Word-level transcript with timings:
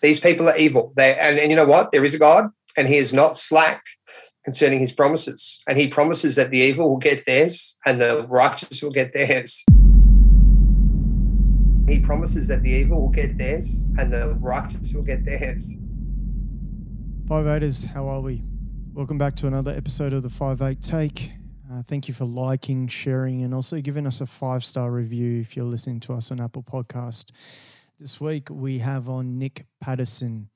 These 0.00 0.20
people 0.20 0.48
are 0.48 0.56
evil. 0.56 0.92
They 0.96 1.16
and, 1.16 1.38
and 1.38 1.50
you 1.50 1.56
know 1.56 1.64
what? 1.64 1.90
There 1.90 2.04
is 2.04 2.14
a 2.14 2.18
God, 2.18 2.50
and 2.76 2.86
He 2.86 2.96
is 2.96 3.12
not 3.12 3.36
slack 3.36 3.84
concerning 4.44 4.78
His 4.78 4.92
promises. 4.92 5.62
And 5.68 5.76
He 5.76 5.88
promises 5.88 6.36
that 6.36 6.50
the 6.50 6.58
evil 6.58 6.88
will 6.88 6.98
get 6.98 7.26
theirs, 7.26 7.78
and 7.84 8.00
the 8.00 8.24
righteous 8.28 8.80
will 8.80 8.92
get 8.92 9.12
theirs. 9.12 9.64
He 11.88 11.98
promises 12.00 12.46
that 12.46 12.62
the 12.62 12.70
evil 12.70 13.00
will 13.00 13.08
get 13.08 13.36
theirs, 13.38 13.66
and 13.98 14.12
the 14.12 14.34
righteous 14.34 14.92
will 14.92 15.02
get 15.02 15.24
theirs. 15.24 15.62
Five 17.26 17.46
Eighters, 17.46 17.84
how 17.84 18.08
are 18.08 18.20
we? 18.20 18.42
Welcome 18.92 19.18
back 19.18 19.34
to 19.36 19.48
another 19.48 19.72
episode 19.72 20.12
of 20.12 20.22
the 20.22 20.30
Five 20.30 20.62
Eight 20.62 20.80
Take. 20.80 21.32
Uh, 21.70 21.82
thank 21.82 22.06
you 22.06 22.14
for 22.14 22.24
liking, 22.24 22.86
sharing, 22.86 23.42
and 23.42 23.52
also 23.52 23.80
giving 23.80 24.06
us 24.06 24.20
a 24.20 24.26
five 24.26 24.64
star 24.64 24.92
review 24.92 25.40
if 25.40 25.56
you're 25.56 25.66
listening 25.66 25.98
to 26.00 26.12
us 26.12 26.30
on 26.30 26.40
Apple 26.40 26.62
Podcast. 26.62 27.32
This 28.00 28.20
week 28.20 28.48
we 28.48 28.78
have 28.78 29.08
on 29.08 29.40
Nick 29.40 29.66
Patterson. 29.80 30.50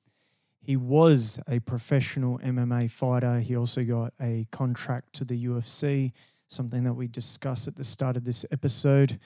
He 0.61 0.77
was 0.77 1.41
a 1.45 1.59
professional 1.59 2.39
MMA 2.39 2.89
fighter. 2.89 3.41
He 3.41 3.57
also 3.57 3.83
got 3.83 4.13
a 4.21 4.47
contract 4.49 5.11
to 5.15 5.25
the 5.25 5.47
UFC, 5.47 6.13
something 6.47 6.85
that 6.85 6.93
we 6.93 7.09
discussed 7.09 7.67
at 7.67 7.75
the 7.75 7.83
start 7.83 8.15
of 8.15 8.23
this 8.23 8.45
episode. 8.49 9.19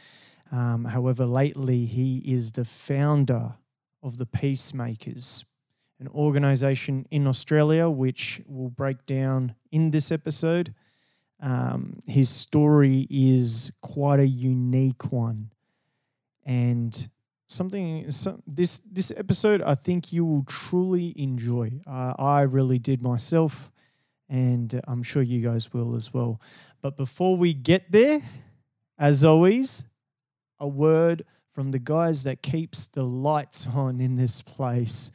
Um, 0.52 0.86
however, 0.86 1.28
lately 1.28 1.86
he 1.86 2.18
is 2.26 2.54
the 2.54 2.66
founder 2.66 3.54
of 4.02 4.18
the 4.18 4.26
Peacemakers, 4.26 5.46
an 6.00 6.08
organization 6.08 7.06
in 7.12 7.28
Australia 7.28 7.88
which 7.88 8.42
we'll 8.48 8.72
break 8.72 9.06
down 9.06 9.54
in 9.72 9.92
this 9.92 10.12
episode. 10.12 10.74
Um, 11.40 12.00
his 12.08 12.32
story 12.32 13.06
is 13.12 13.72
quite 13.82 14.20
a 14.20 14.28
unique 14.28 15.12
one. 15.12 15.52
And 16.44 17.08
something 17.48 18.12
some, 18.12 18.44
this 18.46 18.82
this 18.92 19.12
episode 19.16 19.62
I 19.62 19.76
think 19.76 20.12
you 20.14 20.26
will 20.26 20.44
truly 20.44 21.14
enjoy. 21.16 21.72
Uh, 21.88 22.14
I 22.20 22.42
really 22.42 22.78
did 22.78 23.02
myself, 23.02 23.72
and 24.30 24.80
I'm 24.88 25.02
sure 25.02 25.24
you 25.24 25.42
guys 25.42 25.74
will 25.74 25.96
as 25.96 26.14
well. 26.14 26.40
But 26.82 26.98
before 26.98 27.38
we 27.38 27.54
get 27.54 27.92
there, 27.92 28.22
as 29.00 29.24
always, 29.26 29.86
a 30.60 30.68
word 30.68 31.26
from 31.52 31.72
the 31.72 31.80
guys 31.80 32.24
that 32.24 32.44
keeps 32.44 32.86
the 32.88 33.04
lights 33.04 33.68
on 33.68 34.00
in 34.00 34.16
this 34.16 34.44
place. 34.44 35.10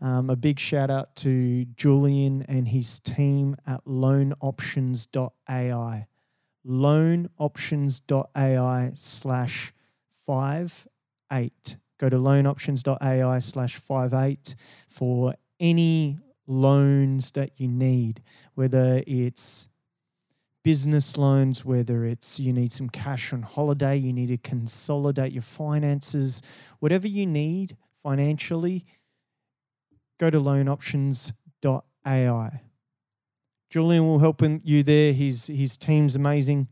Um, 0.00 0.30
a 0.30 0.36
big 0.36 0.60
shout 0.60 0.90
out 0.90 1.16
to 1.16 1.64
Julian 1.64 2.42
and 2.42 2.68
his 2.68 3.00
team 3.00 3.56
at 3.66 3.84
loanoptions.ai. 3.84 6.06
Loanoptions.ai 6.64 8.90
slash 8.94 9.72
five 10.24 10.86
eight. 11.32 11.76
Go 11.98 12.08
to 12.08 12.16
loanoptions.ai 12.16 13.38
slash 13.40 13.76
five 13.76 14.14
eight 14.14 14.54
for 14.88 15.34
any 15.58 16.16
loans 16.46 17.32
that 17.32 17.50
you 17.56 17.68
need, 17.68 18.22
whether 18.54 19.02
it's 19.06 19.68
business 20.62 21.16
loans, 21.16 21.64
whether 21.64 22.04
it's 22.04 22.38
you 22.38 22.52
need 22.52 22.72
some 22.72 22.88
cash 22.88 23.32
on 23.32 23.42
holiday, 23.42 23.96
you 23.96 24.12
need 24.12 24.28
to 24.28 24.38
consolidate 24.38 25.32
your 25.32 25.42
finances, 25.42 26.40
whatever 26.78 27.08
you 27.08 27.26
need 27.26 27.76
financially, 28.02 28.84
go 30.18 30.30
to 30.30 30.38
loanoptions.ai. 30.38 32.60
Julian 33.70 34.06
will 34.06 34.18
help 34.18 34.42
you 34.64 34.82
there. 34.82 35.12
His 35.12 35.46
his 35.46 35.76
team's 35.76 36.16
amazing. 36.16 36.68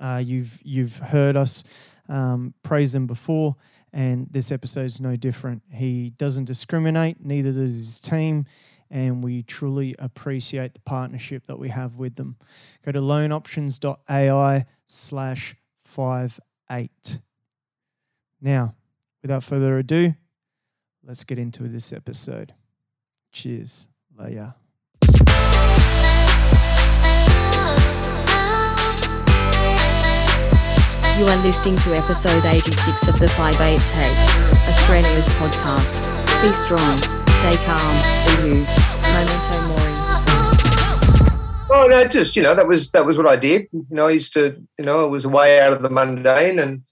Uh, 0.00 0.20
you've 0.24 0.60
you've 0.64 0.98
heard 0.98 1.36
us 1.36 1.62
um, 2.08 2.54
praise 2.62 2.92
them 2.92 3.06
before, 3.06 3.56
and 3.92 4.26
this 4.30 4.50
episode's 4.52 5.00
no 5.00 5.16
different. 5.16 5.62
He 5.72 6.10
doesn't 6.10 6.44
discriminate, 6.44 7.24
neither 7.24 7.52
does 7.52 7.74
his 7.74 8.00
team, 8.00 8.46
and 8.90 9.22
we 9.22 9.42
truly 9.42 9.94
appreciate 9.98 10.74
the 10.74 10.80
partnership 10.80 11.46
that 11.46 11.58
we 11.58 11.68
have 11.68 11.96
with 11.96 12.16
them. 12.16 12.36
Go 12.84 12.92
to 12.92 13.00
loanoptions.ai 13.00 14.66
slash 14.86 15.54
five 15.80 16.40
eight. 16.70 17.18
Now, 18.40 18.74
without 19.22 19.42
further 19.42 19.78
ado, 19.78 20.14
let's 21.02 21.24
get 21.24 21.38
into 21.38 21.64
this 21.64 21.92
episode. 21.92 22.54
Cheers. 23.32 23.88
Later. 24.16 24.54
You 31.18 31.26
are 31.26 31.42
listening 31.42 31.74
to 31.78 31.96
episode 31.96 32.44
86 32.44 33.08
of 33.08 33.18
the 33.18 33.26
58 33.26 33.80
Take, 33.88 34.16
Australia's 34.68 35.28
podcast. 35.30 36.06
Be 36.40 36.52
strong, 36.52 36.96
stay 37.40 37.56
calm, 37.66 37.94
be 38.24 38.46
you. 38.46 38.66
Memento 39.02 39.66
mori. 39.66 39.92
Oh 41.72 41.88
no, 41.90 42.04
just 42.04 42.36
you 42.36 42.42
know 42.42 42.54
that 42.54 42.68
was 42.68 42.92
that 42.92 43.04
was 43.04 43.18
what 43.18 43.26
I 43.26 43.34
did. 43.34 43.66
You 43.72 43.96
know, 43.96 44.06
I 44.06 44.12
used 44.12 44.32
to 44.34 44.64
you 44.78 44.84
know 44.84 45.06
it 45.06 45.08
was 45.08 45.24
a 45.24 45.28
way 45.28 45.58
out 45.58 45.72
of 45.72 45.82
the 45.82 45.90
mundane, 45.90 46.60
and 46.60 46.82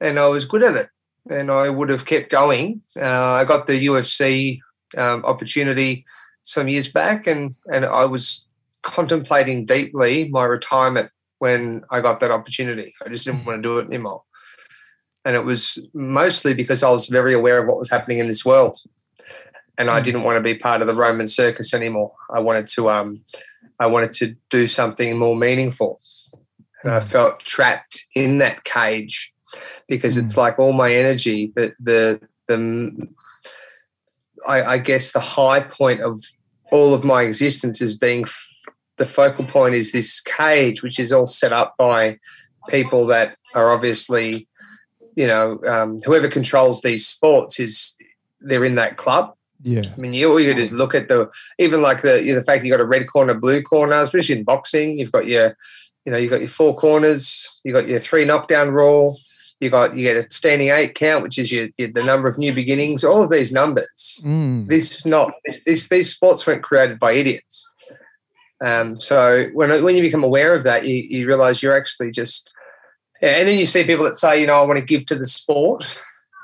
and 0.00 0.20
I 0.20 0.28
was 0.28 0.44
good 0.44 0.62
at 0.62 0.76
it, 0.76 0.88
and 1.28 1.50
I 1.50 1.68
would 1.68 1.88
have 1.88 2.06
kept 2.06 2.30
going. 2.30 2.82
Uh, 2.96 3.32
I 3.32 3.44
got 3.44 3.66
the 3.66 3.84
UFC 3.84 4.60
um, 4.96 5.24
opportunity 5.24 6.04
some 6.44 6.68
years 6.68 6.86
back, 6.86 7.26
and 7.26 7.56
and 7.66 7.84
I 7.84 8.04
was 8.04 8.46
contemplating 8.82 9.66
deeply 9.66 10.28
my 10.28 10.44
retirement 10.44 11.10
when 11.38 11.84
I 11.90 12.00
got 12.00 12.20
that 12.20 12.30
opportunity. 12.30 12.94
I 13.04 13.08
just 13.08 13.24
didn't 13.24 13.44
want 13.44 13.58
to 13.58 13.62
do 13.62 13.78
it 13.78 13.86
anymore. 13.86 14.22
And 15.24 15.34
it 15.34 15.44
was 15.44 15.84
mostly 15.92 16.54
because 16.54 16.82
I 16.82 16.90
was 16.90 17.08
very 17.08 17.34
aware 17.34 17.58
of 17.58 17.66
what 17.66 17.78
was 17.78 17.90
happening 17.90 18.20
in 18.20 18.28
this 18.28 18.44
world. 18.44 18.78
And 19.76 19.90
I 19.90 19.98
hmm. 19.98 20.04
didn't 20.04 20.22
want 20.22 20.36
to 20.36 20.42
be 20.42 20.54
part 20.54 20.80
of 20.80 20.86
the 20.86 20.94
Roman 20.94 21.28
circus 21.28 21.74
anymore. 21.74 22.12
I 22.30 22.40
wanted 22.40 22.68
to 22.68 22.90
um 22.90 23.22
I 23.78 23.86
wanted 23.86 24.12
to 24.14 24.36
do 24.50 24.66
something 24.66 25.18
more 25.18 25.36
meaningful. 25.36 25.98
And 26.82 26.92
I 26.92 27.00
hmm. 27.00 27.06
felt 27.06 27.40
trapped 27.40 28.00
in 28.14 28.38
that 28.38 28.64
cage 28.64 29.32
because 29.88 30.16
it's 30.16 30.34
hmm. 30.34 30.40
like 30.40 30.58
all 30.58 30.72
my 30.72 30.94
energy, 30.94 31.52
the 31.56 31.74
the 31.80 32.20
the 32.46 33.08
I, 34.46 34.62
I 34.62 34.78
guess 34.78 35.12
the 35.12 35.20
high 35.20 35.60
point 35.60 36.00
of 36.00 36.22
all 36.70 36.94
of 36.94 37.04
my 37.04 37.22
existence 37.22 37.80
is 37.80 37.96
being 37.96 38.24
the 38.96 39.06
focal 39.06 39.44
point 39.44 39.74
is 39.74 39.92
this 39.92 40.20
cage, 40.20 40.82
which 40.82 40.98
is 40.98 41.12
all 41.12 41.26
set 41.26 41.52
up 41.52 41.74
by 41.76 42.18
people 42.68 43.06
that 43.06 43.36
are 43.54 43.70
obviously, 43.70 44.48
you 45.14 45.26
know, 45.26 45.60
um, 45.68 46.00
whoever 46.04 46.28
controls 46.28 46.82
these 46.82 47.06
sports 47.06 47.60
is 47.60 47.96
they're 48.40 48.64
in 48.64 48.76
that 48.76 48.96
club. 48.96 49.34
Yeah, 49.62 49.82
I 49.96 50.00
mean, 50.00 50.12
you 50.12 50.30
all 50.30 50.40
you 50.40 50.54
to 50.54 50.74
look 50.74 50.94
at 50.94 51.08
the 51.08 51.30
even 51.58 51.82
like 51.82 52.02
the 52.02 52.22
you 52.22 52.32
know, 52.32 52.38
the 52.38 52.44
fact 52.44 52.64
you 52.64 52.70
got 52.70 52.80
a 52.80 52.84
red 52.84 53.06
corner, 53.08 53.34
blue 53.34 53.62
corner, 53.62 53.94
especially 53.94 54.38
in 54.38 54.44
boxing. 54.44 54.98
You've 54.98 55.12
got 55.12 55.26
your, 55.26 55.56
you 56.04 56.12
know, 56.12 56.18
you've 56.18 56.30
got 56.30 56.40
your 56.40 56.48
four 56.48 56.76
corners, 56.76 57.60
you 57.64 57.72
got 57.72 57.88
your 57.88 57.98
three 57.98 58.24
knockdown 58.24 58.70
rule, 58.70 59.16
you 59.60 59.70
got 59.70 59.96
you 59.96 60.04
get 60.04 60.16
a 60.16 60.30
standing 60.30 60.68
eight 60.68 60.94
count, 60.94 61.22
which 61.22 61.38
is 61.38 61.50
your, 61.50 61.68
your 61.78 61.88
the 61.88 62.02
number 62.02 62.28
of 62.28 62.38
new 62.38 62.52
beginnings. 62.52 63.02
All 63.02 63.22
of 63.22 63.30
these 63.30 63.50
numbers. 63.50 64.20
Mm. 64.24 64.68
This 64.68 65.04
not 65.06 65.32
this 65.64 65.88
these 65.88 66.14
sports 66.14 66.46
weren't 66.46 66.62
created 66.62 66.98
by 66.98 67.12
idiots. 67.12 67.72
Um, 68.64 68.96
so 68.96 69.48
when 69.52 69.82
when 69.82 69.96
you 69.96 70.02
become 70.02 70.24
aware 70.24 70.54
of 70.54 70.62
that, 70.64 70.86
you, 70.86 70.94
you 70.94 71.26
realize 71.26 71.62
you're 71.62 71.76
actually 71.76 72.10
just, 72.10 72.52
and 73.20 73.48
then 73.48 73.58
you 73.58 73.66
see 73.66 73.84
people 73.84 74.04
that 74.04 74.16
say, 74.16 74.40
you 74.40 74.46
know, 74.46 74.60
I 74.60 74.62
want 74.62 74.78
to 74.78 74.84
give 74.84 75.06
to 75.06 75.14
the 75.14 75.26
sport, 75.26 76.00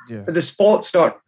yeah. 0.08 0.22
but 0.24 0.34
the 0.34 0.42
sport's 0.42 0.92
not. 0.94 1.18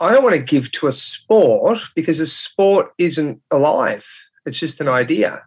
I 0.00 0.10
don't 0.10 0.24
want 0.24 0.34
to 0.36 0.42
give 0.42 0.72
to 0.72 0.86
a 0.86 0.92
sport 0.92 1.78
because 1.94 2.20
a 2.20 2.26
sport 2.26 2.92
isn't 2.98 3.40
alive. 3.50 4.06
It's 4.44 4.58
just 4.58 4.80
an 4.80 4.88
idea. 4.88 5.44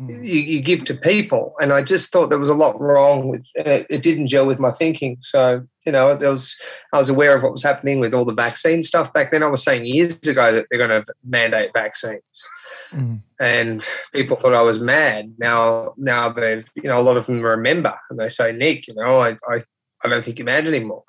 Mm. 0.00 0.26
You, 0.26 0.40
you, 0.40 0.60
give 0.60 0.84
to 0.86 0.94
people, 0.94 1.54
and 1.60 1.72
I 1.72 1.82
just 1.82 2.10
thought 2.10 2.28
there 2.28 2.38
was 2.38 2.48
a 2.48 2.54
lot 2.54 2.80
wrong 2.80 3.28
with 3.28 3.48
it. 3.54 3.86
It 3.88 4.02
didn't 4.02 4.26
gel 4.26 4.44
with 4.44 4.58
my 4.58 4.72
thinking. 4.72 5.18
So 5.20 5.64
you 5.86 5.92
know, 5.92 6.16
there 6.16 6.30
was 6.30 6.56
I 6.92 6.98
was 6.98 7.08
aware 7.08 7.36
of 7.36 7.44
what 7.44 7.52
was 7.52 7.62
happening 7.62 8.00
with 8.00 8.12
all 8.12 8.24
the 8.24 8.34
vaccine 8.34 8.82
stuff 8.82 9.12
back 9.12 9.30
then. 9.30 9.44
I 9.44 9.46
was 9.46 9.62
saying 9.62 9.86
years 9.86 10.18
ago 10.26 10.52
that 10.52 10.66
they're 10.68 10.84
going 10.84 11.02
to 11.02 11.12
mandate 11.24 11.72
vaccines 11.72 12.48
Mm. 12.94 13.22
And 13.40 13.84
people 14.12 14.36
thought 14.36 14.54
I 14.54 14.62
was 14.62 14.78
mad. 14.78 15.34
Now, 15.38 15.94
now 15.96 16.30
they've, 16.30 16.68
you 16.74 16.84
know, 16.84 16.98
a 16.98 17.02
lot 17.02 17.16
of 17.16 17.26
them 17.26 17.40
remember 17.40 17.98
and 18.10 18.18
they 18.18 18.28
say, 18.28 18.52
Nick, 18.52 18.86
you 18.88 18.94
know, 18.94 19.18
I, 19.18 19.36
I, 19.48 19.62
I 20.04 20.08
don't 20.08 20.24
think 20.24 20.38
you're 20.38 20.46
mad 20.46 20.66
anymore. 20.66 21.04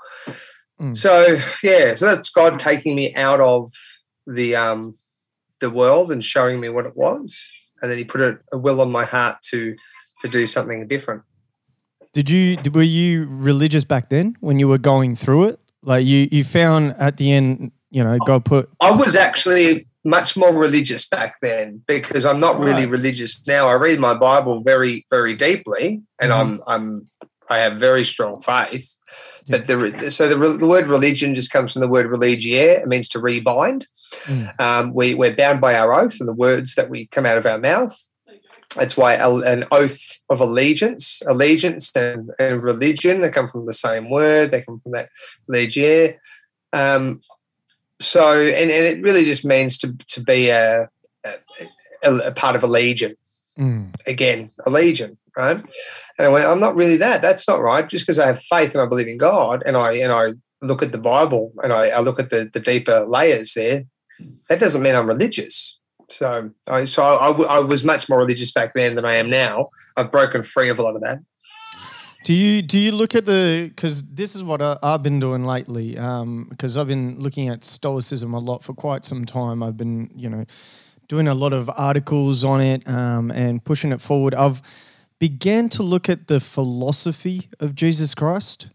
Mm. 0.81 0.95
So 0.95 1.37
yeah, 1.63 1.95
so 1.95 2.07
that's 2.07 2.29
God 2.29 2.59
taking 2.59 2.95
me 2.95 3.15
out 3.15 3.39
of 3.39 3.71
the 4.27 4.55
um 4.55 4.93
the 5.61 5.69
world 5.69 6.11
and 6.11 6.23
showing 6.23 6.59
me 6.59 6.67
what 6.67 6.85
it 6.85 6.97
was, 6.97 7.39
and 7.81 7.91
then 7.91 7.97
He 7.97 8.03
put 8.03 8.21
a, 8.21 8.39
a 8.51 8.57
will 8.57 8.81
on 8.81 8.91
my 8.91 9.05
heart 9.05 9.37
to 9.51 9.75
to 10.21 10.27
do 10.27 10.45
something 10.45 10.87
different. 10.87 11.23
Did 12.13 12.29
you 12.29 12.57
were 12.73 12.81
you 12.81 13.27
religious 13.29 13.83
back 13.83 14.09
then 14.09 14.37
when 14.39 14.59
you 14.59 14.67
were 14.67 14.77
going 14.77 15.15
through 15.15 15.45
it? 15.49 15.59
Like 15.83 16.05
you 16.05 16.27
you 16.31 16.43
found 16.43 16.95
at 16.97 17.17
the 17.17 17.31
end, 17.31 17.71
you 17.91 18.03
know, 18.03 18.17
God 18.25 18.45
put. 18.45 18.69
I 18.79 18.91
was 18.91 19.15
actually 19.15 19.87
much 20.05 20.37
more 20.37 20.55
religious 20.55 21.07
back 21.09 21.35
then 21.41 21.81
because 21.87 22.25
I'm 22.25 22.39
not 22.39 22.59
really 22.59 22.83
right. 22.83 22.89
religious 22.89 23.45
now. 23.45 23.67
I 23.67 23.73
read 23.73 23.99
my 23.99 24.13
Bible 24.13 24.61
very, 24.61 25.05
very 25.09 25.35
deeply, 25.35 26.03
and 26.21 26.31
mm-hmm. 26.31 26.61
I'm 26.67 27.09
I'm 27.19 27.29
I 27.49 27.59
have 27.59 27.77
very 27.77 28.03
strong 28.03 28.41
faith. 28.41 28.97
But 29.47 29.67
the 29.67 30.09
so 30.09 30.27
the, 30.27 30.57
the 30.57 30.65
word 30.65 30.87
religion 30.87 31.35
just 31.35 31.51
comes 31.51 31.73
from 31.73 31.81
the 31.81 31.87
word 31.87 32.07
religiare. 32.07 32.81
It 32.81 32.87
means 32.87 33.07
to 33.09 33.19
rebind. 33.19 33.85
Mm. 34.23 34.59
Um, 34.59 34.93
we, 34.93 35.13
we're 35.13 35.35
bound 35.35 35.61
by 35.61 35.75
our 35.75 35.93
oath 35.93 36.19
and 36.19 36.27
the 36.27 36.33
words 36.33 36.75
that 36.75 36.89
we 36.89 37.05
come 37.07 37.25
out 37.25 37.37
of 37.37 37.45
our 37.45 37.59
mouth. 37.59 37.95
That's 38.75 38.97
why 38.97 39.13
an 39.13 39.65
oath 39.71 40.21
of 40.29 40.41
allegiance, 40.41 41.21
allegiance 41.27 41.95
and, 41.95 42.31
and 42.39 42.61
religion, 42.61 43.21
they 43.21 43.29
come 43.29 43.47
from 43.47 43.65
the 43.65 43.73
same 43.73 44.09
word. 44.09 44.51
They 44.51 44.63
come 44.63 44.81
from 44.81 44.91
that 44.93 45.09
legier. 45.47 46.19
Um, 46.73 47.21
so, 48.01 48.41
and, 48.41 48.71
and 48.71 48.85
it 48.85 49.01
really 49.01 49.23
just 49.23 49.45
means 49.45 49.77
to 49.77 49.95
to 49.97 50.21
be 50.21 50.49
a, 50.49 50.89
a, 52.03 52.15
a 52.17 52.31
part 52.31 52.55
of 52.55 52.63
a 52.63 52.67
legion. 52.67 53.15
Mm. 53.57 53.95
Again, 54.05 54.49
a 54.65 54.69
legion, 54.69 55.17
right? 55.35 55.57
And 56.17 56.27
I 56.27 56.29
went, 56.29 56.45
I'm 56.45 56.59
not 56.59 56.75
really 56.75 56.97
that. 56.97 57.21
That's 57.21 57.47
not 57.47 57.61
right. 57.61 57.87
Just 57.87 58.05
because 58.05 58.19
I 58.19 58.27
have 58.27 58.41
faith 58.41 58.73
and 58.73 58.81
I 58.81 58.85
believe 58.85 59.07
in 59.07 59.17
God, 59.17 59.63
and 59.65 59.77
I 59.77 59.93
and 59.93 60.11
I 60.11 60.33
look 60.61 60.81
at 60.81 60.91
the 60.91 60.97
Bible 60.97 61.53
and 61.63 61.71
I, 61.71 61.87
I 61.87 61.99
look 61.99 62.19
at 62.19 62.29
the 62.29 62.49
the 62.51 62.59
deeper 62.59 63.05
layers 63.05 63.53
there, 63.53 63.83
that 64.49 64.59
doesn't 64.59 64.81
mean 64.81 64.95
I'm 64.95 65.07
religious. 65.07 65.79
So, 66.09 66.51
I, 66.67 66.83
so 66.83 67.03
I, 67.03 67.31
I, 67.31 67.57
I 67.57 67.59
was 67.59 67.83
much 67.83 68.07
more 68.09 68.19
religious 68.19 68.51
back 68.51 68.73
then 68.75 68.95
than 68.95 69.05
I 69.05 69.15
am 69.15 69.29
now. 69.29 69.69
I've 69.97 70.11
broken 70.11 70.43
free 70.43 70.69
of 70.69 70.77
a 70.77 70.83
lot 70.83 70.95
of 70.95 71.01
that. 71.01 71.19
Do 72.23 72.33
you 72.33 72.63
do 72.63 72.79
you 72.79 72.91
look 72.91 73.13
at 73.13 73.25
the 73.25 73.69
because 73.69 74.01
this 74.07 74.35
is 74.35 74.41
what 74.41 74.59
I, 74.59 74.77
have 74.81 75.03
been 75.03 75.19
doing 75.19 75.43
lately 75.43 75.91
because 75.91 76.77
um, 76.77 76.81
I've 76.81 76.87
been 76.87 77.19
looking 77.19 77.49
at 77.49 77.63
Stoicism 77.63 78.33
a 78.33 78.39
lot 78.39 78.63
for 78.63 78.73
quite 78.73 79.05
some 79.05 79.25
time. 79.25 79.61
I've 79.61 79.77
been 79.77 80.09
you 80.15 80.29
know 80.29 80.45
doing 81.07 81.27
a 81.27 81.35
lot 81.35 81.53
of 81.53 81.69
articles 81.75 82.43
on 82.43 82.61
it 82.61 82.87
um, 82.87 83.31
and 83.31 83.63
pushing 83.63 83.91
it 83.91 84.01
forward. 84.01 84.33
I've 84.33 84.61
began 85.19 85.69
to 85.69 85.83
look 85.83 86.09
at 86.09 86.27
the 86.27 86.39
philosophy 86.39 87.49
of 87.59 87.73
Jesus 87.75 88.13
Christ 88.13 88.69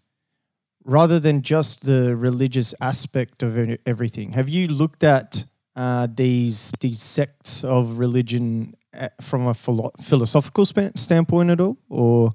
rather 0.85 1.21
than 1.21 1.43
just 1.43 1.85
the 1.85 2.17
religious 2.17 2.75
aspect 2.81 3.43
of 3.43 3.77
everything. 3.87 4.33
Have 4.33 4.49
you 4.49 4.67
looked 4.67 5.05
at 5.05 5.45
uh, 5.77 6.09
these 6.13 6.73
these 6.81 7.03
sects 7.03 7.65
of 7.65 7.99
religion 7.99 8.75
uh, 8.95 9.09
from 9.21 9.47
a 9.47 9.55
philo- 9.55 9.93
philosophical 10.03 10.65
standpoint 10.65 11.51
at 11.51 11.61
all, 11.61 11.77
or 11.89 12.35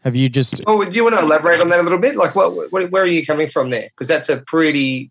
have 0.00 0.14
you 0.14 0.28
just? 0.28 0.60
Oh, 0.66 0.84
do 0.84 0.90
you 0.92 1.02
want 1.02 1.16
to 1.16 1.22
elaborate 1.22 1.60
on 1.60 1.68
that 1.70 1.80
a 1.80 1.82
little 1.82 1.98
bit? 1.98 2.16
Like, 2.16 2.36
what, 2.36 2.70
what 2.70 2.90
where 2.90 3.02
are 3.02 3.06
you 3.06 3.24
coming 3.24 3.48
from 3.48 3.70
there? 3.70 3.88
Because 3.90 4.08
that's 4.08 4.28
a 4.28 4.38
pretty. 4.38 5.10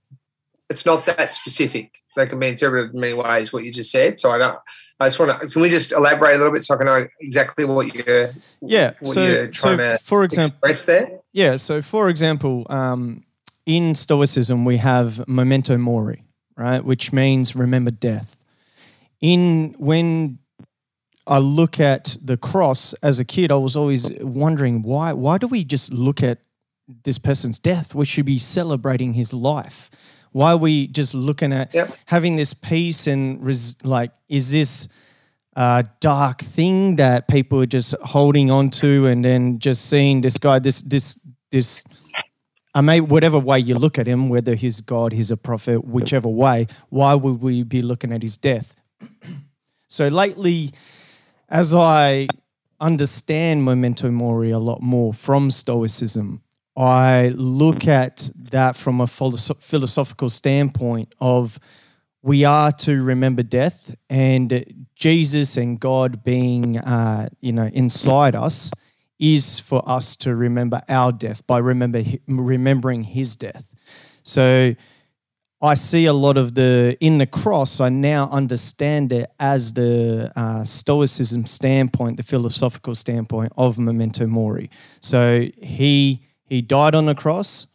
It's 0.69 0.85
not 0.85 1.05
that 1.05 1.33
specific. 1.33 1.99
That 2.15 2.29
can 2.29 2.39
be 2.39 2.47
interpreted 2.47 2.93
in 2.93 2.99
many 2.99 3.13
ways. 3.13 3.53
What 3.53 3.63
you 3.63 3.71
just 3.71 3.91
said. 3.91 4.19
So 4.19 4.31
I 4.31 4.37
don't. 4.37 4.57
I 4.99 5.05
just 5.05 5.19
want 5.19 5.39
to. 5.39 5.47
Can 5.47 5.61
we 5.61 5.69
just 5.69 5.91
elaborate 5.91 6.35
a 6.35 6.37
little 6.37 6.53
bit 6.53 6.63
so 6.63 6.73
I 6.73 6.77
can 6.77 6.87
know 6.87 7.07
exactly 7.19 7.65
what 7.65 7.93
you're. 7.93 8.31
Yeah. 8.61 8.93
What 8.99 9.13
so, 9.13 9.25
you're 9.25 9.47
trying 9.47 9.77
so 9.77 9.91
to 9.91 9.97
for 9.99 10.23
example, 10.23 10.55
express 10.63 10.85
there. 10.85 11.19
Yeah. 11.33 11.57
So 11.57 11.81
for 11.81 12.09
example, 12.09 12.65
um, 12.69 13.25
in 13.65 13.95
Stoicism 13.95 14.65
we 14.65 14.77
have 14.77 15.27
memento 15.27 15.77
mori, 15.77 16.23
right, 16.57 16.83
which 16.83 17.13
means 17.13 17.55
remember 17.55 17.91
death. 17.91 18.37
In 19.21 19.75
when 19.77 20.39
I 21.27 21.39
look 21.39 21.79
at 21.79 22.17
the 22.23 22.37
cross 22.37 22.93
as 23.03 23.19
a 23.19 23.25
kid, 23.25 23.51
I 23.51 23.55
was 23.55 23.75
always 23.75 24.09
wondering 24.21 24.83
why 24.83 25.13
why 25.13 25.37
do 25.37 25.47
we 25.47 25.63
just 25.63 25.91
look 25.91 26.23
at 26.23 26.39
this 27.03 27.17
person's 27.17 27.59
death? 27.59 27.95
We 27.95 28.05
should 28.05 28.25
be 28.25 28.37
celebrating 28.37 29.13
his 29.13 29.33
life. 29.33 29.89
Why 30.35 30.51
are 30.51 30.57
we 30.57 30.87
just 30.87 31.13
looking 31.13 31.53
at 31.53 31.73
yep. 31.73 31.95
having 32.07 32.35
this 32.35 32.53
peace 32.53 33.07
and 33.07 33.41
res- 33.41 33.77
like 33.85 34.11
is 34.27 34.51
this 34.51 34.89
a 35.55 35.85
dark 36.01 36.41
thing 36.41 36.97
that 36.97 37.29
people 37.29 37.61
are 37.61 37.65
just 37.65 37.95
holding 38.01 38.51
on 38.51 38.69
to 38.71 39.07
and 39.07 39.23
then 39.23 39.59
just 39.59 39.85
seeing 39.85 40.19
this 40.19 40.37
guy 40.37 40.59
this 40.59 40.81
this 40.81 41.17
this 41.51 41.85
I 42.73 42.81
may 42.81 42.99
whatever 42.99 43.39
way 43.39 43.59
you 43.59 43.75
look 43.75 43.97
at 43.97 44.07
him, 44.07 44.27
whether 44.27 44.55
he's 44.55 44.81
God, 44.81 45.13
he's 45.13 45.31
a 45.31 45.37
prophet, 45.37 45.85
whichever 45.85 46.27
way, 46.27 46.67
why 46.89 47.13
would 47.13 47.41
we 47.41 47.63
be 47.63 47.81
looking 47.81 48.11
at 48.11 48.21
his 48.21 48.35
death? 48.35 48.75
so 49.87 50.09
lately 50.09 50.73
as 51.47 51.73
I 51.73 52.27
understand 52.81 53.63
memento 53.63 54.11
mori 54.11 54.51
a 54.51 54.59
lot 54.59 54.81
more 54.81 55.13
from 55.13 55.49
Stoicism, 55.49 56.41
I 56.77 57.29
look 57.35 57.87
at 57.87 58.29
that 58.51 58.75
from 58.75 58.99
a 59.01 59.07
philosophical 59.07 60.29
standpoint 60.29 61.13
of 61.19 61.59
we 62.21 62.43
are 62.43 62.71
to 62.71 63.03
remember 63.03 63.43
death 63.43 63.95
and 64.09 64.87
Jesus 64.95 65.57
and 65.57 65.79
God 65.79 66.23
being, 66.23 66.77
uh, 66.79 67.29
you 67.39 67.53
know, 67.53 67.69
inside 67.73 68.35
us 68.35 68.71
is 69.19 69.59
for 69.59 69.87
us 69.87 70.15
to 70.17 70.35
remember 70.35 70.81
our 70.89 71.11
death 71.11 71.45
by 71.47 71.59
remember 71.59 72.01
remembering 72.27 73.03
His 73.03 73.35
death. 73.35 73.73
So 74.23 74.75
I 75.61 75.73
see 75.75 76.05
a 76.05 76.13
lot 76.13 76.37
of 76.37 76.55
the 76.55 76.97
in 76.99 77.17
the 77.19 77.25
cross. 77.25 77.79
I 77.79 77.89
now 77.89 78.29
understand 78.29 79.13
it 79.13 79.29
as 79.39 79.73
the 79.73 80.31
uh, 80.35 80.63
Stoicism 80.63 81.45
standpoint, 81.45 82.17
the 82.17 82.23
philosophical 82.23 82.95
standpoint 82.95 83.53
of 83.55 83.79
memento 83.79 84.27
mori. 84.27 84.69
So 84.99 85.47
he 85.61 86.25
he 86.45 86.61
died 86.61 86.95
on 86.95 87.05
the 87.05 87.15
cross. 87.15 87.67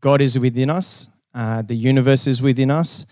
God 0.00 0.20
is 0.20 0.38
within 0.38 0.70
us. 0.70 1.08
Uh, 1.34 1.62
the 1.62 1.74
universe 1.74 2.26
is 2.26 2.42
within 2.42 2.70
us. 2.70 3.06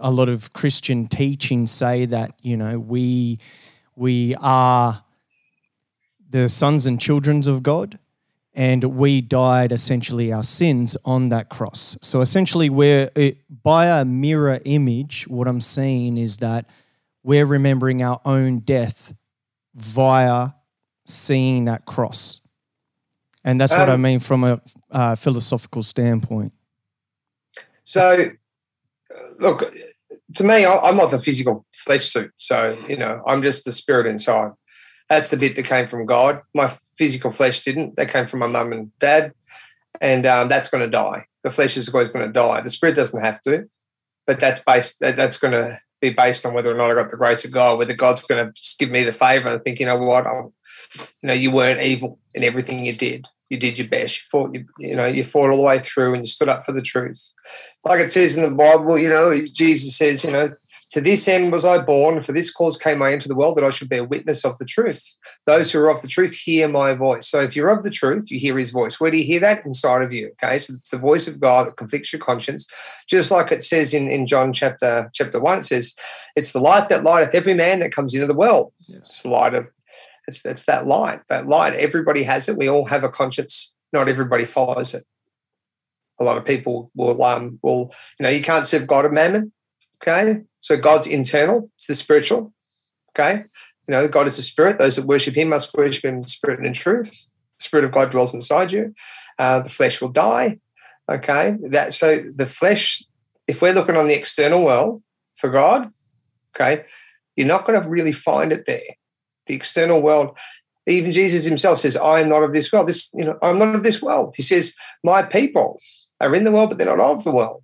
A 0.00 0.10
lot 0.10 0.28
of 0.28 0.52
Christian 0.52 1.06
teachings 1.06 1.70
say 1.70 2.04
that 2.06 2.32
you 2.42 2.56
know 2.56 2.78
we 2.78 3.38
we 3.96 4.34
are 4.40 5.02
the 6.28 6.48
sons 6.48 6.86
and 6.86 7.00
children 7.00 7.48
of 7.48 7.62
God 7.62 7.98
and 8.58 8.82
we 8.82 9.20
died 9.20 9.70
essentially 9.70 10.32
our 10.32 10.42
sins 10.42 10.96
on 11.04 11.28
that 11.28 11.48
cross. 11.48 11.96
So 12.02 12.20
essentially, 12.20 12.68
we're 12.68 13.08
it, 13.14 13.38
by 13.62 13.86
a 13.86 14.04
mirror 14.04 14.60
image. 14.64 15.28
What 15.28 15.46
I'm 15.46 15.60
saying 15.60 16.18
is 16.18 16.38
that 16.38 16.68
we're 17.22 17.46
remembering 17.46 18.02
our 18.02 18.20
own 18.24 18.58
death 18.58 19.14
via 19.76 20.48
seeing 21.06 21.66
that 21.66 21.86
cross, 21.86 22.40
and 23.48 23.58
that's 23.58 23.72
um, 23.72 23.80
what 23.80 23.88
I 23.88 23.94
um, 23.94 24.02
mean 24.02 24.20
from 24.20 24.44
a 24.44 24.60
uh, 24.90 25.14
philosophical 25.14 25.82
standpoint. 25.82 26.52
So, 27.84 28.26
look, 29.38 29.72
to 30.36 30.44
me, 30.44 30.66
I'm 30.66 30.98
not 30.98 31.10
the 31.10 31.18
physical 31.18 31.64
flesh 31.72 32.04
suit. 32.04 32.30
So 32.36 32.78
you 32.86 32.98
know, 32.98 33.22
I'm 33.26 33.40
just 33.40 33.64
the 33.64 33.72
spirit 33.72 34.06
inside. 34.06 34.50
That's 35.08 35.30
the 35.30 35.38
bit 35.38 35.56
that 35.56 35.64
came 35.64 35.86
from 35.86 36.04
God. 36.04 36.42
My 36.54 36.70
physical 36.98 37.30
flesh 37.30 37.62
didn't. 37.62 37.96
That 37.96 38.10
came 38.10 38.26
from 38.26 38.40
my 38.40 38.48
mum 38.48 38.70
and 38.72 38.96
dad, 38.98 39.32
and 39.98 40.26
um, 40.26 40.48
that's 40.48 40.68
going 40.68 40.84
to 40.84 40.90
die. 40.90 41.24
The 41.42 41.50
flesh 41.50 41.78
is 41.78 41.92
always 41.94 42.10
going 42.10 42.26
to 42.26 42.32
die. 42.32 42.60
The 42.60 42.68
spirit 42.68 42.96
doesn't 42.96 43.24
have 43.24 43.40
to, 43.42 43.66
but 44.26 44.38
that's 44.40 44.60
based. 44.60 45.00
That's 45.00 45.38
going 45.38 45.52
to 45.52 45.78
be 46.02 46.10
based 46.10 46.44
on 46.44 46.52
whether 46.52 46.70
or 46.70 46.76
not 46.76 46.90
I 46.90 46.94
got 46.94 47.10
the 47.10 47.16
grace 47.16 47.46
of 47.46 47.52
God. 47.52 47.78
Whether 47.78 47.94
God's 47.94 48.22
going 48.24 48.46
to 48.46 48.52
just 48.52 48.78
give 48.78 48.90
me 48.90 49.04
the 49.04 49.12
favor 49.12 49.48
and 49.48 49.62
think, 49.62 49.80
you 49.80 49.86
know 49.86 49.96
what, 49.96 50.26
I'll, 50.26 50.52
you 51.22 51.26
know, 51.28 51.32
you 51.32 51.50
weren't 51.50 51.80
evil 51.80 52.18
in 52.34 52.44
everything 52.44 52.84
you 52.84 52.92
did. 52.92 53.26
You 53.50 53.58
did 53.58 53.78
your 53.78 53.88
best. 53.88 54.18
You 54.18 54.24
fought. 54.30 54.54
You, 54.54 54.64
you 54.78 54.96
know, 54.96 55.06
you 55.06 55.22
fought 55.22 55.50
all 55.50 55.56
the 55.56 55.62
way 55.62 55.78
through, 55.78 56.14
and 56.14 56.22
you 56.22 56.26
stood 56.26 56.48
up 56.48 56.64
for 56.64 56.72
the 56.72 56.82
truth. 56.82 57.34
Like 57.84 58.00
it 58.00 58.12
says 58.12 58.36
in 58.36 58.42
the 58.42 58.50
Bible, 58.50 58.98
you 58.98 59.08
know, 59.08 59.34
Jesus 59.52 59.96
says, 59.96 60.24
you 60.24 60.32
know, 60.32 60.52
to 60.90 61.02
this 61.02 61.28
end 61.28 61.52
was 61.52 61.66
I 61.66 61.78
born, 61.78 62.20
for 62.22 62.32
this 62.32 62.50
cause 62.50 62.78
came 62.78 63.02
I 63.02 63.10
into 63.10 63.28
the 63.28 63.34
world, 63.34 63.56
that 63.56 63.64
I 63.64 63.68
should 63.68 63.90
bear 63.90 64.04
witness 64.04 64.44
of 64.44 64.56
the 64.56 64.64
truth. 64.64 65.18
Those 65.46 65.70
who 65.70 65.80
are 65.80 65.90
of 65.90 66.00
the 66.00 66.08
truth 66.08 66.34
hear 66.34 66.66
my 66.66 66.94
voice. 66.94 67.28
So 67.28 67.42
if 67.42 67.54
you're 67.54 67.68
of 67.68 67.82
the 67.82 67.90
truth, 67.90 68.30
you 68.30 68.38
hear 68.38 68.56
his 68.56 68.70
voice. 68.70 68.98
Where 68.98 69.10
do 69.10 69.18
you 69.18 69.24
hear 69.24 69.40
that? 69.40 69.66
Inside 69.66 70.02
of 70.02 70.12
you. 70.14 70.32
Okay. 70.42 70.58
So 70.58 70.74
it's 70.74 70.90
the 70.90 70.98
voice 70.98 71.28
of 71.28 71.40
God 71.40 71.68
that 71.68 71.76
convicts 71.76 72.12
your 72.12 72.20
conscience. 72.20 72.66
Just 73.06 73.30
like 73.30 73.52
it 73.52 73.62
says 73.62 73.92
in, 73.92 74.10
in 74.10 74.26
John 74.26 74.52
chapter 74.52 75.10
chapter 75.12 75.38
one, 75.38 75.58
it 75.58 75.64
says, 75.64 75.94
It's 76.36 76.54
the 76.54 76.60
light 76.60 76.88
that 76.88 77.04
lighteth 77.04 77.34
every 77.34 77.54
man 77.54 77.80
that 77.80 77.92
comes 77.92 78.14
into 78.14 78.26
the 78.26 78.34
world. 78.34 78.72
Yes. 78.88 78.98
It's 79.00 79.22
the 79.24 79.30
light 79.30 79.54
of 79.54 79.66
it's 80.28 80.44
it's 80.46 80.64
that 80.66 80.86
light. 80.86 81.22
That 81.28 81.48
light. 81.48 81.74
Everybody 81.74 82.22
has 82.22 82.48
it. 82.48 82.56
We 82.56 82.68
all 82.68 82.86
have 82.86 83.02
a 83.02 83.08
conscience. 83.08 83.74
Not 83.92 84.08
everybody 84.08 84.44
follows 84.44 84.94
it. 84.94 85.04
A 86.20 86.24
lot 86.24 86.36
of 86.36 86.44
people 86.44 86.90
will 86.94 87.22
um 87.24 87.58
will, 87.62 87.92
you 88.20 88.24
know, 88.24 88.28
you 88.28 88.42
can't 88.42 88.66
serve 88.66 88.86
God 88.86 89.06
and 89.06 89.14
mammon. 89.14 89.52
Okay. 90.00 90.42
So 90.60 90.76
God's 90.76 91.06
internal, 91.06 91.70
it's 91.76 91.86
the 91.86 91.94
spiritual. 91.94 92.52
Okay. 93.10 93.44
You 93.88 93.92
know, 93.92 94.06
God 94.06 94.28
is 94.28 94.38
a 94.38 94.42
spirit. 94.42 94.78
Those 94.78 94.96
that 94.96 95.06
worship 95.06 95.34
him 95.34 95.48
must 95.48 95.74
worship 95.74 96.04
him 96.04 96.16
in 96.16 96.22
spirit 96.24 96.58
and 96.58 96.66
in 96.66 96.74
truth. 96.74 97.10
The 97.58 97.64
spirit 97.64 97.84
of 97.84 97.92
God 97.92 98.10
dwells 98.10 98.34
inside 98.34 98.70
you. 98.70 98.94
Uh, 99.38 99.60
the 99.60 99.70
flesh 99.70 100.00
will 100.00 100.10
die. 100.10 100.60
Okay. 101.10 101.56
That 101.70 101.94
so 101.94 102.22
the 102.36 102.46
flesh, 102.46 103.02
if 103.46 103.62
we're 103.62 103.72
looking 103.72 103.96
on 103.96 104.06
the 104.06 104.14
external 104.14 104.62
world 104.62 105.00
for 105.36 105.50
God, 105.50 105.90
okay, 106.54 106.84
you're 107.36 107.46
not 107.46 107.64
going 107.64 107.80
to 107.80 107.88
really 107.88 108.12
find 108.12 108.52
it 108.52 108.66
there. 108.66 108.82
The 109.48 109.54
external 109.54 110.00
world, 110.00 110.38
even 110.86 111.12
Jesus 111.12 111.44
himself 111.44 111.78
says, 111.78 111.96
I 111.96 112.20
am 112.20 112.28
not 112.28 112.42
of 112.42 112.52
this 112.52 112.72
world. 112.72 112.88
This, 112.88 113.10
you 113.14 113.24
know, 113.24 113.38
I'm 113.42 113.58
not 113.58 113.74
of 113.74 113.82
this 113.82 114.00
world. 114.00 114.34
He 114.36 114.42
says, 114.42 114.76
My 115.04 115.22
people 115.22 115.80
are 116.20 116.34
in 116.34 116.44
the 116.44 116.52
world, 116.52 116.70
but 116.70 116.78
they're 116.78 116.96
not 116.96 117.00
of 117.00 117.24
the 117.24 117.30
world. 117.30 117.62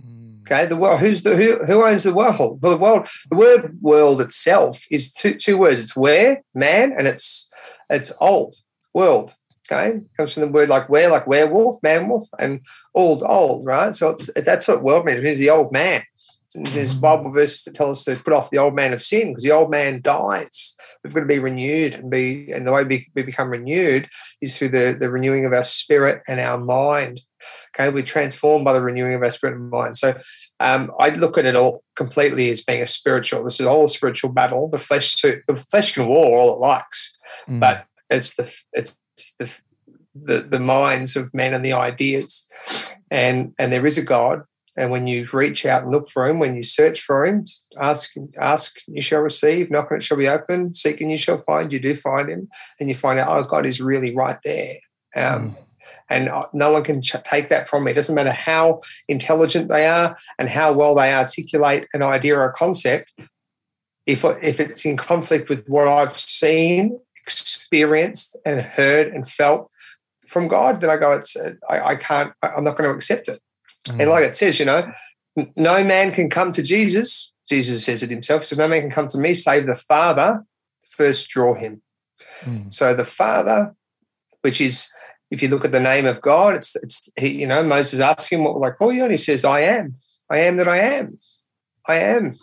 Mm. 0.00 0.40
Okay, 0.40 0.66
the 0.66 0.76
world. 0.76 1.00
Who's 1.00 1.22
the 1.22 1.36
who? 1.36 1.64
Who 1.64 1.84
owns 1.84 2.04
the 2.04 2.14
world? 2.14 2.60
Well, 2.62 2.76
the 2.76 2.82
world. 2.82 3.08
The 3.30 3.36
word 3.36 3.78
"world" 3.80 4.20
itself 4.20 4.84
is 4.90 5.12
two 5.12 5.34
two 5.34 5.56
words. 5.58 5.80
It's 5.80 5.96
where 5.96 6.42
man, 6.54 6.92
and 6.96 7.06
it's 7.06 7.50
it's 7.88 8.12
old. 8.20 8.56
world. 8.94 9.34
Okay, 9.70 10.00
comes 10.16 10.34
from 10.34 10.42
the 10.42 10.48
word 10.48 10.68
like 10.68 10.88
where, 10.88 11.10
like 11.10 11.26
werewolf, 11.26 11.82
man 11.82 12.08
wolf, 12.08 12.28
and 12.38 12.60
old, 12.94 13.24
old, 13.24 13.66
right? 13.66 13.96
So 13.96 14.10
it's 14.10 14.32
that's 14.34 14.68
what 14.68 14.82
world 14.82 15.04
means. 15.04 15.18
It 15.18 15.24
means 15.24 15.38
the 15.38 15.50
old 15.50 15.72
man. 15.72 16.02
There's 16.56 16.94
Bible 16.94 17.30
verses 17.30 17.64
that 17.64 17.74
tell 17.74 17.90
us 17.90 18.04
to 18.04 18.16
put 18.16 18.32
off 18.32 18.50
the 18.50 18.58
old 18.58 18.74
man 18.74 18.92
of 18.92 19.02
sin 19.02 19.28
because 19.28 19.42
the 19.42 19.52
old 19.52 19.70
man 19.70 20.00
dies. 20.00 20.76
We've 21.02 21.12
got 21.12 21.20
to 21.20 21.26
be 21.26 21.38
renewed 21.38 21.94
and 21.94 22.10
be, 22.10 22.50
and 22.50 22.66
the 22.66 22.72
way 22.72 22.84
we, 22.84 23.06
we 23.14 23.22
become 23.22 23.50
renewed 23.50 24.08
is 24.40 24.56
through 24.56 24.70
the, 24.70 24.96
the 24.98 25.10
renewing 25.10 25.44
of 25.44 25.52
our 25.52 25.62
spirit 25.62 26.22
and 26.26 26.40
our 26.40 26.58
mind. 26.58 27.20
Okay, 27.74 27.90
we're 27.90 28.02
transformed 28.02 28.64
by 28.64 28.72
the 28.72 28.80
renewing 28.80 29.14
of 29.14 29.22
our 29.22 29.30
spirit 29.30 29.56
and 29.56 29.70
mind. 29.70 29.98
So 29.98 30.18
um, 30.58 30.90
I 30.98 31.10
look 31.10 31.36
at 31.36 31.44
it 31.44 31.56
all 31.56 31.82
completely 31.94 32.50
as 32.50 32.62
being 32.62 32.82
a 32.82 32.86
spiritual. 32.86 33.44
This 33.44 33.60
is 33.60 33.66
all 33.66 33.84
a 33.84 33.88
spiritual 33.88 34.32
battle. 34.32 34.68
The 34.68 34.78
flesh, 34.78 35.16
to, 35.16 35.42
the 35.46 35.56
flesh 35.56 35.94
can 35.94 36.06
war 36.06 36.38
all 36.38 36.54
it 36.54 36.60
likes, 36.60 37.16
mm. 37.48 37.60
but 37.60 37.84
it's 38.08 38.36
the 38.36 38.54
it's 38.72 38.96
the 39.38 39.60
the, 40.14 40.40
the 40.40 40.60
minds 40.60 41.16
of 41.16 41.34
men 41.34 41.52
and 41.52 41.64
the 41.64 41.74
ideas, 41.74 42.50
and 43.10 43.52
and 43.58 43.70
there 43.70 43.84
is 43.84 43.98
a 43.98 44.02
God 44.02 44.42
and 44.76 44.90
when 44.90 45.06
you 45.06 45.26
reach 45.32 45.64
out 45.64 45.82
and 45.82 45.92
look 45.92 46.08
for 46.08 46.26
him, 46.26 46.38
when 46.38 46.54
you 46.54 46.62
search 46.62 47.00
for 47.00 47.24
him, 47.24 47.44
ask, 47.80 48.14
ask, 48.38 48.80
you 48.86 49.00
shall 49.00 49.20
receive, 49.20 49.70
knock 49.70 49.90
and 49.90 50.00
it 50.00 50.04
shall 50.04 50.18
be 50.18 50.28
open, 50.28 50.74
seek 50.74 51.00
and 51.00 51.10
you 51.10 51.16
shall 51.16 51.38
find. 51.38 51.72
You 51.72 51.80
do 51.80 51.94
find 51.94 52.28
him, 52.28 52.48
and 52.78 52.88
you 52.88 52.94
find 52.94 53.18
out, 53.18 53.28
oh, 53.28 53.42
God 53.42 53.64
is 53.64 53.80
really 53.80 54.14
right 54.14 54.38
there. 54.44 54.76
Um, 55.14 55.50
mm. 55.50 55.56
And 56.08 56.30
no 56.52 56.70
one 56.70 56.84
can 56.84 57.00
ch- 57.02 57.22
take 57.24 57.48
that 57.48 57.68
from 57.68 57.84
me. 57.84 57.92
It 57.92 57.94
doesn't 57.94 58.14
matter 58.14 58.32
how 58.32 58.80
intelligent 59.08 59.68
they 59.68 59.86
are 59.86 60.16
and 60.38 60.48
how 60.48 60.72
well 60.72 60.94
they 60.94 61.12
articulate 61.12 61.88
an 61.94 62.02
idea 62.02 62.36
or 62.36 62.44
a 62.44 62.52
concept. 62.52 63.12
If, 64.04 64.24
if 64.24 64.60
it's 64.60 64.84
in 64.84 64.96
conflict 64.96 65.48
with 65.48 65.66
what 65.66 65.88
I've 65.88 66.16
seen, 66.16 67.00
experienced, 67.22 68.36
and 68.44 68.60
heard 68.60 69.08
and 69.08 69.28
felt 69.28 69.70
from 70.26 70.46
God, 70.48 70.80
then 70.80 70.90
I 70.90 70.96
go, 70.96 71.12
it's 71.12 71.36
I, 71.68 71.80
I 71.80 71.96
can't. 71.96 72.32
I'm 72.42 72.64
not 72.64 72.76
going 72.76 72.88
to 72.88 72.94
accept 72.94 73.28
it. 73.28 73.40
Mm. 73.88 74.00
And 74.00 74.10
like 74.10 74.24
it 74.24 74.36
says, 74.36 74.58
you 74.58 74.66
know, 74.66 74.90
no 75.56 75.84
man 75.84 76.12
can 76.12 76.30
come 76.30 76.52
to 76.52 76.62
Jesus. 76.62 77.32
Jesus 77.48 77.84
says 77.84 78.02
it 78.02 78.10
himself. 78.10 78.44
So 78.44 78.56
no 78.56 78.68
man 78.68 78.80
can 78.80 78.90
come 78.90 79.08
to 79.08 79.18
me 79.18 79.34
save 79.34 79.66
the 79.66 79.74
Father 79.74 80.44
first 80.96 81.28
draw 81.28 81.54
him. 81.54 81.82
Mm. 82.42 82.72
So 82.72 82.94
the 82.94 83.04
Father, 83.04 83.74
which 84.40 84.60
is 84.60 84.92
if 85.30 85.42
you 85.42 85.48
look 85.48 85.64
at 85.64 85.72
the 85.72 85.80
name 85.80 86.06
of 86.06 86.20
God, 86.20 86.56
it's 86.56 86.76
it's 86.76 87.10
he, 87.18 87.28
you 87.28 87.46
know, 87.46 87.62
Moses 87.62 88.00
asks 88.00 88.30
him 88.30 88.44
what 88.44 88.54
will 88.54 88.64
I 88.64 88.70
call 88.70 88.92
you? 88.92 89.02
And 89.02 89.12
he 89.12 89.18
says, 89.18 89.44
I 89.44 89.60
am. 89.60 89.94
I 90.30 90.38
am 90.40 90.56
that 90.56 90.68
I 90.68 90.78
am. 90.78 91.18
I 91.86 91.96
am. 91.96 92.36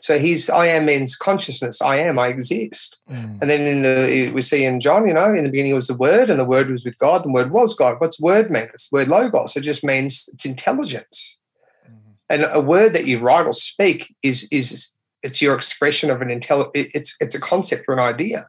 So 0.00 0.18
he's 0.18 0.48
I 0.48 0.66
am 0.66 0.86
means 0.86 1.16
consciousness. 1.16 1.82
I 1.82 1.96
am. 1.96 2.18
I 2.18 2.28
exist. 2.28 3.00
Mm. 3.10 3.40
And 3.40 3.50
then 3.50 3.60
in 3.60 3.82
the 3.82 4.32
we 4.32 4.40
see 4.40 4.64
in 4.64 4.80
John, 4.80 5.06
you 5.06 5.14
know, 5.14 5.32
in 5.34 5.44
the 5.44 5.50
beginning 5.50 5.74
was 5.74 5.88
the 5.88 5.96
Word, 5.96 6.30
and 6.30 6.38
the 6.38 6.44
Word 6.44 6.70
was 6.70 6.84
with 6.84 6.98
God. 6.98 7.24
The 7.24 7.32
Word 7.32 7.50
was 7.50 7.74
God. 7.74 7.96
What's 7.98 8.20
Word 8.20 8.50
mean? 8.50 8.68
It's 8.74 8.88
the 8.88 8.96
word 8.96 9.08
logos. 9.08 9.56
It 9.56 9.62
just 9.62 9.84
means 9.84 10.28
it's 10.32 10.46
intelligence. 10.46 11.38
Mm. 11.86 11.96
And 12.30 12.46
a 12.50 12.60
word 12.60 12.92
that 12.94 13.06
you 13.06 13.18
write 13.18 13.46
or 13.46 13.52
speak 13.52 14.14
is 14.22 14.48
is 14.50 14.96
it's 15.22 15.42
your 15.42 15.54
expression 15.54 16.10
of 16.10 16.22
an 16.22 16.30
intelligence. 16.30 16.90
It's 16.94 17.16
it's 17.20 17.34
a 17.34 17.40
concept 17.40 17.84
or 17.88 17.94
an 17.94 18.00
idea. 18.00 18.48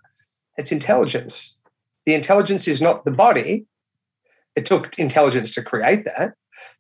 It's 0.58 0.72
intelligence. 0.72 1.58
The 2.06 2.14
intelligence 2.14 2.68
is 2.68 2.82
not 2.82 3.06
the 3.06 3.12
body. 3.12 3.66
It 4.56 4.66
took 4.66 4.98
intelligence 5.00 5.54
to 5.56 5.64
create 5.64 6.04
that, 6.06 6.34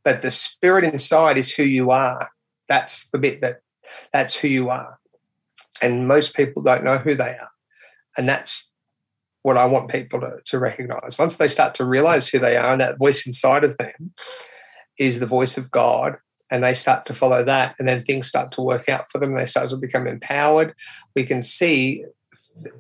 but 0.03 0.21
the 0.21 0.31
spirit 0.31 0.83
inside 0.83 1.38
is 1.38 1.53
who 1.53 1.63
you 1.63 1.91
are. 1.91 2.29
That's 2.67 3.09
the 3.11 3.17
bit 3.17 3.41
that 3.41 3.61
that's 4.13 4.39
who 4.39 4.47
you 4.47 4.69
are. 4.69 5.00
And 5.81 6.07
most 6.07 6.35
people 6.35 6.61
don't 6.61 6.83
know 6.83 6.97
who 6.97 7.15
they 7.15 7.29
are. 7.29 7.51
And 8.17 8.27
that's 8.27 8.75
what 9.41 9.57
I 9.57 9.65
want 9.65 9.89
people 9.89 10.19
to, 10.21 10.38
to 10.45 10.59
recognize. 10.59 11.17
Once 11.17 11.38
they 11.38 11.47
start 11.47 11.73
to 11.75 11.85
realize 11.85 12.27
who 12.27 12.39
they 12.39 12.57
are 12.57 12.71
and 12.73 12.81
that 12.81 13.00
voice 13.00 13.25
inside 13.25 13.63
of 13.63 13.77
them 13.77 14.13
is 15.00 15.19
the 15.19 15.25
voice 15.25 15.57
of 15.57 15.71
God, 15.71 16.17
and 16.51 16.63
they 16.63 16.73
start 16.73 17.05
to 17.05 17.13
follow 17.13 17.43
that, 17.45 17.75
and 17.79 17.88
then 17.88 18.03
things 18.03 18.27
start 18.27 18.51
to 18.51 18.61
work 18.61 18.89
out 18.89 19.09
for 19.09 19.19
them, 19.19 19.33
they 19.33 19.45
start 19.45 19.69
to 19.69 19.77
become 19.77 20.05
empowered. 20.05 20.75
We 21.15 21.23
can 21.23 21.41
see 21.41 22.03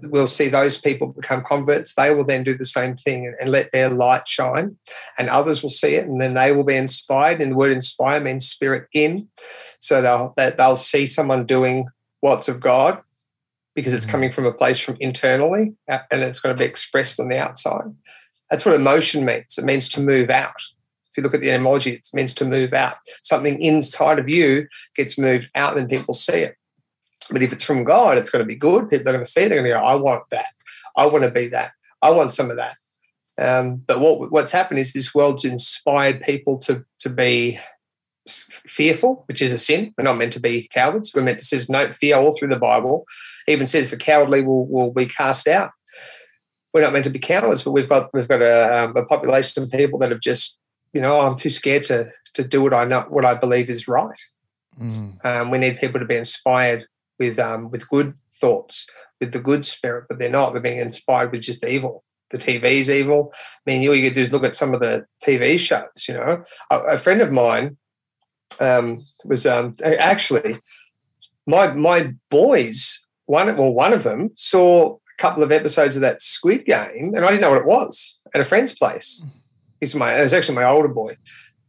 we'll 0.03 0.27
see 0.27 0.49
those 0.49 0.77
people 0.77 1.07
become 1.07 1.43
converts. 1.43 1.95
They 1.95 2.13
will 2.13 2.25
then 2.25 2.43
do 2.43 2.57
the 2.57 2.65
same 2.65 2.95
thing 2.95 3.25
and, 3.25 3.35
and, 3.39 3.51
let 3.51 3.71
their 3.71 3.89
light 3.89 4.27
shine, 4.27 4.77
and 5.17 5.29
others 5.29 5.61
will 5.61 5.69
see 5.69 5.95
it, 5.95 6.07
and 6.07 6.21
then 6.21 6.33
they 6.33 6.51
will 6.51 6.63
be 6.63 6.75
inspired. 6.75 7.41
And 7.41 7.51
the 7.51 7.55
word 7.55 7.71
"inspire" 7.71 8.19
means 8.19 8.47
spirit 8.47 8.87
in, 8.93 9.27
so 9.79 10.01
they'll 10.01 10.33
they'll 10.57 10.75
see 10.75 11.05
someone 11.05 11.45
doing 11.45 11.87
what's 12.19 12.47
of 12.47 12.59
God 12.59 13.01
because 13.75 13.93
it's 13.93 14.05
mm-hmm. 14.05 14.11
coming 14.11 14.31
from 14.31 14.45
a 14.45 14.51
place 14.51 14.79
from 14.79 14.97
internally, 14.99 15.75
and 15.87 16.21
it's 16.21 16.39
going 16.39 16.55
to 16.55 16.61
be 16.61 16.67
expressed 16.67 17.19
on 17.19 17.29
the 17.29 17.39
outside. 17.39 17.85
That's 18.49 18.65
what 18.65 18.75
emotion 18.75 19.25
means. 19.25 19.57
It 19.57 19.63
means 19.63 19.87
to 19.89 20.01
move 20.01 20.29
out. 20.29 20.61
If 21.09 21.17
you 21.17 21.23
look 21.23 21.33
at 21.33 21.41
the 21.41 21.51
etymology, 21.51 21.91
it 21.91 22.07
means 22.13 22.33
to 22.35 22.45
move 22.45 22.73
out. 22.73 22.95
Something 23.23 23.61
inside 23.61 24.19
of 24.19 24.29
you 24.29 24.67
gets 24.95 25.17
moved 25.17 25.49
out, 25.55 25.77
and 25.77 25.89
people 25.89 26.13
see 26.13 26.33
it. 26.33 26.55
But 27.29 27.43
if 27.43 27.53
it's 27.53 27.63
from 27.63 27.83
God, 27.83 28.17
it's 28.17 28.29
going 28.29 28.41
to 28.41 28.47
be 28.47 28.55
good. 28.55 28.89
People 28.89 29.09
are 29.09 29.13
going 29.13 29.23
to 29.23 29.29
see 29.29 29.41
it. 29.41 29.49
They're 29.49 29.59
going 29.59 29.71
to 29.71 29.79
go, 29.79 29.85
I 29.85 29.95
want 29.95 30.23
that. 30.31 30.47
I 30.95 31.05
want 31.05 31.23
to 31.23 31.31
be 31.31 31.47
that. 31.49 31.71
I 32.01 32.09
want 32.09 32.33
some 32.33 32.49
of 32.49 32.57
that. 32.57 32.75
Um, 33.37 33.77
but 33.77 33.99
what, 33.99 34.31
what's 34.31 34.51
happened 34.51 34.79
is 34.79 34.93
this 34.93 35.15
world's 35.15 35.45
inspired 35.45 36.21
people 36.21 36.59
to, 36.59 36.83
to 36.99 37.09
be 37.09 37.59
fearful, 38.27 39.23
which 39.27 39.41
is 39.41 39.53
a 39.53 39.57
sin. 39.57 39.93
We're 39.97 40.03
not 40.03 40.17
meant 40.17 40.33
to 40.33 40.39
be 40.39 40.67
cowards. 40.71 41.13
We're 41.13 41.23
meant 41.23 41.39
to 41.39 41.45
says 41.45 41.69
no 41.69 41.91
fear 41.91 42.17
all 42.17 42.35
through 42.35 42.49
the 42.49 42.59
Bible. 42.59 43.05
It 43.47 43.53
even 43.53 43.67
says 43.67 43.89
the 43.89 43.97
cowardly 43.97 44.41
will, 44.41 44.67
will 44.67 44.91
be 44.91 45.05
cast 45.05 45.47
out. 45.47 45.71
We're 46.73 46.81
not 46.81 46.93
meant 46.93 47.05
to 47.05 47.11
be 47.11 47.19
cowards, 47.19 47.63
but 47.63 47.71
we've 47.71 47.89
got 47.89 48.13
we've 48.13 48.27
got 48.27 48.41
a, 48.41 48.83
um, 48.83 48.95
a 48.95 49.03
population 49.05 49.61
of 49.61 49.71
people 49.71 49.99
that 49.99 50.11
have 50.11 50.21
just 50.21 50.59
you 50.93 51.01
know 51.01 51.19
I'm 51.19 51.35
too 51.35 51.49
scared 51.49 51.83
to 51.85 52.09
to 52.35 52.47
do 52.47 52.61
what 52.61 52.73
I 52.73 52.85
know 52.85 53.05
what 53.09 53.25
I 53.25 53.33
believe 53.33 53.69
is 53.69 53.89
right. 53.89 54.19
Mm. 54.79 55.25
Um, 55.25 55.51
we 55.51 55.57
need 55.57 55.79
people 55.79 55.99
to 55.99 56.05
be 56.05 56.15
inspired 56.15 56.85
with 57.21 57.37
um, 57.37 57.69
with 57.69 57.87
good 57.87 58.15
thoughts, 58.33 58.89
with 59.19 59.31
the 59.31 59.39
good 59.39 59.63
spirit, 59.63 60.05
but 60.09 60.17
they're 60.17 60.27
not. 60.27 60.53
They're 60.53 60.61
being 60.61 60.79
inspired 60.79 61.31
with 61.31 61.43
just 61.43 61.63
evil. 61.63 62.03
The 62.31 62.39
TV's 62.39 62.89
evil. 62.89 63.31
I 63.35 63.69
mean, 63.69 63.87
all 63.87 63.95
you 63.95 64.09
could 64.09 64.15
do 64.15 64.21
is 64.21 64.33
look 64.33 64.43
at 64.43 64.55
some 64.55 64.73
of 64.73 64.79
the 64.79 65.05
TV 65.23 65.59
shows. 65.59 66.07
You 66.07 66.15
know, 66.15 66.43
a, 66.71 66.79
a 66.79 66.97
friend 66.97 67.21
of 67.21 67.31
mine 67.31 67.77
um, 68.59 69.01
was 69.25 69.45
um, 69.45 69.75
actually 69.85 70.55
my 71.45 71.71
my 71.73 72.15
boys. 72.31 73.07
One 73.27 73.55
well, 73.55 73.71
one 73.71 73.93
of 73.93 74.01
them 74.01 74.31
saw 74.33 74.95
a 74.95 75.21
couple 75.21 75.43
of 75.43 75.51
episodes 75.51 75.95
of 75.95 76.01
that 76.01 76.23
Squid 76.23 76.65
Game, 76.65 77.13
and 77.15 77.23
I 77.23 77.29
didn't 77.29 77.41
know 77.41 77.51
what 77.51 77.61
it 77.61 77.67
was 77.67 78.19
at 78.33 78.41
a 78.41 78.45
friend's 78.45 78.75
place. 78.75 79.23
He's 79.79 79.93
my 79.93 80.17
it 80.17 80.23
was 80.23 80.33
actually 80.33 80.55
my 80.55 80.65
older 80.65 80.87
boy, 80.87 81.17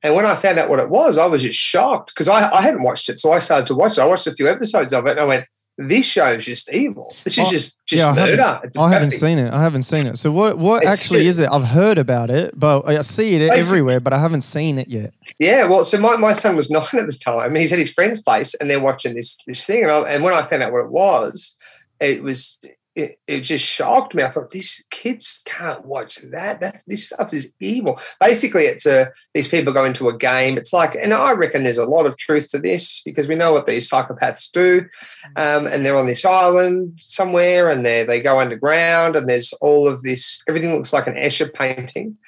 and 0.02 0.14
when 0.14 0.26
I 0.26 0.34
found 0.34 0.58
out 0.58 0.68
what 0.68 0.80
it 0.80 0.90
was, 0.90 1.18
I 1.18 1.26
was 1.26 1.42
just 1.42 1.58
shocked 1.58 2.12
because 2.14 2.28
I, 2.28 2.50
I 2.50 2.62
hadn't 2.62 2.82
watched 2.82 3.08
it. 3.08 3.18
So 3.18 3.32
I 3.32 3.38
started 3.38 3.66
to 3.68 3.74
watch 3.74 3.98
it. 3.98 4.00
I 4.00 4.06
watched 4.06 4.26
a 4.26 4.34
few 4.34 4.48
episodes 4.48 4.92
of 4.92 5.06
it 5.06 5.12
and 5.12 5.20
I 5.20 5.24
went, 5.24 5.46
this 5.78 6.06
show 6.06 6.26
is 6.26 6.44
just 6.44 6.72
evil. 6.72 7.14
This 7.24 7.38
is 7.38 7.46
oh, 7.46 7.50
just 7.50 7.78
just 7.86 8.00
yeah, 8.00 8.10
I 8.10 8.14
murder. 8.14 8.42
Haven't, 8.42 8.78
I 8.78 8.90
haven't 8.90 9.10
seen 9.12 9.38
it. 9.38 9.52
I 9.52 9.62
haven't 9.62 9.84
seen 9.84 10.06
it. 10.06 10.18
So 10.18 10.30
what 10.30 10.58
what 10.58 10.84
actually 10.84 11.26
is 11.26 11.40
it? 11.40 11.48
I've 11.50 11.64
heard 11.64 11.98
about 11.98 12.30
it, 12.30 12.58
but 12.58 12.86
I 12.86 13.00
see 13.00 13.34
it 13.34 13.50
everywhere, 13.50 13.98
but 13.98 14.12
I 14.12 14.18
haven't 14.18 14.42
seen 14.42 14.78
it 14.78 14.88
yet. 14.88 15.14
Yeah, 15.38 15.64
well, 15.64 15.82
so 15.82 15.98
my, 15.98 16.16
my 16.16 16.34
son 16.34 16.56
was 16.56 16.70
nine 16.70 16.82
at 16.92 17.06
this 17.06 17.18
time. 17.18 17.54
He's 17.54 17.72
at 17.72 17.78
his 17.78 17.92
friend's 17.92 18.22
place, 18.22 18.54
and 18.54 18.68
they're 18.68 18.80
watching 18.80 19.14
this 19.14 19.42
this 19.46 19.64
thing. 19.64 19.84
And, 19.84 19.90
I, 19.90 20.00
and 20.10 20.22
when 20.22 20.34
I 20.34 20.42
found 20.42 20.62
out 20.62 20.72
what 20.72 20.84
it 20.84 20.90
was, 20.90 21.56
it 22.00 22.22
was 22.22 22.58
it, 22.94 23.18
it 23.26 23.40
just 23.40 23.66
shocked 23.66 24.14
me. 24.14 24.22
I 24.22 24.28
thought 24.28 24.50
these 24.50 24.86
kids 24.90 25.42
can't 25.46 25.84
watch 25.86 26.16
that. 26.30 26.60
That 26.60 26.82
this 26.86 27.06
stuff 27.06 27.32
is 27.32 27.54
evil. 27.58 27.98
Basically, 28.20 28.64
it's 28.64 28.84
a 28.84 29.10
these 29.32 29.48
people 29.48 29.72
go 29.72 29.84
into 29.84 30.08
a 30.08 30.16
game. 30.16 30.58
It's 30.58 30.72
like, 30.72 30.94
and 30.94 31.14
I 31.14 31.32
reckon 31.32 31.64
there's 31.64 31.78
a 31.78 31.86
lot 31.86 32.06
of 32.06 32.18
truth 32.18 32.50
to 32.50 32.58
this 32.58 33.00
because 33.04 33.28
we 33.28 33.34
know 33.34 33.52
what 33.52 33.66
these 33.66 33.88
psychopaths 33.88 34.50
do. 34.52 34.86
Um, 35.36 35.66
and 35.66 35.84
they're 35.84 35.96
on 35.96 36.06
this 36.06 36.24
island 36.24 36.98
somewhere, 37.00 37.70
and 37.70 37.84
they 37.84 38.04
they 38.04 38.20
go 38.20 38.38
underground, 38.38 39.16
and 39.16 39.28
there's 39.28 39.54
all 39.54 39.88
of 39.88 40.02
this. 40.02 40.42
Everything 40.46 40.76
looks 40.76 40.92
like 40.92 41.06
an 41.06 41.14
Escher 41.14 41.52
painting, 41.52 42.18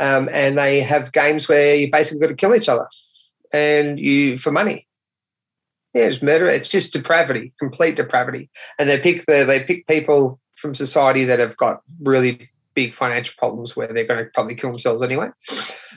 um, 0.00 0.30
and 0.32 0.58
they 0.58 0.80
have 0.80 1.12
games 1.12 1.48
where 1.48 1.74
you 1.74 1.90
basically 1.90 2.20
got 2.20 2.30
to 2.30 2.34
kill 2.34 2.54
each 2.54 2.68
other, 2.70 2.88
and 3.52 4.00
you 4.00 4.38
for 4.38 4.52
money. 4.52 4.86
Yeah, 5.98 6.06
it's 6.06 6.22
murder. 6.22 6.46
It's 6.46 6.68
just 6.68 6.92
depravity, 6.92 7.52
complete 7.58 7.96
depravity. 7.96 8.50
And 8.78 8.88
they 8.88 9.00
pick 9.00 9.26
the 9.26 9.44
they 9.44 9.64
pick 9.64 9.86
people 9.86 10.40
from 10.56 10.74
society 10.74 11.24
that 11.24 11.38
have 11.38 11.56
got 11.56 11.82
really 12.00 12.50
big 12.74 12.94
financial 12.94 13.34
problems 13.36 13.76
where 13.76 13.88
they're 13.88 14.06
going 14.06 14.24
to 14.24 14.30
probably 14.32 14.54
kill 14.54 14.70
themselves 14.70 15.02
anyway. 15.02 15.28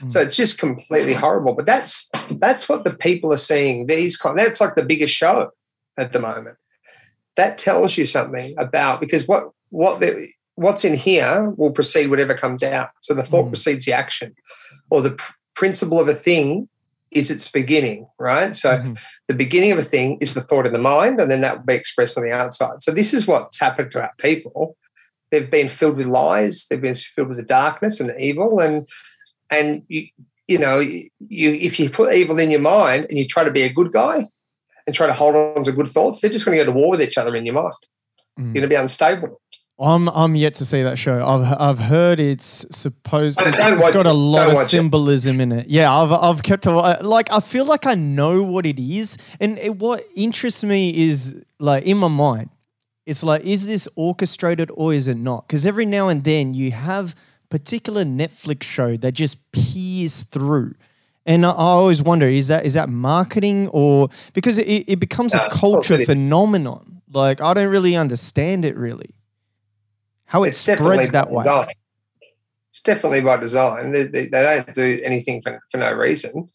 Mm. 0.00 0.10
So 0.10 0.20
it's 0.20 0.34
just 0.34 0.58
completely 0.58 1.12
horrible. 1.12 1.54
But 1.54 1.66
that's 1.66 2.10
that's 2.30 2.68
what 2.68 2.82
the 2.82 2.92
people 2.92 3.32
are 3.32 3.36
seeing. 3.36 3.86
These 3.86 4.18
that's 4.36 4.60
like 4.60 4.74
the 4.74 4.84
biggest 4.84 5.14
show 5.14 5.50
at 5.96 6.12
the 6.12 6.18
moment. 6.18 6.56
That 7.36 7.56
tells 7.56 7.96
you 7.96 8.04
something 8.04 8.54
about 8.58 9.00
because 9.00 9.28
what 9.28 9.50
what 9.70 10.02
what's 10.56 10.84
in 10.84 10.94
here 10.94 11.50
will 11.56 11.72
precede 11.72 12.10
whatever 12.10 12.34
comes 12.34 12.62
out. 12.62 12.90
So 13.00 13.14
the 13.14 13.22
thought 13.22 13.46
mm. 13.46 13.50
precedes 13.50 13.84
the 13.84 13.92
action, 13.92 14.34
or 14.90 15.02
the 15.02 15.12
pr- 15.12 15.32
principle 15.54 16.00
of 16.00 16.08
a 16.08 16.14
thing 16.14 16.68
is 17.12 17.30
its 17.30 17.50
beginning, 17.50 18.06
right? 18.18 18.54
So 18.54 18.78
mm-hmm. 18.78 18.94
the 19.28 19.34
beginning 19.34 19.72
of 19.72 19.78
a 19.78 19.82
thing 19.82 20.18
is 20.20 20.34
the 20.34 20.40
thought 20.40 20.66
in 20.66 20.72
the 20.72 20.78
mind, 20.78 21.20
and 21.20 21.30
then 21.30 21.40
that 21.42 21.58
will 21.58 21.64
be 21.64 21.74
expressed 21.74 22.16
on 22.16 22.24
the 22.24 22.32
outside. 22.32 22.82
So 22.82 22.90
this 22.90 23.14
is 23.14 23.26
what's 23.26 23.60
happened 23.60 23.90
to 23.92 24.02
our 24.02 24.12
people. 24.18 24.76
they've 25.30 25.50
been 25.50 25.68
filled 25.68 25.96
with 25.96 26.06
lies. 26.06 26.66
They've 26.66 26.80
been 26.80 26.94
filled 26.94 27.28
with 27.28 27.38
the 27.38 27.44
darkness 27.44 28.00
and 28.00 28.12
evil, 28.20 28.60
and 28.60 28.88
and 29.50 29.82
you 29.88 30.06
you 30.48 30.58
know 30.58 30.78
you 30.80 31.08
if 31.28 31.78
you 31.78 31.90
put 31.90 32.14
evil 32.14 32.38
in 32.38 32.50
your 32.50 32.60
mind 32.60 33.06
and 33.08 33.18
you 33.18 33.26
try 33.26 33.44
to 33.44 33.50
be 33.50 33.62
a 33.62 33.72
good 33.72 33.92
guy 33.92 34.22
and 34.86 34.94
try 34.94 35.06
to 35.06 35.12
hold 35.12 35.36
on 35.36 35.64
to 35.64 35.72
good 35.72 35.88
thoughts, 35.88 36.20
they're 36.20 36.30
just 36.30 36.44
going 36.44 36.56
to 36.58 36.64
go 36.64 36.72
to 36.72 36.76
war 36.76 36.90
with 36.90 37.02
each 37.02 37.18
other 37.18 37.36
in 37.36 37.46
your 37.46 37.54
mind. 37.54 37.72
Mm. 38.38 38.46
You're 38.46 38.52
going 38.54 38.62
to 38.62 38.68
be 38.68 38.74
unstable. 38.74 39.40
I'm 39.78 40.08
I'm 40.10 40.36
yet 40.36 40.54
to 40.56 40.64
see 40.64 40.82
that 40.82 40.98
show. 40.98 41.24
I've 41.24 41.60
I've 41.60 41.78
heard 41.78 42.20
it's 42.20 42.66
supposed 42.70 43.40
it's, 43.40 43.64
it's 43.64 43.88
got 43.88 44.06
a 44.06 44.12
lot 44.12 44.50
of 44.50 44.58
symbolism 44.58 45.40
it. 45.40 45.42
in 45.42 45.52
it. 45.52 45.66
Yeah, 45.66 45.94
I've 45.94 46.12
I've 46.12 46.42
kept 46.42 46.66
a, 46.66 46.70
like 47.02 47.32
I 47.32 47.40
feel 47.40 47.64
like 47.64 47.86
I 47.86 47.94
know 47.94 48.42
what 48.42 48.66
it 48.66 48.78
is, 48.78 49.18
and 49.40 49.58
it, 49.58 49.76
what 49.78 50.04
interests 50.14 50.62
me 50.62 51.08
is 51.08 51.36
like 51.58 51.84
in 51.84 51.98
my 51.98 52.08
mind, 52.08 52.50
it's 53.06 53.24
like 53.24 53.44
is 53.44 53.66
this 53.66 53.88
orchestrated 53.96 54.70
or 54.74 54.92
is 54.92 55.08
it 55.08 55.16
not? 55.16 55.48
Because 55.48 55.66
every 55.66 55.86
now 55.86 56.08
and 56.08 56.22
then 56.22 56.54
you 56.54 56.70
have 56.70 57.14
particular 57.48 58.04
Netflix 58.04 58.62
show 58.64 58.96
that 58.96 59.12
just 59.12 59.52
peers 59.52 60.24
through. 60.24 60.74
And 61.24 61.46
I, 61.46 61.50
I 61.50 61.54
always 61.54 62.02
wonder 62.02 62.28
is 62.28 62.48
that 62.48 62.66
is 62.66 62.74
that 62.74 62.88
marketing 62.88 63.68
or 63.68 64.10
because 64.34 64.58
it, 64.58 64.84
it 64.86 65.00
becomes 65.00 65.34
a 65.34 65.48
culture 65.50 66.04
phenomenon. 66.04 67.00
Like 67.10 67.40
I 67.40 67.54
don't 67.54 67.70
really 67.70 67.96
understand 67.96 68.64
it 68.64 68.76
really 68.76 69.14
how 70.32 70.44
it 70.44 70.48
it's 70.48 70.58
spreads 70.58 71.10
that 71.10 71.30
way. 71.30 71.44
Design. 71.44 71.74
It's 72.70 72.80
definitely 72.80 73.20
by 73.20 73.36
design. 73.36 73.92
They, 73.92 74.04
they, 74.04 74.26
they, 74.28 74.62
don't 74.64 74.74
do 74.74 74.98
anything 75.04 75.42
for, 75.42 75.60
for 75.70 75.76
no 75.76 75.92
reason. 75.92 76.48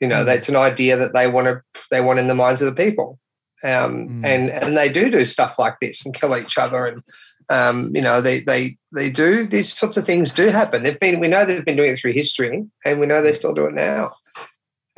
You 0.00 0.08
know, 0.08 0.22
mm. 0.22 0.36
it's 0.36 0.50
an 0.50 0.56
idea 0.56 0.98
that 0.98 1.14
they 1.14 1.28
want 1.28 1.46
to 1.46 1.62
they 1.90 2.02
want 2.02 2.18
in 2.18 2.28
the 2.28 2.34
minds 2.34 2.60
of 2.60 2.66
the 2.66 2.84
people, 2.84 3.18
um, 3.64 4.20
mm. 4.20 4.24
and 4.26 4.50
and 4.50 4.76
they 4.76 4.90
do 4.90 5.10
do 5.10 5.24
stuff 5.24 5.58
like 5.58 5.76
this 5.80 6.04
and 6.04 6.14
kill 6.14 6.36
each 6.36 6.58
other, 6.58 6.84
and 6.84 7.02
um, 7.48 7.90
you 7.94 8.02
know 8.02 8.20
they 8.20 8.40
they 8.40 8.76
they 8.92 9.08
do 9.08 9.46
these 9.46 9.72
sorts 9.72 9.96
of 9.96 10.04
things 10.04 10.32
do 10.32 10.48
happen. 10.48 10.82
They've 10.82 11.00
been 11.00 11.18
we 11.18 11.28
know 11.28 11.46
they've 11.46 11.64
been 11.64 11.76
doing 11.76 11.92
it 11.92 11.98
through 11.98 12.12
history, 12.12 12.66
and 12.84 13.00
we 13.00 13.06
know 13.06 13.22
they 13.22 13.32
still 13.32 13.54
do 13.54 13.64
it 13.64 13.72
now. 13.72 14.12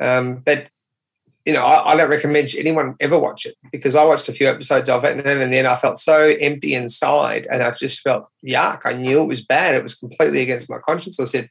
Um, 0.01 0.41
but 0.45 0.67
you 1.45 1.53
know, 1.53 1.63
I, 1.63 1.91
I, 1.91 1.95
don't 1.95 2.09
recommend 2.09 2.49
anyone 2.57 2.95
ever 2.99 3.19
watch 3.19 3.45
it 3.45 3.55
because 3.71 3.95
I 3.95 4.03
watched 4.03 4.27
a 4.27 4.33
few 4.33 4.47
episodes 4.47 4.89
of 4.89 5.03
it 5.03 5.15
and 5.15 5.25
then, 5.25 5.41
and 5.41 5.53
then 5.53 5.67
I 5.67 5.75
felt 5.75 5.99
so 5.99 6.35
empty 6.41 6.73
inside 6.73 7.47
and 7.51 7.61
I 7.61 7.69
just 7.71 7.99
felt 7.99 8.27
yuck. 8.43 8.81
I 8.83 8.93
knew 8.93 9.21
it 9.21 9.27
was 9.27 9.45
bad. 9.45 9.75
It 9.75 9.83
was 9.83 9.93
completely 9.95 10.41
against 10.41 10.69
my 10.69 10.79
conscience. 10.79 11.19
I 11.19 11.25
said, 11.25 11.49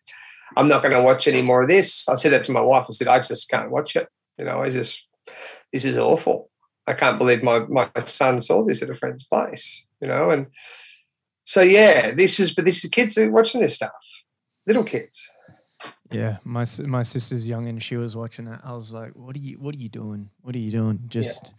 I'm 0.56 0.68
not 0.68 0.82
going 0.82 0.94
to 0.94 1.02
watch 1.02 1.28
any 1.28 1.42
more 1.42 1.62
of 1.62 1.68
this. 1.68 2.08
I 2.08 2.16
said 2.16 2.32
that 2.32 2.44
to 2.44 2.52
my 2.52 2.60
wife. 2.60 2.86
I 2.88 2.92
said, 2.92 3.08
I 3.08 3.20
just 3.20 3.48
can't 3.48 3.70
watch 3.70 3.94
it. 3.94 4.08
You 4.36 4.44
know, 4.44 4.60
I 4.60 4.70
just, 4.70 5.06
this 5.72 5.84
is 5.84 5.96
awful. 5.96 6.50
I 6.86 6.94
can't 6.94 7.18
believe 7.18 7.42
my, 7.42 7.60
my 7.60 7.88
son 8.04 8.40
saw 8.40 8.64
this 8.64 8.82
at 8.82 8.90
a 8.90 8.94
friend's 8.94 9.26
place, 9.26 9.86
you 10.00 10.08
know, 10.08 10.30
and 10.30 10.48
so, 11.44 11.60
yeah, 11.60 12.10
this 12.10 12.40
is, 12.40 12.54
but 12.54 12.64
this 12.64 12.84
is 12.84 12.90
kids 12.90 13.16
are 13.16 13.30
watching 13.30 13.60
this 13.60 13.76
stuff, 13.76 14.24
little 14.66 14.84
kids. 14.84 15.30
Yeah, 16.10 16.36
my 16.44 16.64
my 16.84 17.02
sister's 17.02 17.48
young 17.48 17.66
and 17.68 17.82
she 17.82 17.96
was 17.96 18.16
watching 18.16 18.46
it. 18.46 18.60
I 18.62 18.74
was 18.74 18.92
like, 18.92 19.12
"What 19.14 19.34
are 19.36 19.38
you? 19.38 19.58
What 19.58 19.74
are 19.74 19.78
you 19.78 19.88
doing? 19.88 20.30
What 20.42 20.54
are 20.54 20.58
you 20.58 20.70
doing?" 20.70 21.00
Just 21.08 21.52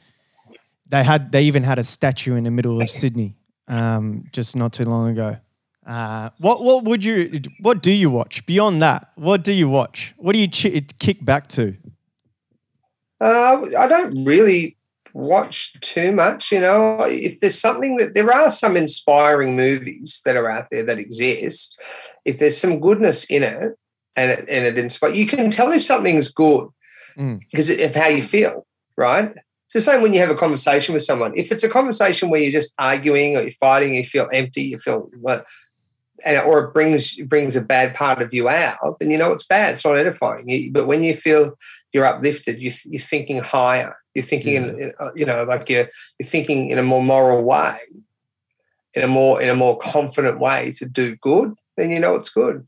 yeah. 0.50 0.58
they 0.90 1.04
had 1.04 1.32
they 1.32 1.44
even 1.44 1.64
had 1.64 1.80
a 1.80 1.84
statue 1.84 2.36
in 2.36 2.44
the 2.44 2.52
middle 2.52 2.82
of 2.82 2.90
Sydney, 2.90 3.36
um, 3.68 4.26
just 4.32 4.56
not 4.56 4.74
too 4.74 4.84
long 4.84 5.10
ago. 5.10 5.38
Uh, 5.86 6.30
what 6.40 6.64
what 6.64 6.84
would 6.84 7.04
you 7.04 7.42
what 7.60 7.82
do 7.82 7.92
you 7.92 8.10
watch 8.10 8.46
beyond 8.46 8.82
that? 8.82 9.12
What 9.16 9.44
do 9.44 9.52
you 9.52 9.68
watch? 9.68 10.14
What 10.18 10.34
do 10.34 10.40
you 10.40 10.48
ch- 10.48 10.84
kick 11.00 11.24
back 11.24 11.48
to? 11.50 11.76
Uh, 13.22 13.66
I 13.78 13.88
don't 13.88 14.26
really 14.26 14.78
watch 15.14 15.80
too 15.80 16.12
much. 16.12 16.52
You 16.52 16.60
know, 16.60 17.02
if 17.02 17.40
there's 17.40 17.60
something 17.60 17.98
that 17.98 18.14
there 18.14 18.32
are 18.32 18.52
some 18.52 18.76
inspiring 18.76 19.56
movies 19.56 20.22
that 20.26 20.36
are 20.36 20.50
out 20.50 20.68
there 20.72 20.84
that 20.84 21.00
exist, 21.00 21.80
if 22.26 22.38
there's 22.40 22.58
some 22.58 22.80
goodness 22.80 23.26
in 23.26 23.44
it, 23.44 23.78
and 24.16 24.32
it, 24.32 24.50
and 24.50 24.66
it 24.66 24.78
inspires. 24.78 25.18
You 25.18 25.28
can 25.28 25.50
tell 25.52 25.72
if 25.72 25.84
something's 25.84 26.30
good 26.30 26.70
mm. 27.18 27.40
because 27.52 27.70
of 27.70 27.96
how 27.96 28.08
you 28.08 28.24
feel, 28.24 28.66
right? 28.96 29.32
It's 29.66 29.74
the 29.74 29.82
same 29.82 30.02
when 30.02 30.14
you 30.14 30.20
have 30.20 30.30
a 30.30 30.36
conversation 30.36 30.94
with 30.94 31.04
someone. 31.04 31.34
If 31.36 31.52
it's 31.52 31.64
a 31.64 31.70
conversation 31.70 32.30
where 32.30 32.40
you're 32.40 32.52
just 32.52 32.74
arguing 32.78 33.36
or 33.36 33.42
you're 33.42 33.52
fighting, 33.52 33.96
you 33.96 34.06
feel 34.06 34.30
empty, 34.32 34.64
you 34.64 34.78
feel 34.78 35.10
what, 35.20 35.46
and 36.24 36.38
or 36.40 36.66
it 36.66 36.74
brings 36.74 37.18
brings 37.24 37.56
a 37.56 37.62
bad 37.62 37.96
part 37.96 38.22
of 38.22 38.34
you 38.34 38.48
out, 38.48 39.00
then 39.00 39.12
you 39.12 39.18
know 39.18 39.32
it's 39.32 39.46
bad. 39.46 39.74
It's 39.74 39.86
not 39.86 39.98
edifying. 39.98 40.48
You, 40.48 40.72
but 40.72 40.88
when 40.88 41.04
you 41.04 41.14
feel 41.14 41.58
you're 41.92 42.06
uplifted, 42.06 42.62
you, 42.62 42.72
you're 42.86 43.00
thinking 43.00 43.40
higher. 43.40 43.96
You're 44.14 44.24
thinking, 44.24 44.54
yeah. 44.54 44.62
in, 44.62 44.92
uh, 45.00 45.10
you 45.16 45.26
know, 45.26 45.44
like 45.44 45.70
you're 45.70 45.90
you're 46.20 46.28
thinking 46.28 46.72
in 46.72 46.78
a 46.78 46.84
more 46.84 47.04
moral 47.04 47.44
way, 47.44 47.78
in 48.94 49.04
a 49.04 49.08
more 49.08 49.42
in 49.42 49.50
a 49.50 49.56
more 49.56 49.78
confident 49.78 50.40
way 50.40 50.72
to 50.78 50.86
do 50.86 51.16
good. 51.18 51.54
Then 51.76 51.90
you 51.90 52.00
know 52.00 52.16
it's 52.16 52.30
good. 52.30 52.66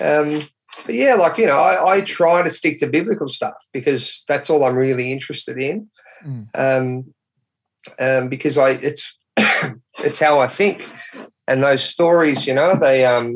Um, 0.00 0.40
but 0.84 0.94
yeah, 0.94 1.14
like 1.14 1.38
you 1.38 1.46
know, 1.46 1.58
I, 1.58 1.96
I, 1.96 2.00
try 2.02 2.42
to 2.42 2.50
stick 2.50 2.78
to 2.78 2.86
biblical 2.86 3.28
stuff 3.28 3.54
because 3.72 4.24
that's 4.28 4.50
all 4.50 4.64
I'm 4.64 4.76
really 4.76 5.12
interested 5.12 5.58
in. 5.58 5.88
Mm. 6.24 6.48
Um, 6.54 7.14
um, 8.00 8.28
because 8.28 8.58
I 8.58 8.70
it's 8.70 9.16
it's 10.04 10.20
how 10.20 10.38
I 10.40 10.48
think, 10.48 10.90
and 11.46 11.62
those 11.62 11.82
stories, 11.82 12.46
you 12.46 12.54
know, 12.54 12.76
they 12.76 13.04
um, 13.04 13.34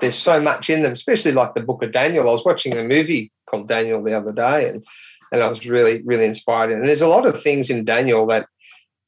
there's 0.00 0.16
so 0.16 0.40
much 0.40 0.70
in 0.70 0.82
them, 0.82 0.92
especially 0.92 1.32
like 1.32 1.54
the 1.54 1.62
Book 1.62 1.82
of 1.82 1.92
Daniel. 1.92 2.28
I 2.28 2.32
was 2.32 2.44
watching 2.44 2.76
a 2.76 2.84
movie 2.84 3.32
called 3.46 3.68
Daniel 3.68 4.02
the 4.02 4.16
other 4.16 4.32
day, 4.32 4.68
and 4.68 4.84
and 5.32 5.42
I 5.42 5.48
was 5.48 5.66
really 5.66 6.02
really 6.04 6.24
inspired. 6.24 6.70
And 6.70 6.86
there's 6.86 7.02
a 7.02 7.08
lot 7.08 7.26
of 7.26 7.40
things 7.40 7.70
in 7.70 7.84
Daniel 7.84 8.26
that 8.26 8.46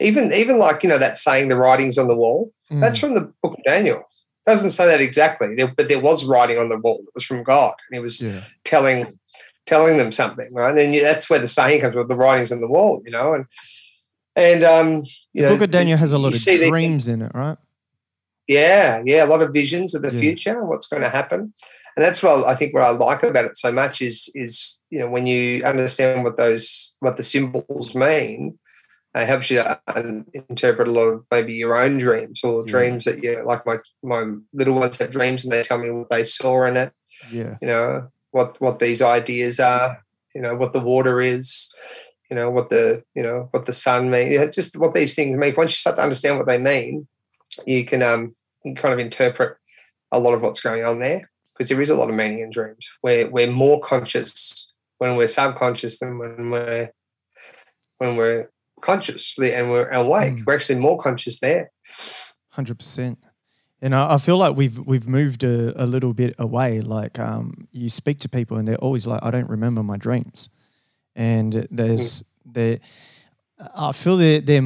even 0.01 0.33
even 0.33 0.59
like 0.59 0.83
you 0.83 0.89
know 0.89 0.99
that 0.99 1.19
saying 1.19 1.49
the 1.49 1.57
writings 1.57 1.99
on 1.99 2.09
the 2.09 2.17
wall. 2.17 2.53
Mm. 2.71 2.81
That's 2.81 2.99
from 2.99 3.15
the 3.15 3.33
Book 3.43 3.55
of 3.59 3.65
Daniel 3.65 4.03
doesn't 4.47 4.71
say 4.71 4.87
that 4.87 5.01
exactly, 5.01 5.55
but 5.77 5.89
there 5.89 6.01
was 6.01 6.25
writing 6.25 6.59
on 6.59 6.69
the 6.69 6.79
wall 6.79 7.01
that 7.03 7.15
was 7.15 7.25
from 7.25 7.43
God, 7.43 7.75
and 7.89 7.97
He 7.97 8.01
was 8.01 8.21
yeah. 8.21 8.43
telling 8.65 9.19
telling 9.67 9.97
them 9.97 10.13
something, 10.13 10.53
right? 10.53 10.77
And 10.77 10.95
that's 10.95 11.31
where 11.31 11.39
the 11.39 11.49
saying 11.49 11.81
comes 11.81 11.97
with 11.97 12.09
the 12.09 12.17
writings 12.17 12.53
on 12.53 12.61
the 12.61 12.69
wall, 12.69 13.03
you 13.05 13.13
know. 13.13 13.35
And 13.35 13.47
and 14.35 14.65
um, 14.65 15.03
the 15.35 15.43
know, 15.43 15.49
Book 15.49 15.63
of 15.63 15.71
Daniel 15.71 15.99
has 15.99 16.13
a 16.13 16.19
lot 16.19 16.35
of 16.35 16.41
dreams 16.41 17.09
in 17.09 17.23
it, 17.23 17.33
right? 17.35 17.59
Yeah, 18.49 19.03
yeah, 19.05 19.25
a 19.25 19.27
lot 19.27 19.43
of 19.43 19.53
visions 19.53 19.95
of 19.95 20.03
the 20.03 20.13
yeah. 20.13 20.21
future 20.21 20.59
and 20.59 20.69
what's 20.69 20.89
going 20.89 21.03
to 21.03 21.09
happen. 21.09 21.53
And 21.97 22.05
that's 22.05 22.23
what 22.23 22.47
I 22.47 22.55
think 22.55 22.75
what 22.75 22.83
I 22.83 22.91
like 22.91 23.23
about 23.23 23.45
it 23.45 23.57
so 23.57 23.71
much 23.71 24.01
is 24.01 24.31
is 24.35 24.81
you 24.91 24.99
know 24.99 25.09
when 25.09 25.27
you 25.27 25.63
understand 25.65 26.25
what 26.25 26.37
those 26.37 26.97
what 27.01 27.17
the 27.17 27.23
symbols 27.23 27.95
mean, 27.95 28.59
it 29.15 29.27
helps 29.27 29.51
you 29.51 29.63
to 29.63 30.25
interpret 30.49 30.89
a 30.89 30.91
lot 30.91 31.03
of 31.03 31.25
maybe 31.31 31.55
your 31.55 31.79
own 31.79 31.99
dreams 31.99 32.43
or 32.43 32.65
dreams 32.65 33.05
that 33.05 33.23
you 33.23 33.43
like 33.45 33.67
my 33.67 33.79
my 34.03 34.35
little 34.53 34.75
ones 34.75 34.99
have 34.99 35.11
dreams 35.11 35.45
and 35.45 35.53
they 35.53 35.63
tell 35.63 35.79
me 35.79 35.91
what 35.91 36.09
they 36.11 36.25
saw 36.25 36.65
in 36.65 36.77
it. 36.77 36.93
Yeah. 37.31 37.57
You 37.61 37.69
know 37.69 38.09
what 38.31 38.61
what 38.61 38.79
these 38.79 39.03
ideas 39.03 39.61
are 39.61 40.03
you 40.35 40.41
know 40.41 40.57
what 40.57 40.73
the 40.73 40.81
water 40.81 41.21
is 41.21 41.75
you 42.31 42.35
know 42.35 42.51
what 42.51 42.71
the 42.71 43.03
you 43.15 43.23
know 43.23 43.49
what 43.51 43.67
the 43.67 43.73
sun 43.73 44.11
means 44.11 44.55
just 44.55 44.79
what 44.79 44.95
these 44.95 45.15
things 45.15 45.39
mean. 45.39 45.55
Once 45.57 45.73
you 45.73 45.77
start 45.77 45.97
to 45.97 46.03
understand 46.03 46.39
what 46.39 46.47
they 46.47 46.59
mean 46.59 47.07
you 47.67 47.85
can 47.85 48.03
um 48.03 48.33
you 48.65 48.75
kind 48.75 48.95
of 48.95 48.99
interpret 48.99 49.59
a 50.11 50.19
lot 50.19 50.35
of 50.35 50.43
what's 50.43 50.61
going 50.61 50.85
on 50.85 50.99
there 51.01 51.31
because 51.53 51.69
there 51.69 51.81
is 51.81 51.91
a 51.91 51.95
lot 51.95 52.09
of 52.09 52.15
meaning 52.15 52.41
in 52.41 52.51
dreams. 52.51 52.91
We're 53.03 53.29
we're 53.29 53.51
more 53.51 53.81
conscious 53.81 54.73
when 54.99 55.17
we're 55.17 55.27
subconscious 55.27 55.99
than 55.99 56.19
when 56.19 56.51
we're 56.51 56.91
when 57.99 58.17
we're 58.17 58.51
consciously 58.83 59.55
and 59.55 59.71
we're 59.71 59.89
awake. 59.89 60.37
Mm. 60.37 60.47
We're 60.47 60.55
actually 60.55 60.81
more 60.81 60.99
conscious 60.99 61.41
there. 61.41 61.71
Hundred 62.51 62.79
percent. 62.79 63.19
And 63.81 63.95
I, 63.95 64.15
I, 64.15 64.19
feel 64.19 64.37
like 64.37 64.57
we've 64.57 64.79
we've 64.79 65.09
moved 65.09 65.43
a, 65.43 65.83
a 65.83 65.87
little 65.87 66.13
bit 66.13 66.35
away. 66.39 66.83
Like 66.83 67.19
um, 67.19 67.67
you 67.73 67.89
speak 67.89 68.21
to 68.21 68.29
people 68.29 68.59
and 68.59 68.69
they're 68.69 68.77
always 68.77 69.07
like, 69.07 69.21
"I 69.23 69.31
don't 69.31 69.49
remember 69.49 69.83
my 69.83 69.97
dreams," 69.97 70.51
and 71.17 71.67
there's 71.71 72.23
mm. 72.23 72.27
there. 72.45 72.79
I 73.75 73.93
feel 73.93 74.17
that 74.19 74.45
there, 74.45 74.63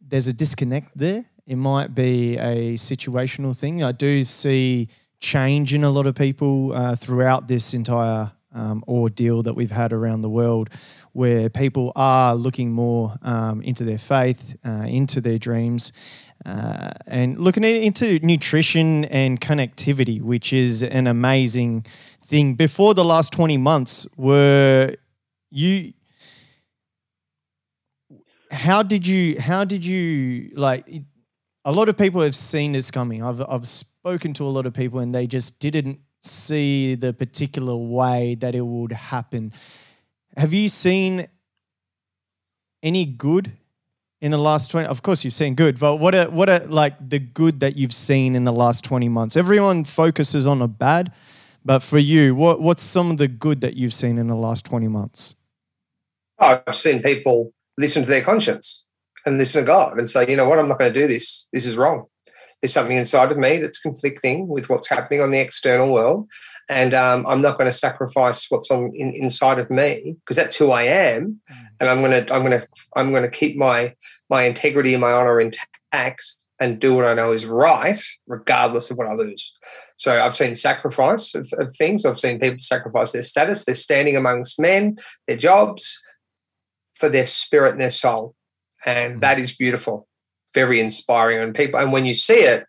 there's 0.00 0.28
a 0.28 0.32
disconnect 0.32 0.96
there. 0.96 1.26
It 1.46 1.56
might 1.56 1.94
be 1.94 2.38
a 2.38 2.74
situational 2.74 3.58
thing. 3.58 3.84
I 3.84 3.92
do 3.92 4.24
see 4.24 4.88
change 5.20 5.74
in 5.74 5.84
a 5.84 5.90
lot 5.90 6.06
of 6.06 6.14
people 6.14 6.72
uh, 6.72 6.94
throughout 6.94 7.48
this 7.48 7.74
entire 7.74 8.32
um, 8.52 8.82
ordeal 8.88 9.42
that 9.42 9.54
we've 9.54 9.70
had 9.70 9.92
around 9.92 10.22
the 10.22 10.30
world, 10.30 10.70
where 11.16 11.48
people 11.48 11.92
are 11.96 12.34
looking 12.34 12.72
more 12.72 13.16
um, 13.22 13.62
into 13.62 13.84
their 13.84 13.98
faith, 13.98 14.56
uh, 14.64 14.86
into 14.86 15.20
their 15.20 15.38
dreams, 15.38 15.92
uh, 16.44 16.90
and 17.06 17.38
looking 17.38 17.64
into 17.64 18.18
nutrition 18.20 19.06
and 19.06 19.40
connectivity, 19.40 20.20
which 20.20 20.52
is 20.52 20.82
an 20.82 21.06
amazing 21.06 21.86
thing. 22.22 22.54
Before 22.54 22.92
the 22.92 23.04
last 23.04 23.32
20 23.32 23.56
months, 23.56 24.06
were 24.16 24.94
you 25.50 25.94
how 28.50 28.82
did 28.82 29.06
you 29.06 29.40
how 29.40 29.64
did 29.64 29.84
you 29.84 30.50
like 30.54 30.86
a 31.64 31.72
lot 31.72 31.88
of 31.88 31.98
people 31.98 32.20
have 32.20 32.34
seen 32.34 32.72
this 32.72 32.90
coming 32.92 33.22
i've 33.22 33.42
i've 33.48 33.66
spoken 33.66 34.32
to 34.32 34.44
a 34.44 34.48
lot 34.48 34.66
of 34.66 34.72
people 34.72 35.00
and 35.00 35.14
they 35.14 35.26
just 35.26 35.58
didn't 35.58 35.98
see 36.26 36.94
the 36.94 37.12
particular 37.12 37.76
way 37.76 38.34
that 38.36 38.54
it 38.54 38.66
would 38.66 38.92
happen. 38.92 39.52
Have 40.36 40.52
you 40.52 40.68
seen 40.68 41.28
any 42.82 43.06
good 43.06 43.52
in 44.20 44.30
the 44.30 44.38
last 44.38 44.70
20 44.70 44.86
of 44.86 45.02
course 45.02 45.24
you've 45.24 45.34
seen 45.34 45.54
good 45.54 45.78
but 45.78 45.96
what 45.96 46.14
are 46.14 46.30
what 46.30 46.48
are 46.48 46.60
like 46.60 46.94
the 47.06 47.18
good 47.18 47.60
that 47.60 47.76
you've 47.76 47.92
seen 47.92 48.34
in 48.34 48.44
the 48.44 48.52
last 48.52 48.84
20 48.84 49.08
months? 49.08 49.36
Everyone 49.36 49.84
focuses 49.84 50.46
on 50.46 50.58
the 50.58 50.68
bad 50.68 51.12
but 51.64 51.82
for 51.82 51.98
you 51.98 52.34
what 52.34 52.60
what's 52.60 52.82
some 52.82 53.10
of 53.10 53.16
the 53.16 53.28
good 53.28 53.62
that 53.62 53.76
you've 53.76 53.94
seen 53.94 54.18
in 54.18 54.26
the 54.28 54.36
last 54.36 54.66
20 54.66 54.88
months? 54.88 55.34
Oh, 56.38 56.62
i've 56.66 56.74
seen 56.74 57.02
people 57.02 57.52
listen 57.78 58.02
to 58.02 58.08
their 58.08 58.22
conscience 58.22 58.84
and 59.24 59.38
listen 59.38 59.62
to 59.62 59.66
god 59.66 59.98
and 59.98 60.08
say 60.08 60.28
you 60.28 60.36
know 60.36 60.48
what? 60.48 60.58
I'm 60.58 60.68
not 60.68 60.78
going 60.78 60.92
to 60.92 61.00
do 61.00 61.08
this. 61.08 61.48
This 61.52 61.64
is 61.64 61.76
wrong. 61.76 62.06
There's 62.60 62.72
something 62.72 62.96
inside 62.96 63.30
of 63.30 63.38
me 63.38 63.58
that's 63.58 63.80
conflicting 63.80 64.48
with 64.48 64.68
what's 64.68 64.88
happening 64.88 65.20
on 65.20 65.30
the 65.30 65.40
external 65.40 65.92
world 65.92 66.28
and 66.68 66.94
um, 66.94 67.26
i'm 67.26 67.42
not 67.42 67.58
going 67.58 67.70
to 67.70 67.76
sacrifice 67.76 68.50
what's 68.50 68.70
on 68.70 68.90
in, 68.94 69.12
inside 69.14 69.58
of 69.58 69.70
me 69.70 70.16
because 70.20 70.36
that's 70.36 70.56
who 70.56 70.70
i 70.70 70.82
am. 70.82 71.40
And 71.80 71.88
i'm 71.88 72.00
going 72.00 72.24
to 72.24 72.34
i'm 72.34 72.42
going 72.44 72.60
to 72.60 72.66
i'm 72.96 73.10
going 73.10 73.22
to 73.22 73.30
keep 73.30 73.56
my 73.56 73.94
my 74.30 74.42
integrity 74.42 74.94
and 74.94 75.00
my 75.00 75.12
honor 75.12 75.40
intact 75.40 76.22
and 76.58 76.80
do 76.80 76.94
what 76.94 77.04
i 77.04 77.14
know 77.14 77.32
is 77.32 77.46
right 77.46 78.00
regardless 78.26 78.90
of 78.90 78.98
what 78.98 79.06
i 79.06 79.14
lose. 79.14 79.56
So 79.96 80.20
i've 80.20 80.36
seen 80.36 80.54
sacrifice 80.54 81.34
of, 81.34 81.46
of 81.58 81.74
things. 81.74 82.04
I've 82.04 82.18
seen 82.18 82.40
people 82.40 82.58
sacrifice 82.60 83.12
their 83.12 83.22
status. 83.22 83.64
Their 83.64 83.74
standing 83.74 84.16
amongst 84.16 84.60
men 84.60 84.96
their 85.26 85.36
jobs 85.36 86.02
for 86.96 87.08
their 87.08 87.26
spirit 87.26 87.72
and 87.72 87.80
their 87.80 87.90
soul. 87.90 88.34
And 88.84 89.20
that 89.20 89.38
is 89.38 89.54
beautiful. 89.54 90.08
Very 90.54 90.80
inspiring 90.80 91.38
and 91.38 91.54
people. 91.54 91.78
And 91.78 91.92
when 91.92 92.06
you 92.06 92.14
see 92.14 92.40
it 92.40 92.66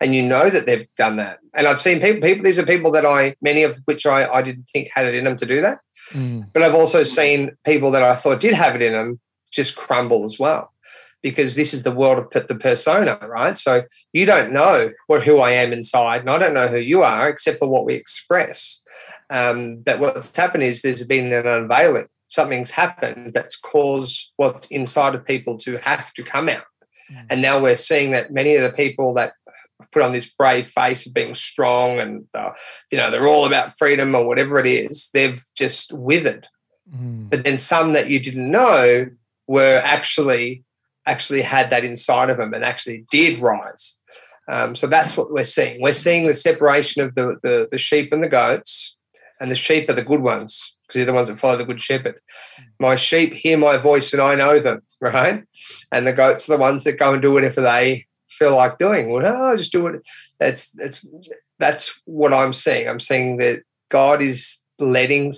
and 0.00 0.14
you 0.14 0.22
know 0.22 0.48
that 0.50 0.66
they've 0.66 0.88
done 0.96 1.16
that. 1.16 1.38
And 1.54 1.66
i've 1.66 1.80
seen 1.80 2.00
people 2.00 2.20
people 2.20 2.44
these 2.44 2.58
are 2.58 2.66
people 2.66 2.90
that 2.92 3.06
i 3.06 3.34
many 3.40 3.62
of 3.62 3.78
which 3.84 4.06
i, 4.06 4.28
I 4.28 4.42
didn't 4.42 4.64
think 4.64 4.88
had 4.94 5.06
it 5.06 5.14
in 5.14 5.24
them 5.24 5.36
to 5.36 5.46
do 5.46 5.60
that. 5.60 5.80
Mm. 6.12 6.46
but 6.52 6.62
i've 6.62 6.74
also 6.74 7.04
seen 7.04 7.52
people 7.64 7.90
that 7.92 8.02
i 8.02 8.14
thought 8.14 8.40
did 8.40 8.54
have 8.54 8.74
it 8.74 8.82
in 8.82 8.92
them 8.92 9.20
just 9.52 9.76
crumble 9.76 10.24
as 10.24 10.38
well 10.38 10.72
because 11.22 11.54
this 11.54 11.74
is 11.74 11.82
the 11.82 11.90
world 11.90 12.34
of 12.34 12.46
the 12.48 12.54
persona 12.54 13.18
right? 13.28 13.58
So 13.58 13.82
you 14.12 14.24
don't 14.26 14.52
know 14.52 14.90
what 15.06 15.24
who 15.24 15.38
i 15.38 15.50
am 15.50 15.72
inside 15.72 16.20
and 16.20 16.30
i 16.30 16.38
don't 16.38 16.54
know 16.54 16.68
who 16.68 16.78
you 16.78 17.02
are 17.02 17.28
except 17.28 17.58
for 17.58 17.68
what 17.68 17.84
we 17.84 17.94
express. 17.94 18.82
Um, 19.28 19.76
but 19.76 20.00
what's 20.00 20.36
happened 20.36 20.64
is 20.64 20.82
there's 20.82 21.06
been 21.06 21.32
an 21.32 21.46
unveiling. 21.46 22.06
Something's 22.26 22.72
happened 22.72 23.32
that's 23.32 23.56
caused 23.56 24.32
what's 24.36 24.66
inside 24.72 25.14
of 25.14 25.24
people 25.24 25.56
to 25.58 25.78
have 25.78 26.12
to 26.14 26.22
come 26.22 26.48
out. 26.48 26.64
And 27.28 27.42
now 27.42 27.60
we're 27.60 27.76
seeing 27.76 28.12
that 28.12 28.32
many 28.32 28.54
of 28.54 28.62
the 28.62 28.76
people 28.76 29.14
that 29.14 29.32
put 29.92 30.02
on 30.02 30.12
this 30.12 30.30
brave 30.30 30.66
face 30.66 31.06
of 31.06 31.14
being 31.14 31.34
strong 31.34 31.98
and 31.98 32.26
uh, 32.34 32.50
you 32.90 32.98
know 32.98 33.10
they're 33.10 33.26
all 33.26 33.46
about 33.46 33.76
freedom 33.76 34.14
or 34.14 34.26
whatever 34.26 34.58
it 34.58 34.66
is 34.66 35.10
they've 35.12 35.42
just 35.56 35.92
withered. 35.92 36.48
Mm. 36.92 37.30
but 37.30 37.44
then 37.44 37.56
some 37.56 37.92
that 37.92 38.10
you 38.10 38.18
didn't 38.18 38.50
know 38.50 39.06
were 39.46 39.80
actually 39.84 40.64
actually 41.06 41.42
had 41.42 41.70
that 41.70 41.84
inside 41.84 42.30
of 42.30 42.36
them 42.36 42.52
and 42.52 42.64
actually 42.64 43.04
did 43.12 43.38
rise. 43.38 44.00
Um, 44.48 44.74
so 44.74 44.88
that's 44.88 45.16
what 45.16 45.32
we're 45.32 45.44
seeing. 45.44 45.80
We're 45.80 45.92
seeing 45.92 46.26
the 46.26 46.34
separation 46.34 47.02
of 47.02 47.14
the, 47.14 47.36
the 47.42 47.68
the 47.70 47.78
sheep 47.78 48.12
and 48.12 48.24
the 48.24 48.28
goats 48.28 48.96
and 49.40 49.50
the 49.50 49.56
sheep 49.56 49.88
are 49.88 49.94
the 49.94 50.02
good 50.02 50.20
ones 50.20 50.76
because 50.82 50.98
they're 50.98 51.06
the 51.06 51.12
ones 51.12 51.28
that 51.28 51.38
follow 51.38 51.56
the 51.56 51.64
good 51.64 51.80
shepherd. 51.80 52.20
My 52.78 52.96
sheep 52.96 53.32
hear 53.32 53.56
my 53.56 53.76
voice 53.76 54.12
and 54.12 54.20
i 54.20 54.34
know 54.34 54.58
them 54.58 54.82
right? 55.00 55.44
And 55.90 56.06
the 56.06 56.12
goats 56.12 56.48
are 56.48 56.56
the 56.56 56.60
ones 56.60 56.84
that 56.84 56.98
go 56.98 57.12
and 57.12 57.22
do 57.22 57.32
whatever 57.32 57.60
they 57.60 58.06
feel 58.30 58.56
like 58.56 58.78
doing. 58.78 59.10
Well 59.10 59.26
oh, 59.26 59.56
just 59.56 59.72
do 59.72 59.86
it 59.86 60.02
that's 60.40 60.72
that's 60.72 61.06
that's 61.58 62.00
what 62.06 62.32
i'm 62.32 62.52
seeing. 62.52 62.88
I'm 62.88 62.98
seeing 62.98 63.36
that 63.36 63.62
god 63.90 64.22
is 64.22 64.64
letting 64.80 65.32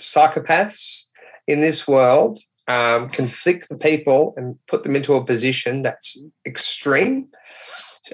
psychopaths 0.00 1.06
in 1.48 1.60
this 1.60 1.88
world 1.88 2.38
um, 2.68 3.08
conflict 3.08 3.68
the 3.68 3.76
people 3.76 4.34
and 4.36 4.56
put 4.68 4.84
them 4.84 4.94
into 4.94 5.14
a 5.14 5.24
position 5.24 5.82
that's 5.82 6.20
extreme 6.46 7.28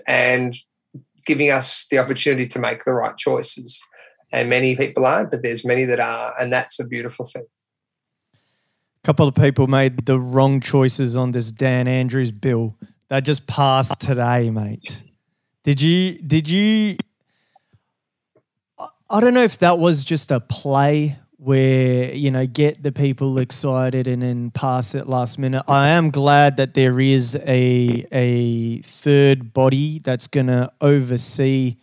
and 0.06 0.54
giving 1.26 1.50
us 1.50 1.86
the 1.90 1.98
opportunity 1.98 2.46
to 2.46 2.58
make 2.58 2.84
the 2.84 2.92
right 2.92 3.16
choices. 3.16 3.80
And 4.32 4.48
many 4.48 4.76
people 4.76 5.04
aren't 5.04 5.30
but 5.30 5.42
there's 5.42 5.64
many 5.64 5.84
that 5.84 6.00
are 6.00 6.34
and 6.40 6.52
that's 6.52 6.78
a 6.78 6.86
beautiful 6.86 7.24
thing. 7.24 7.46
A 8.34 9.06
couple 9.06 9.28
of 9.28 9.34
people 9.34 9.66
made 9.66 10.06
the 10.06 10.18
wrong 10.18 10.60
choices 10.60 11.16
on 11.16 11.32
this 11.32 11.50
Dan 11.50 11.88
Andrews 11.88 12.32
bill 12.32 12.76
that 13.08 13.20
just 13.24 13.46
passed 13.46 14.00
today, 14.00 14.50
mate. 14.50 15.02
Did 15.64 15.80
you 15.80 16.18
did 16.18 16.48
you 16.48 16.96
I- 19.10 19.20
don't 19.20 19.34
know 19.34 19.42
if 19.42 19.58
that 19.58 19.78
was 19.78 20.04
just 20.04 20.30
a 20.30 20.40
play 20.40 21.16
where, 21.38 22.12
you 22.12 22.30
know, 22.30 22.46
get 22.46 22.82
the 22.82 22.92
people 22.92 23.38
excited 23.38 24.06
and 24.08 24.20
then 24.20 24.50
pass 24.50 24.94
it 24.94 25.06
last 25.06 25.38
minute. 25.38 25.62
I 25.68 25.90
am 25.90 26.10
glad 26.10 26.56
that 26.56 26.74
there 26.74 26.98
is 27.00 27.36
a 27.46 28.04
a 28.12 28.82
third 28.82 29.52
body 29.54 30.00
that's 30.02 30.26
gonna 30.26 30.70
oversee, 30.80 31.76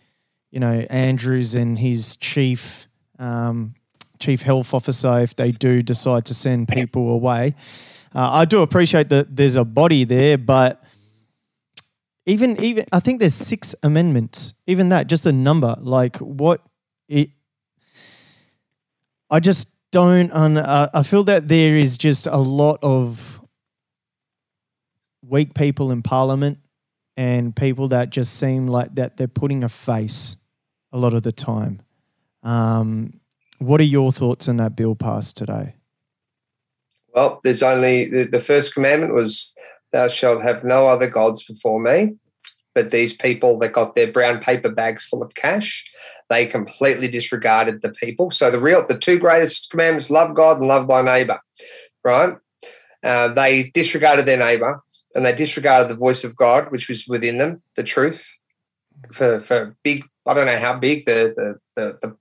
you 0.50 0.60
know, 0.60 0.84
Andrews 0.90 1.54
and 1.54 1.76
his 1.78 2.16
chief 2.16 2.86
um, 3.18 3.74
chief 4.18 4.42
health 4.42 4.72
officer 4.74 5.20
if 5.20 5.34
they 5.36 5.50
do 5.52 5.82
decide 5.82 6.24
to 6.26 6.34
send 6.34 6.68
people 6.68 7.10
away. 7.10 7.54
Uh, 8.14 8.30
I 8.32 8.44
do 8.44 8.62
appreciate 8.62 9.08
that 9.08 9.34
there's 9.36 9.56
a 9.56 9.64
body 9.64 10.04
there, 10.04 10.38
but 10.38 10.82
even 12.26 12.60
even 12.62 12.84
I 12.92 13.00
think 13.00 13.20
there's 13.20 13.34
six 13.34 13.74
amendments. 13.82 14.54
Even 14.66 14.90
that, 14.90 15.06
just 15.06 15.26
a 15.26 15.32
number. 15.32 15.76
Like 15.80 16.16
what 16.16 16.60
it. 17.08 17.30
I 19.30 19.40
just 19.40 19.68
don't. 19.92 20.30
Un, 20.32 20.58
uh, 20.58 20.90
I 20.92 21.02
feel 21.02 21.24
that 21.24 21.48
there 21.48 21.76
is 21.76 21.96
just 21.96 22.26
a 22.26 22.36
lot 22.36 22.78
of 22.82 23.40
weak 25.22 25.54
people 25.54 25.90
in 25.90 26.02
Parliament 26.02 26.58
and 27.16 27.54
people 27.56 27.88
that 27.88 28.10
just 28.10 28.38
seem 28.38 28.66
like 28.66 28.94
that 28.96 29.16
they're 29.16 29.28
putting 29.28 29.64
a 29.64 29.68
face 29.68 30.36
a 30.92 30.98
lot 30.98 31.14
of 31.14 31.22
the 31.22 31.32
time. 31.32 31.80
Um, 32.42 33.20
what 33.58 33.80
are 33.80 33.84
your 33.84 34.12
thoughts 34.12 34.48
on 34.48 34.58
that 34.58 34.76
bill 34.76 34.94
passed 34.94 35.36
today? 35.36 35.74
Well, 37.14 37.40
there's 37.42 37.62
only 37.62 38.10
the, 38.10 38.24
the 38.24 38.40
first 38.40 38.74
commandment 38.74 39.14
was, 39.14 39.56
Thou 39.92 40.08
shalt 40.08 40.42
have 40.42 40.64
no 40.64 40.88
other 40.88 41.08
gods 41.08 41.44
before 41.44 41.80
me. 41.80 42.16
But 42.74 42.90
these 42.90 43.14
people 43.14 43.58
that 43.60 43.72
got 43.72 43.94
their 43.94 44.12
brown 44.12 44.38
paper 44.40 44.68
bags 44.68 45.06
full 45.06 45.22
of 45.22 45.34
cash, 45.34 45.90
they 46.28 46.44
completely 46.44 47.08
disregarded 47.08 47.80
the 47.80 47.90
people. 47.90 48.30
So 48.30 48.50
the 48.50 48.58
real, 48.58 48.86
the 48.86 48.98
two 48.98 49.18
greatest 49.18 49.70
commandments: 49.70 50.10
love 50.10 50.34
God 50.34 50.58
and 50.58 50.68
love 50.68 50.86
thy 50.86 51.00
neighbor. 51.00 51.40
Right? 52.04 52.34
Uh, 53.02 53.28
they 53.28 53.70
disregarded 53.70 54.26
their 54.26 54.36
neighbor, 54.38 54.82
and 55.14 55.24
they 55.24 55.34
disregarded 55.34 55.88
the 55.88 55.98
voice 55.98 56.22
of 56.22 56.36
God, 56.36 56.70
which 56.70 56.88
was 56.88 57.08
within 57.08 57.38
them, 57.38 57.62
the 57.76 57.82
truth. 57.82 58.30
For 59.10 59.40
for 59.40 59.74
big, 59.82 60.04
I 60.26 60.34
don't 60.34 60.46
know 60.46 60.58
how 60.58 60.78
big 60.78 61.06
the 61.06 61.32
the 61.74 61.98
the, 62.02 62.16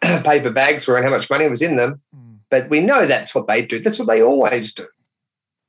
the 0.00 0.22
paper 0.24 0.50
bags 0.50 0.86
were 0.86 0.96
and 0.96 1.04
how 1.04 1.12
much 1.12 1.28
money 1.28 1.46
was 1.46 1.60
in 1.60 1.76
them, 1.76 2.00
but 2.48 2.70
we 2.70 2.80
know 2.80 3.06
that's 3.06 3.34
what 3.34 3.46
they 3.46 3.60
do. 3.60 3.78
That's 3.78 3.98
what 3.98 4.08
they 4.08 4.22
always 4.22 4.72
do. 4.72 4.86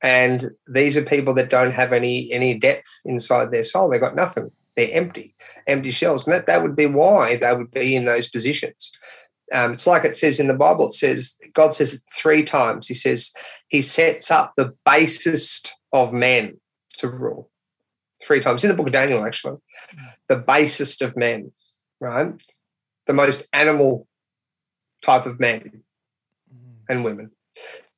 And 0.02 0.50
these 0.66 0.96
are 0.96 1.02
people 1.02 1.32
that 1.34 1.48
don't 1.48 1.72
have 1.72 1.92
any 1.92 2.32
any 2.32 2.54
depth 2.58 2.90
inside 3.04 3.50
their 3.50 3.64
soul. 3.64 3.88
They've 3.88 4.00
got 4.00 4.16
nothing. 4.16 4.50
They're 4.76 4.92
empty, 4.92 5.34
empty 5.66 5.90
shells. 5.90 6.26
And 6.26 6.34
that, 6.34 6.46
that 6.46 6.62
would 6.62 6.74
be 6.74 6.86
why 6.86 7.36
they 7.36 7.54
would 7.54 7.70
be 7.70 7.94
in 7.94 8.06
those 8.06 8.28
positions. 8.28 8.90
Um, 9.52 9.72
it's 9.72 9.86
like 9.86 10.04
it 10.04 10.16
says 10.16 10.40
in 10.40 10.48
the 10.48 10.54
Bible, 10.54 10.88
it 10.88 10.94
says, 10.94 11.38
God 11.52 11.74
says 11.74 11.94
it 11.94 12.00
three 12.16 12.42
times. 12.42 12.88
He 12.88 12.94
says, 12.94 13.32
He 13.68 13.82
sets 13.82 14.30
up 14.30 14.54
the 14.56 14.74
basest 14.84 15.78
of 15.92 16.12
men 16.12 16.58
to 16.98 17.08
rule. 17.08 17.50
Three 18.22 18.40
times 18.40 18.64
in 18.64 18.70
the 18.70 18.76
book 18.76 18.86
of 18.86 18.92
Daniel, 18.92 19.26
actually. 19.26 19.58
The 20.28 20.36
basest 20.36 21.02
of 21.02 21.16
men, 21.16 21.52
right? 22.00 22.42
The 23.06 23.12
most 23.12 23.46
animal 23.52 24.06
type 25.02 25.26
of 25.26 25.38
men 25.38 25.82
and 26.88 27.04
women 27.04 27.32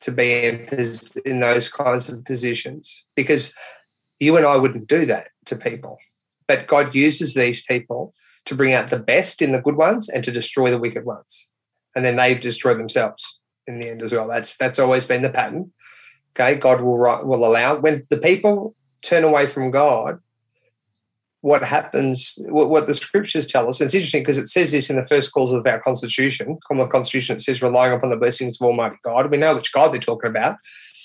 to 0.04 0.12
be 0.12 0.44
in, 0.44 0.68
in 1.24 1.40
those 1.40 1.70
kinds 1.70 2.10
of 2.10 2.22
positions 2.26 3.06
because 3.16 3.54
you 4.20 4.36
and 4.36 4.44
I 4.44 4.56
wouldn't 4.58 4.86
do 4.86 5.06
that 5.06 5.28
to 5.46 5.56
people. 5.56 5.98
But 6.46 6.66
God 6.66 6.94
uses 6.94 7.32
these 7.32 7.64
people 7.64 8.12
to 8.44 8.54
bring 8.54 8.74
out 8.74 8.88
the 8.88 8.98
best 8.98 9.40
in 9.40 9.52
the 9.52 9.62
good 9.62 9.76
ones 9.76 10.10
and 10.10 10.22
to 10.22 10.30
destroy 10.30 10.70
the 10.70 10.78
wicked 10.78 11.06
ones. 11.06 11.50
And 11.96 12.04
then 12.04 12.16
they 12.16 12.34
destroy 12.34 12.74
themselves 12.74 13.40
in 13.66 13.80
the 13.80 13.88
end 13.88 14.02
as 14.02 14.12
well. 14.12 14.28
That's 14.28 14.58
that's 14.58 14.78
always 14.78 15.06
been 15.06 15.22
the 15.22 15.30
pattern. 15.30 15.72
Okay, 16.32 16.56
God 16.56 16.82
will 16.82 16.98
will 16.98 17.46
allow 17.46 17.78
when 17.78 18.06
the 18.10 18.18
people 18.18 18.74
turn 19.02 19.24
away 19.24 19.46
from 19.46 19.70
God. 19.70 20.18
What 21.44 21.62
happens? 21.62 22.38
What, 22.48 22.70
what 22.70 22.86
the 22.86 22.94
scriptures 22.94 23.46
tell 23.46 23.68
us. 23.68 23.80
It's 23.82 23.94
interesting 23.94 24.22
because 24.22 24.38
it 24.38 24.48
says 24.48 24.72
this 24.72 24.88
in 24.88 24.96
the 24.96 25.06
first 25.06 25.30
clause 25.32 25.52
of 25.52 25.66
our 25.66 25.80
Constitution, 25.80 26.58
Commonwealth 26.66 26.90
Constitution. 26.90 27.36
It 27.36 27.42
says 27.42 27.60
relying 27.60 27.92
upon 27.92 28.08
the 28.08 28.16
blessings 28.16 28.58
of 28.58 28.66
Almighty 28.66 28.96
God. 29.04 29.30
We 29.30 29.36
know 29.36 29.54
which 29.54 29.72
God 29.72 29.92
they're 29.92 30.00
talking 30.00 30.30
about. 30.30 30.56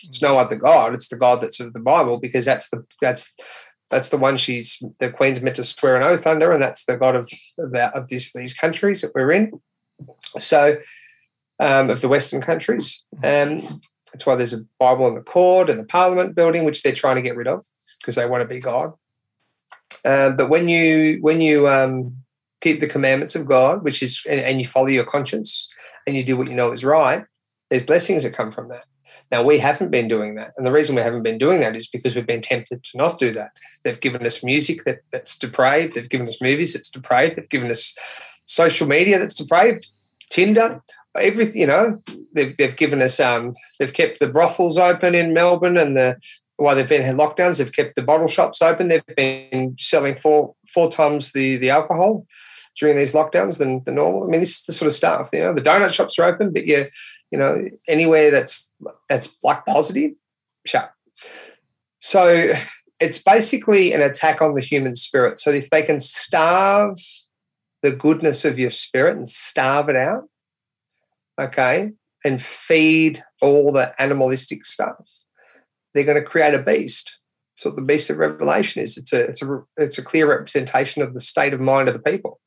It's 0.08 0.21
no 0.21 0.39
other 0.39 0.56
God. 0.56 0.93
It's 0.93 1.10
the 1.10 1.17
God 1.17 1.41
that's 1.41 1.60
of 1.60 1.73
the 1.73 1.80
Bible 1.80 2.19
because 2.19 2.45
that's 2.45 2.69
the 2.69 2.86
that's 3.02 3.36
that's 3.89 4.10
the 4.10 4.17
one 4.17 4.38
she's 4.38 4.82
the 4.99 5.10
Queen's 5.10 5.41
meant 5.41 5.58
to 5.58 5.63
swear 5.65 5.97
an 5.97 6.04
oath 6.04 6.25
under, 6.25 6.54
and 6.54 6.62
that's 6.62 6.86
the 6.86 6.95
God 6.95 7.15
of 7.17 7.30
of, 7.58 7.75
of 7.75 8.08
these 8.08 8.54
countries 8.54 9.02
that 9.02 9.12
we're 9.13 9.32
in. 9.32 9.60
So, 10.39 10.78
um, 11.60 11.89
of 11.89 11.99
the 11.99 12.08
Western 12.08 12.41
countries, 12.41 13.04
um, 13.23 13.82
That's 14.12 14.25
why 14.25 14.36
there's 14.36 14.54
a 14.54 14.63
Bible 14.80 15.08
in 15.08 15.15
the 15.15 15.21
court 15.21 15.69
and 15.69 15.80
the 15.80 15.84
Parliament 15.86 16.36
building, 16.36 16.63
which 16.63 16.82
they're 16.82 16.93
trying 16.93 17.17
to 17.17 17.21
get 17.21 17.36
rid 17.36 17.47
of 17.47 17.65
because 17.99 18.15
they 18.15 18.25
want 18.25 18.41
to 18.41 18.47
be 18.47 18.60
God. 18.60 18.93
Uh, 20.05 20.31
but 20.31 20.49
when 20.49 20.69
you 20.69 21.17
when 21.21 21.41
you 21.41 21.67
um, 21.67 22.15
keep 22.62 22.79
the 22.79 22.88
commandments 22.88 23.35
of 23.35 23.45
God, 23.45 23.83
which 23.83 24.01
is 24.01 24.25
and, 24.29 24.39
and 24.39 24.59
you 24.59 24.65
follow 24.65 24.88
your 24.88 25.05
conscience 25.05 25.73
and 26.07 26.15
you 26.15 26.23
do 26.23 26.38
what 26.38 26.47
you 26.47 26.55
know 26.55 26.71
is 26.71 26.85
right, 26.85 27.25
there's 27.69 27.85
blessings 27.85 28.23
that 28.23 28.33
come 28.33 28.51
from 28.51 28.69
that. 28.69 28.85
Now, 29.31 29.43
we 29.43 29.59
haven't 29.59 29.91
been 29.91 30.07
doing 30.07 30.35
that. 30.35 30.53
And 30.57 30.65
the 30.65 30.71
reason 30.71 30.95
we 30.95 31.03
haven't 31.03 31.21
been 31.21 31.38
doing 31.38 31.59
that 31.59 31.75
is 31.75 31.88
because 31.88 32.15
we've 32.15 32.25
been 32.25 32.41
tempted 32.41 32.83
to 32.83 32.97
not 32.97 33.19
do 33.19 33.31
that. 33.33 33.51
They've 33.83 33.99
given 33.99 34.25
us 34.25 34.43
music 34.43 34.85
that, 34.85 35.01
that's 35.12 35.38
depraved. 35.38 35.93
They've 35.93 36.09
given 36.09 36.27
us 36.27 36.41
movies 36.41 36.73
that's 36.73 36.89
depraved. 36.89 37.35
They've 37.35 37.49
given 37.49 37.69
us 37.69 37.95
social 38.45 38.88
media 38.88 39.19
that's 39.19 39.35
depraved, 39.35 39.89
Tinder, 40.31 40.81
everything, 41.15 41.62
you 41.62 41.67
know, 41.67 42.01
they've, 42.33 42.57
they've 42.57 42.75
given 42.75 43.01
us, 43.01 43.19
um, 43.19 43.53
they've 43.77 43.93
kept 43.93 44.19
the 44.19 44.27
brothels 44.27 44.79
open 44.79 45.13
in 45.13 45.33
Melbourne 45.33 45.77
and 45.77 45.95
the, 45.95 46.17
while 46.60 46.76
they've 46.76 46.88
been 46.88 47.02
had 47.02 47.15
lockdowns, 47.15 47.58
they've 47.58 47.76
kept 47.76 47.95
the 47.95 48.04
bottle 48.04 48.28
shops 48.28 48.62
open. 48.62 48.89
They've 48.89 49.15
been 49.15 49.76
selling 49.78 50.15
four, 50.15 50.56
four 50.74 50.91
times 50.91 51.32
the, 51.32 51.58
the 51.58 51.69
alcohol 51.69 52.26
during 52.80 52.98
these 52.98 53.13
lockdowns 53.13 53.60
than 53.60 53.84
the 53.86 53.91
normal. 53.91 54.26
I 54.26 54.32
mean, 54.32 54.41
this 54.41 54.60
is 54.60 54.65
the 54.65 54.74
sort 54.74 54.88
of 54.88 54.93
stuff, 54.93 55.30
you 55.34 55.39
know, 55.39 55.54
the 55.54 55.62
donut 55.62 55.93
shops 55.93 56.19
are 56.19 56.26
open, 56.26 56.54
but 56.54 56.65
you 56.65 56.86
you 57.32 57.38
know, 57.38 57.67
anywhere 57.88 58.32
that's 58.32 58.74
that's 59.08 59.38
like 59.43 59.65
positive, 59.65 60.12
shut. 60.65 60.91
So 62.00 62.54
it's 63.00 63.22
basically 63.22 63.93
an 63.93 64.02
attack 64.02 64.41
on 64.41 64.56
the 64.56 64.62
human 64.62 64.95
spirit. 64.95 65.39
So 65.39 65.52
if 65.52 65.69
they 65.69 65.84
can 65.84 66.00
starve 66.00 66.98
the 67.82 67.91
goodness 67.91 68.45
of 68.45 68.60
your 68.60 68.72
spirit 68.72 69.15
and 69.15 69.30
starve 69.30 69.89
it 69.89 69.95
out, 69.95 70.24
okay, 71.39 71.91
and 72.26 72.41
feed 72.41 73.22
all 73.41 73.72
the 73.72 73.93
animalistic 74.02 74.65
stuff, 74.65 75.08
they're 75.93 76.04
going 76.04 76.17
to 76.17 76.23
create 76.23 76.54
a 76.54 76.60
beast. 76.60 77.19
So 77.56 77.69
what 77.69 77.75
the 77.75 77.82
beast 77.82 78.10
of 78.10 78.17
Revelation 78.17 78.82
is. 78.82 78.97
It's 78.97 79.12
a 79.12 79.21
it's 79.21 79.41
a 79.41 79.63
it's 79.78 79.97
a 79.97 80.04
clear 80.04 80.30
representation 80.30 81.02
of 81.02 81.13
the 81.13 81.19
state 81.19 81.54
of 81.54 81.60
mind 81.60 81.89
of 81.89 81.93
the 81.93 81.99
people. 81.99 82.39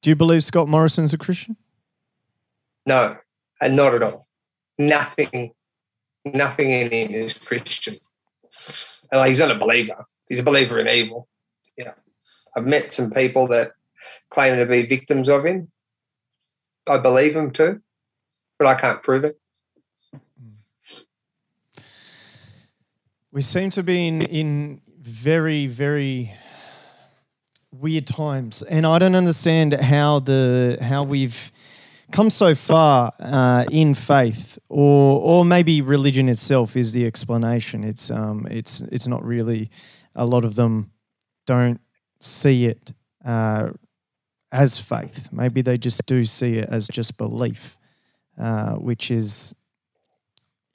Do 0.00 0.10
you 0.10 0.16
believe 0.16 0.44
Scott 0.44 0.68
Morrison's 0.68 1.14
a 1.14 1.18
Christian? 1.18 1.56
No, 2.86 3.16
and 3.60 3.74
not 3.74 3.94
at 3.94 4.02
all. 4.02 4.28
Nothing, 4.78 5.52
nothing 6.26 6.70
in 6.70 6.92
him 6.92 7.14
is 7.14 7.32
Christian. 7.32 7.96
And 9.10 9.26
he's 9.26 9.40
not 9.40 9.50
a 9.50 9.58
believer. 9.58 10.04
He's 10.28 10.40
a 10.40 10.44
believer 10.44 10.78
in 10.78 10.88
evil. 10.88 11.28
Yeah. 11.78 11.92
I've 12.56 12.66
met 12.66 12.92
some 12.92 13.10
people 13.10 13.46
that 13.48 13.72
claim 14.30 14.58
to 14.58 14.66
be 14.66 14.86
victims 14.86 15.28
of 15.28 15.44
him. 15.44 15.70
I 16.88 16.98
believe 16.98 17.34
them 17.34 17.50
too, 17.50 17.80
but 18.58 18.68
I 18.68 18.74
can't 18.74 19.02
prove 19.02 19.24
it. 19.24 19.40
We 23.34 23.42
seem 23.42 23.70
to 23.70 23.82
be 23.82 24.06
in, 24.06 24.22
in 24.22 24.80
very, 25.00 25.66
very 25.66 26.32
weird 27.72 28.06
times, 28.06 28.62
and 28.62 28.86
I 28.86 29.00
don't 29.00 29.16
understand 29.16 29.72
how 29.72 30.20
the 30.20 30.78
how 30.80 31.02
we've 31.02 31.50
come 32.12 32.30
so 32.30 32.54
far 32.54 33.10
uh, 33.18 33.64
in 33.72 33.94
faith, 33.94 34.56
or 34.68 35.20
or 35.20 35.44
maybe 35.44 35.80
religion 35.80 36.28
itself 36.28 36.76
is 36.76 36.92
the 36.92 37.06
explanation. 37.06 37.82
It's 37.82 38.08
um 38.08 38.46
it's 38.48 38.82
it's 38.82 39.08
not 39.08 39.24
really. 39.24 39.68
A 40.14 40.24
lot 40.24 40.44
of 40.44 40.54
them 40.54 40.92
don't 41.44 41.80
see 42.20 42.66
it 42.66 42.92
uh, 43.24 43.70
as 44.52 44.78
faith. 44.78 45.30
Maybe 45.32 45.60
they 45.60 45.76
just 45.76 46.06
do 46.06 46.24
see 46.24 46.58
it 46.58 46.68
as 46.68 46.86
just 46.86 47.18
belief, 47.18 47.78
uh, 48.38 48.74
which 48.74 49.10
is 49.10 49.56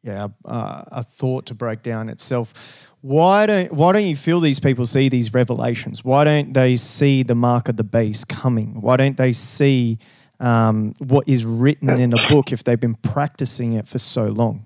yeah 0.03 0.27
uh, 0.45 0.83
a 0.87 1.03
thought 1.03 1.45
to 1.47 1.55
break 1.55 1.83
down 1.83 2.09
itself. 2.09 2.87
Why 3.01 3.45
don't 3.45 3.71
why 3.71 3.93
don't 3.93 4.05
you 4.05 4.15
feel 4.15 4.39
these 4.39 4.59
people 4.59 4.85
see 4.85 5.09
these 5.09 5.33
revelations? 5.33 6.03
Why 6.03 6.23
don't 6.23 6.53
they 6.53 6.75
see 6.75 7.23
the 7.23 7.35
mark 7.35 7.69
of 7.69 7.77
the 7.77 7.83
beast 7.83 8.27
coming? 8.27 8.81
Why 8.81 8.97
don't 8.97 9.17
they 9.17 9.31
see 9.31 9.99
um, 10.39 10.93
what 10.99 11.27
is 11.27 11.45
written 11.45 11.89
in 11.89 12.13
a 12.13 12.27
book 12.27 12.51
if 12.51 12.63
they've 12.63 12.79
been 12.79 12.95
practicing 12.95 13.73
it 13.73 13.87
for 13.87 13.97
so 13.97 14.27
long? 14.27 14.65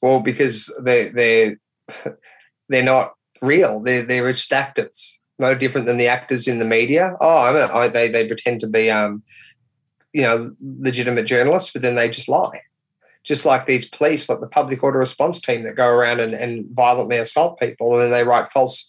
Well, 0.00 0.20
because 0.20 0.74
they 0.84 1.08
they 1.08 1.56
they're 2.68 2.82
not 2.82 3.14
real. 3.42 3.80
They're 3.80 4.02
they're 4.02 4.30
just 4.32 4.52
actors. 4.52 5.20
No 5.38 5.54
different 5.54 5.86
than 5.86 5.96
the 5.96 6.06
actors 6.06 6.46
in 6.46 6.60
the 6.60 6.64
media. 6.64 7.16
Oh, 7.20 7.38
I, 7.38 7.52
mean, 7.52 7.62
I 7.62 7.88
they 7.88 8.08
they 8.08 8.26
pretend 8.26 8.60
to 8.60 8.68
be 8.68 8.90
um, 8.90 9.22
you 10.14 10.22
know, 10.22 10.54
legitimate 10.80 11.24
journalists, 11.24 11.72
but 11.72 11.82
then 11.82 11.96
they 11.96 12.08
just 12.08 12.28
lie. 12.28 12.62
Just 13.24 13.44
like 13.44 13.66
these 13.66 13.88
police, 13.88 14.28
like 14.28 14.40
the 14.40 14.46
public 14.46 14.82
order 14.82 14.98
response 14.98 15.40
team 15.40 15.64
that 15.64 15.76
go 15.76 15.88
around 15.88 16.20
and, 16.20 16.32
and 16.32 16.66
violently 16.72 17.18
assault 17.18 17.58
people, 17.58 17.92
and 17.92 18.02
then 18.02 18.10
they 18.10 18.24
write 18.24 18.52
false 18.52 18.88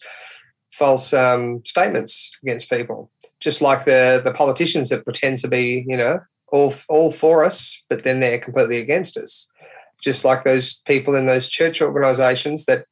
false 0.70 1.14
um, 1.14 1.64
statements 1.64 2.36
against 2.42 2.70
people, 2.70 3.10
just 3.40 3.60
like 3.60 3.84
the 3.84 4.20
the 4.22 4.32
politicians 4.32 4.90
that 4.90 5.04
pretend 5.04 5.38
to 5.38 5.48
be, 5.48 5.84
you 5.88 5.96
know, 5.96 6.20
all 6.52 6.72
all 6.88 7.10
for 7.10 7.44
us, 7.44 7.82
but 7.88 8.04
then 8.04 8.20
they're 8.20 8.38
completely 8.38 8.78
against 8.78 9.16
us. 9.16 9.50
Just 10.02 10.24
like 10.24 10.44
those 10.44 10.82
people 10.82 11.16
in 11.16 11.26
those 11.26 11.48
church 11.48 11.80
organisations 11.80 12.66
that, 12.66 12.84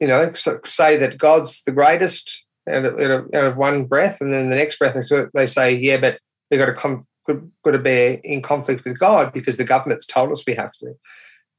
you 0.00 0.08
know, 0.08 0.32
say 0.32 0.96
that 0.96 1.18
God's 1.18 1.62
the 1.62 1.72
greatest 1.72 2.44
out 2.68 2.84
of, 2.84 2.98
out 3.32 3.44
of 3.44 3.56
one 3.56 3.84
breath, 3.84 4.20
and 4.20 4.32
then 4.32 4.50
the 4.50 4.56
next 4.56 4.78
breath 4.78 4.96
they 5.34 5.46
say, 5.46 5.72
yeah, 5.72 5.98
but 5.98 6.18
we've 6.50 6.58
got 6.58 6.66
to 6.66 6.72
come, 6.72 7.04
got 7.26 7.70
to 7.70 7.78
be 7.78 8.20
in 8.24 8.42
conflict 8.42 8.84
with 8.84 8.98
God 8.98 9.32
because 9.32 9.56
the 9.56 9.64
government's 9.64 10.06
told 10.06 10.32
us 10.32 10.44
we 10.46 10.54
have 10.54 10.72
to 10.74 10.94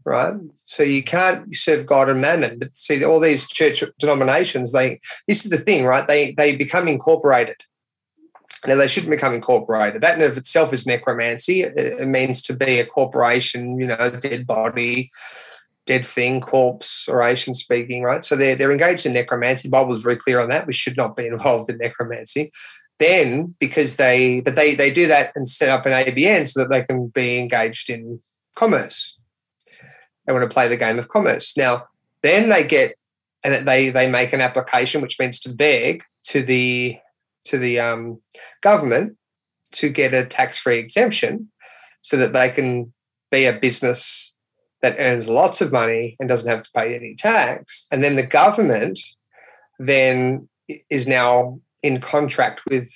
right? 0.05 0.33
So 0.63 0.83
you 0.83 1.03
can't 1.03 1.53
serve 1.55 1.85
God 1.85 2.09
and 2.09 2.21
mammon. 2.21 2.59
But 2.59 2.75
see, 2.75 3.03
all 3.03 3.19
these 3.19 3.47
church 3.47 3.83
denominations, 3.99 4.73
they 4.73 4.99
this 5.27 5.45
is 5.45 5.51
the 5.51 5.57
thing, 5.57 5.85
right? 5.85 6.07
They 6.07 6.31
they 6.31 6.55
become 6.55 6.87
incorporated. 6.87 7.57
Now 8.67 8.75
they 8.75 8.87
shouldn't 8.87 9.11
become 9.11 9.33
incorporated. 9.33 10.01
That 10.01 10.19
in 10.19 10.29
of 10.29 10.37
itself 10.37 10.73
is 10.73 10.85
necromancy. 10.85 11.61
It, 11.61 11.77
it 11.77 12.07
means 12.07 12.41
to 12.43 12.55
be 12.55 12.79
a 12.79 12.85
corporation, 12.85 13.79
you 13.79 13.87
know, 13.87 14.11
dead 14.11 14.45
body, 14.45 15.11
dead 15.87 16.05
thing, 16.05 16.41
corpse, 16.41 17.07
oration 17.09 17.53
speaking, 17.53 18.03
right? 18.03 18.23
So 18.23 18.35
they're 18.35 18.55
they're 18.55 18.71
engaged 18.71 19.05
in 19.05 19.13
necromancy. 19.13 19.67
The 19.67 19.71
Bible 19.71 19.93
is 19.93 20.03
very 20.03 20.17
clear 20.17 20.39
on 20.39 20.49
that. 20.49 20.67
We 20.67 20.73
should 20.73 20.97
not 20.97 21.15
be 21.15 21.27
involved 21.35 21.69
in 21.69 21.77
necromancy. 21.77 22.51
Then, 23.01 23.55
because 23.59 23.95
they, 23.95 24.41
but 24.41 24.55
they 24.55 24.75
they 24.75 24.91
do 24.91 25.07
that 25.07 25.31
and 25.35 25.47
set 25.47 25.69
up 25.69 25.87
an 25.87 25.91
ABN 25.91 26.47
so 26.47 26.59
that 26.59 26.69
they 26.69 26.83
can 26.83 27.07
be 27.07 27.39
engaged 27.39 27.89
in 27.89 28.19
commerce, 28.55 29.17
they 30.27 30.33
want 30.33 30.47
to 30.47 30.53
play 30.53 30.67
the 30.67 30.77
game 30.77 30.99
of 30.99 31.07
commerce. 31.07 31.57
Now, 31.57 31.85
then 32.21 32.49
they 32.49 32.63
get 32.63 32.93
and 33.43 33.67
they 33.67 33.89
they 33.89 34.09
make 34.09 34.33
an 34.33 34.41
application, 34.41 35.01
which 35.01 35.19
means 35.19 35.39
to 35.39 35.49
beg 35.49 36.03
to 36.25 36.43
the 36.43 36.99
to 37.45 37.57
the 37.57 37.79
um, 37.79 38.21
government 38.61 39.17
to 39.71 39.89
get 39.89 40.13
a 40.13 40.23
tax 40.23 40.59
free 40.59 40.77
exemption, 40.77 41.49
so 42.01 42.17
that 42.17 42.33
they 42.33 42.49
can 42.49 42.93
be 43.31 43.45
a 43.45 43.53
business 43.53 44.37
that 44.83 44.97
earns 44.99 45.27
lots 45.27 45.59
of 45.59 45.71
money 45.71 46.15
and 46.19 46.29
doesn't 46.29 46.51
have 46.51 46.61
to 46.61 46.71
pay 46.75 46.95
any 46.95 47.15
tax. 47.15 47.87
And 47.91 48.03
then 48.03 48.15
the 48.15 48.27
government 48.27 48.99
then 49.79 50.47
is 50.91 51.07
now 51.07 51.61
in 51.83 51.99
contract 51.99 52.61
with 52.69 52.91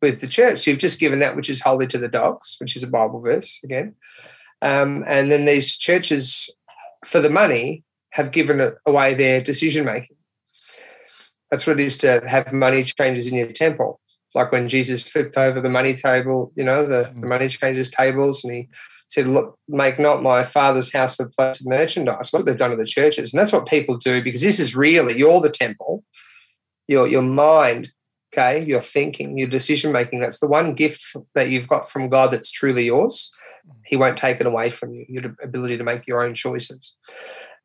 with 0.00 0.20
the 0.20 0.26
church. 0.26 0.58
So 0.58 0.70
you've 0.70 0.80
just 0.80 0.98
given 0.98 1.20
that 1.20 1.36
which 1.36 1.48
is 1.48 1.62
holy 1.62 1.86
to 1.86 1.98
the 1.98 2.08
dogs, 2.08 2.56
which 2.58 2.76
is 2.76 2.82
a 2.82 2.90
Bible 2.90 3.20
verse 3.20 3.60
again. 3.62 3.94
Um, 4.60 5.04
and 5.06 5.30
then 5.30 5.44
these 5.44 5.76
churches, 5.76 6.54
for 7.04 7.20
the 7.20 7.30
money, 7.30 7.84
have 8.10 8.32
given 8.32 8.72
away 8.84 9.14
their 9.14 9.40
decision 9.40 9.84
making. 9.84 10.16
That's 11.50 11.66
what 11.66 11.78
it 11.80 11.84
is 11.84 11.96
to 11.98 12.22
have 12.26 12.52
money 12.52 12.82
changers 12.82 13.26
in 13.26 13.36
your 13.36 13.52
temple. 13.52 14.00
Like 14.34 14.52
when 14.52 14.68
Jesus 14.68 15.06
flipped 15.06 15.36
over 15.36 15.60
the 15.60 15.68
money 15.68 15.94
table, 15.94 16.52
you 16.56 16.64
know, 16.64 16.86
the, 16.86 17.10
the 17.14 17.26
money 17.26 17.48
changers 17.48 17.90
tables, 17.90 18.42
and 18.42 18.52
he 18.52 18.68
said, 19.08 19.26
Look, 19.26 19.58
make 19.68 19.98
not 19.98 20.22
my 20.22 20.42
father's 20.42 20.92
house 20.92 21.20
a 21.20 21.28
place 21.28 21.60
of 21.60 21.66
merchandise. 21.66 22.32
What 22.32 22.46
they've 22.46 22.56
done 22.56 22.70
to 22.70 22.76
the 22.76 22.84
churches. 22.84 23.32
And 23.32 23.40
that's 23.40 23.52
what 23.52 23.66
people 23.66 23.98
do 23.98 24.22
because 24.22 24.40
this 24.40 24.58
is 24.58 24.74
really, 24.74 25.18
you're 25.18 25.40
the 25.40 25.50
temple, 25.50 26.02
your, 26.86 27.06
your 27.06 27.22
mind, 27.22 27.92
okay, 28.32 28.64
your 28.64 28.80
thinking, 28.80 29.38
your 29.38 29.48
decision 29.48 29.92
making. 29.92 30.20
That's 30.20 30.40
the 30.40 30.48
one 30.48 30.74
gift 30.74 31.04
that 31.34 31.50
you've 31.50 31.68
got 31.68 31.88
from 31.88 32.08
God 32.08 32.30
that's 32.30 32.50
truly 32.50 32.86
yours. 32.86 33.32
He 33.84 33.96
won't 33.96 34.16
take 34.16 34.40
it 34.40 34.46
away 34.46 34.70
from 34.70 34.94
you, 34.94 35.06
your 35.08 35.36
ability 35.42 35.78
to 35.78 35.84
make 35.84 36.06
your 36.06 36.24
own 36.24 36.34
choices. 36.34 36.94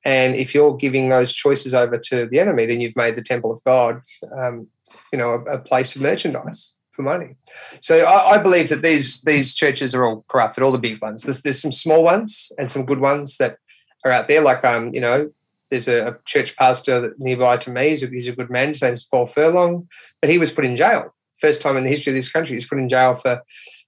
And 0.05 0.35
if 0.35 0.53
you're 0.53 0.75
giving 0.75 1.09
those 1.09 1.33
choices 1.33 1.73
over 1.73 1.97
to 1.97 2.27
the 2.27 2.39
enemy, 2.39 2.65
then 2.65 2.81
you've 2.81 2.95
made 2.95 3.15
the 3.15 3.23
temple 3.23 3.51
of 3.51 3.63
God, 3.63 4.01
um, 4.37 4.67
you 5.11 5.17
know, 5.17 5.31
a, 5.31 5.55
a, 5.55 5.57
place 5.57 5.95
of 5.95 6.01
merchandise 6.01 6.75
for 6.91 7.01
money. 7.01 7.35
So 7.81 8.05
I, 8.05 8.35
I, 8.35 8.37
believe 8.37 8.69
that 8.69 8.83
these 8.83 9.21
these 9.23 9.53
churches 9.55 9.95
are 9.95 10.05
all 10.05 10.23
corrupted, 10.27 10.63
all 10.63 10.71
the 10.71 10.77
big 10.77 11.01
ones. 11.01 11.23
There's, 11.23 11.41
there's 11.41 11.61
some 11.61 11.71
small 11.71 12.03
ones 12.03 12.51
and 12.57 12.71
some 12.71 12.85
good 12.85 12.99
ones 12.99 13.37
that 13.37 13.57
are 14.05 14.11
out 14.11 14.27
there. 14.27 14.41
Like 14.41 14.63
um, 14.63 14.93
you 14.93 15.01
know, 15.01 15.31
there's 15.69 15.87
a, 15.87 16.17
church 16.25 16.55
pastor 16.55 17.13
nearby 17.17 17.57
to 17.57 17.71
me. 17.71 17.89
He's 17.89 18.03
a, 18.03 18.07
he's 18.07 18.27
a 18.27 18.35
good 18.35 18.49
man. 18.49 18.69
His 18.69 18.81
name's 18.81 19.03
Paul 19.03 19.25
Furlong, 19.25 19.87
but 20.21 20.29
he 20.29 20.37
was 20.37 20.51
put 20.51 20.65
in 20.65 20.75
jail. 20.75 21.13
First 21.39 21.61
time 21.61 21.77
in 21.77 21.83
the 21.83 21.89
history 21.89 22.11
of 22.11 22.15
this 22.15 22.31
country, 22.31 22.55
he's 22.55 22.67
put 22.67 22.79
in 22.79 22.89
jail 22.89 23.13
for 23.13 23.41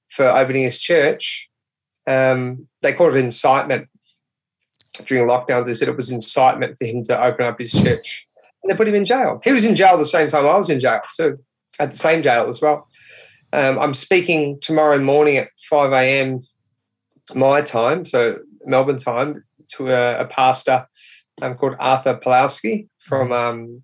for 0.10 0.26
opening 0.26 0.64
his 0.64 0.80
church. 0.80 1.50
Um, 2.08 2.68
they 2.82 2.94
called 2.94 3.16
it 3.16 3.24
incitement 3.24 3.88
during 5.06 5.28
lockdowns. 5.28 5.66
They 5.66 5.74
said 5.74 5.88
it 5.88 5.96
was 5.96 6.12
incitement 6.12 6.78
for 6.78 6.86
him 6.86 7.04
to 7.04 7.24
open 7.24 7.46
up 7.46 7.60
his 7.60 7.72
church. 7.72 8.28
And 8.64 8.72
they 8.72 8.76
put 8.76 8.88
him 8.88 8.96
in 8.96 9.06
jail. 9.06 9.40
He 9.44 9.54
was 9.54 9.66
in 9.66 9.76
jail 9.76 9.98
the 9.98 10.06
same 10.06 10.28
time 10.28 10.46
I 10.46 10.58
was 10.58 10.70
in 10.70 10.80
jail 10.80 11.00
too, 11.16 11.40
at 11.80 11.92
the 11.92 11.98
same 11.98 12.22
jail 12.22 12.50
as 12.50 12.62
well. 12.62 12.90
Um, 13.54 13.80
I'm 13.80 13.94
speaking 13.94 14.60
tomorrow 14.60 15.00
morning 15.00 15.38
at 15.38 15.48
5 15.70 15.92
a.m. 15.94 16.42
my 17.34 17.62
time, 17.62 18.06
so 18.06 18.40
Melbourne 18.66 18.98
time, 18.98 19.44
to 19.76 19.92
a, 19.92 20.22
a 20.22 20.26
pastor 20.26 20.88
um, 21.42 21.56
called 21.56 21.76
Arthur 21.80 22.16
Pawlowski 22.16 22.88
from 22.98 23.32
um, 23.32 23.84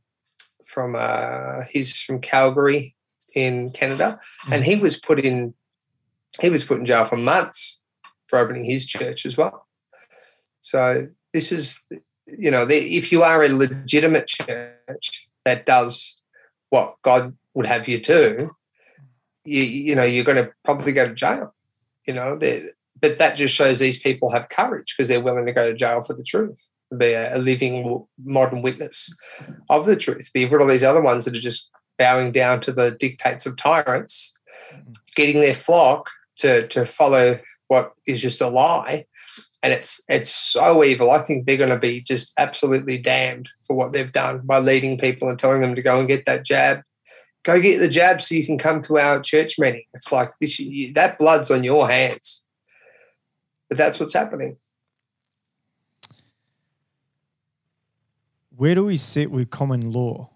from 0.65 0.95
uh, 0.95 1.63
he's 1.69 1.99
from 2.01 2.19
Calgary 2.19 2.95
in 3.33 3.69
Canada, 3.71 4.19
and 4.51 4.63
he 4.63 4.75
was 4.75 4.99
put 4.99 5.19
in 5.19 5.53
he 6.41 6.49
was 6.49 6.63
put 6.63 6.79
in 6.79 6.85
jail 6.85 7.05
for 7.05 7.17
months 7.17 7.83
for 8.25 8.39
opening 8.39 8.65
his 8.65 8.85
church 8.85 9.25
as 9.25 9.37
well. 9.37 9.67
So 10.61 11.07
this 11.33 11.51
is 11.51 11.87
you 12.27 12.51
know 12.51 12.65
the, 12.65 12.75
if 12.75 13.11
you 13.11 13.23
are 13.23 13.43
a 13.43 13.49
legitimate 13.49 14.27
church 14.27 15.29
that 15.43 15.65
does 15.65 16.21
what 16.69 16.95
God 17.01 17.35
would 17.53 17.65
have 17.65 17.87
you 17.87 17.99
do, 17.99 18.51
you 19.43 19.61
you 19.61 19.95
know 19.95 20.03
you're 20.03 20.23
going 20.23 20.43
to 20.43 20.51
probably 20.63 20.91
go 20.91 21.07
to 21.07 21.13
jail. 21.13 21.53
You 22.07 22.13
know, 22.13 22.37
but 23.01 23.17
that 23.17 23.35
just 23.35 23.55
shows 23.55 23.79
these 23.79 23.99
people 23.99 24.29
have 24.29 24.49
courage 24.49 24.93
because 24.95 25.07
they're 25.07 25.21
willing 25.21 25.47
to 25.47 25.51
go 25.51 25.67
to 25.67 25.75
jail 25.75 26.01
for 26.01 26.13
the 26.13 26.23
truth 26.23 26.69
be 26.97 27.13
a, 27.13 27.37
living 27.37 28.05
modern 28.23 28.61
witness 28.61 29.15
of 29.69 29.85
the 29.85 29.95
truth. 29.95 30.29
But 30.33 30.41
you've 30.41 30.51
got 30.51 30.61
all 30.61 30.67
these 30.67 30.83
other 30.83 31.01
ones 31.01 31.25
that 31.25 31.35
are 31.35 31.39
just 31.39 31.69
bowing 31.97 32.31
down 32.31 32.59
to 32.61 32.71
the 32.71 32.91
dictates 32.91 33.45
of 33.45 33.57
tyrants, 33.57 34.37
mm-hmm. 34.71 34.93
getting 35.15 35.41
their 35.41 35.53
flock 35.53 36.09
to 36.37 36.67
to 36.67 36.85
follow 36.85 37.39
what 37.67 37.93
is 38.07 38.21
just 38.21 38.41
a 38.41 38.47
lie. 38.47 39.05
And 39.63 39.73
it's 39.73 40.03
it's 40.07 40.29
so 40.29 40.83
evil. 40.83 41.11
I 41.11 41.19
think 41.19 41.45
they're 41.45 41.57
going 41.57 41.69
to 41.69 41.79
be 41.79 42.01
just 42.01 42.33
absolutely 42.37 42.97
damned 42.97 43.49
for 43.65 43.75
what 43.75 43.93
they've 43.93 44.11
done 44.11 44.41
by 44.43 44.59
leading 44.59 44.97
people 44.97 45.29
and 45.29 45.39
telling 45.39 45.61
them 45.61 45.75
to 45.75 45.81
go 45.81 45.99
and 45.99 46.07
get 46.07 46.25
that 46.25 46.45
jab. 46.45 46.81
Go 47.43 47.61
get 47.61 47.79
the 47.79 47.89
jab 47.89 48.21
so 48.21 48.35
you 48.35 48.45
can 48.45 48.57
come 48.57 48.81
to 48.83 48.97
our 48.97 49.21
church 49.21 49.59
meeting. 49.59 49.83
It's 49.93 50.11
like 50.11 50.29
this, 50.41 50.59
that 50.93 51.17
blood's 51.19 51.51
on 51.51 51.63
your 51.63 51.87
hands. 51.87 52.43
But 53.69 53.77
that's 53.77 53.99
what's 53.99 54.13
happening. 54.13 54.57
Where 58.57 58.75
do 58.75 58.85
we 58.85 58.97
sit 58.97 59.31
with 59.31 59.49
common 59.49 59.91
law? 59.91 60.29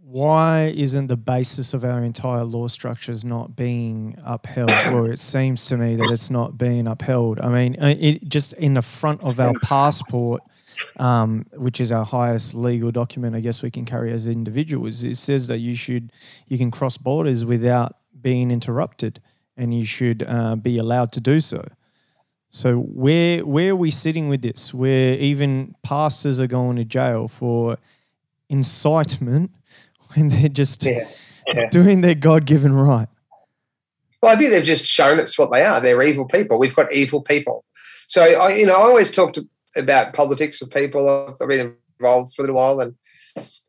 Why 0.00 0.72
isn't 0.74 1.08
the 1.08 1.18
basis 1.18 1.74
of 1.74 1.84
our 1.84 2.02
entire 2.02 2.44
law 2.44 2.66
structures 2.68 3.24
not 3.24 3.56
being 3.56 4.16
upheld? 4.24 4.70
or 4.92 5.12
it 5.12 5.18
seems 5.18 5.66
to 5.66 5.76
me 5.76 5.96
that 5.96 6.08
it's 6.10 6.30
not 6.30 6.56
being 6.56 6.86
upheld. 6.86 7.40
I 7.40 7.50
mean, 7.50 7.76
uh, 7.82 7.94
it 7.98 8.26
just 8.26 8.54
in 8.54 8.74
the 8.74 8.82
front 8.82 9.22
of 9.22 9.38
our 9.38 9.52
passport, 9.62 10.42
um, 10.96 11.44
which 11.52 11.78
is 11.78 11.92
our 11.92 12.06
highest 12.06 12.54
legal 12.54 12.90
document, 12.90 13.36
I 13.36 13.40
guess 13.40 13.62
we 13.62 13.70
can 13.70 13.84
carry 13.84 14.12
as 14.12 14.28
individuals. 14.28 15.04
It 15.04 15.18
says 15.18 15.46
that 15.48 15.58
you 15.58 15.74
should 15.74 16.12
you 16.46 16.56
can 16.56 16.70
cross 16.70 16.96
borders 16.96 17.44
without 17.44 17.96
being 18.18 18.50
interrupted, 18.50 19.20
and 19.58 19.74
you 19.74 19.84
should 19.84 20.24
uh, 20.26 20.56
be 20.56 20.78
allowed 20.78 21.12
to 21.12 21.20
do 21.20 21.38
so. 21.38 21.68
So 22.50 22.78
where 22.78 23.44
where 23.44 23.72
are 23.72 23.76
we 23.76 23.90
sitting 23.90 24.28
with 24.28 24.42
this? 24.42 24.72
Where 24.72 25.14
even 25.14 25.74
pastors 25.82 26.40
are 26.40 26.46
going 26.46 26.76
to 26.76 26.84
jail 26.84 27.28
for 27.28 27.78
incitement 28.48 29.50
when 30.14 30.28
they're 30.28 30.48
just 30.48 30.84
yeah, 30.84 31.06
yeah. 31.46 31.68
doing 31.70 32.00
their 32.00 32.14
God 32.14 32.46
given 32.46 32.72
right. 32.74 33.08
Well, 34.22 34.32
I 34.32 34.36
think 34.36 34.50
they've 34.50 34.64
just 34.64 34.86
shown 34.86 35.20
us 35.20 35.38
what 35.38 35.52
they 35.52 35.64
are. 35.64 35.80
They're 35.80 36.02
evil 36.02 36.26
people. 36.26 36.58
We've 36.58 36.74
got 36.74 36.92
evil 36.92 37.22
people. 37.22 37.64
So 38.08 38.22
I, 38.22 38.54
you 38.54 38.66
know, 38.66 38.74
I 38.74 38.80
always 38.80 39.12
talk 39.12 39.32
to, 39.34 39.48
about 39.76 40.14
politics 40.14 40.60
with 40.60 40.72
people. 40.72 41.08
I've 41.40 41.48
been 41.48 41.76
involved 42.00 42.34
for 42.34 42.42
a 42.42 42.44
little 42.44 42.56
while, 42.56 42.80
and 42.80 42.94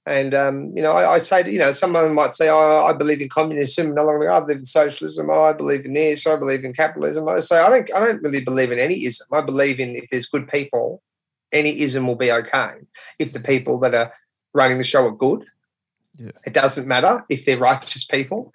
and 0.09 0.33
um, 0.33 0.75
you 0.75 0.81
know, 0.81 0.91
I, 0.91 1.13
I, 1.13 1.17
say, 1.19 1.47
you 1.49 1.59
know, 1.59 1.71
someone 1.71 2.15
might 2.15 2.33
say, 2.33 2.49
"Oh, 2.49 2.83
I 2.83 2.93
believe 2.93 3.21
in 3.21 3.29
communism," 3.29 3.89
and 3.89 3.99
I'm 3.99 4.21
"I 4.27 4.39
believe 4.39 4.57
in 4.57 4.65
socialism." 4.65 5.29
Oh, 5.29 5.43
I 5.43 5.53
believe 5.53 5.85
in 5.85 5.93
this. 5.93 6.25
I 6.25 6.35
believe 6.35 6.65
in 6.65 6.73
capitalism. 6.73 7.27
I 7.27 7.39
say, 7.41 7.59
I 7.59 7.69
don't, 7.69 7.93
I 7.93 7.99
don't 7.99 8.21
really 8.23 8.43
believe 8.43 8.71
in 8.71 8.79
any 8.79 9.05
ism. 9.05 9.27
I 9.31 9.41
believe 9.41 9.79
in 9.79 9.95
if 9.95 10.09
there's 10.09 10.25
good 10.25 10.47
people, 10.47 11.03
any 11.51 11.81
ism 11.81 12.07
will 12.07 12.15
be 12.15 12.31
okay. 12.31 12.71
If 13.19 13.33
the 13.33 13.39
people 13.39 13.79
that 13.81 13.93
are 13.93 14.11
running 14.51 14.79
the 14.79 14.83
show 14.83 15.05
are 15.05 15.11
good, 15.11 15.45
yeah. 16.17 16.31
it 16.43 16.53
doesn't 16.53 16.87
matter 16.87 17.23
if 17.29 17.45
they're 17.45 17.59
righteous 17.59 18.03
people, 18.03 18.51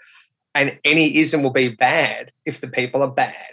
and 0.57 0.77
any 0.85 1.19
ism 1.19 1.45
will 1.45 1.53
be 1.53 1.69
bad 1.69 2.33
if 2.45 2.61
the 2.61 2.69
people 2.69 3.01
are 3.01 3.13
bad, 3.13 3.53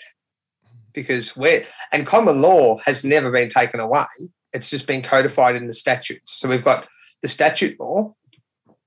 because 0.92 1.38
we're 1.38 1.66
and 1.94 2.08
common 2.08 2.42
law 2.42 2.80
has 2.86 3.06
never 3.06 3.30
been 3.30 3.50
taken 3.50 3.80
away. 3.80 4.08
It's 4.54 4.72
just 4.72 4.88
been 4.88 5.04
codified 5.04 5.56
in 5.56 5.68
the 5.68 5.74
statutes. 5.74 6.34
So 6.34 6.50
we've 6.50 6.66
got 6.66 6.88
the 7.22 7.28
statute 7.28 7.80
law, 7.80 8.16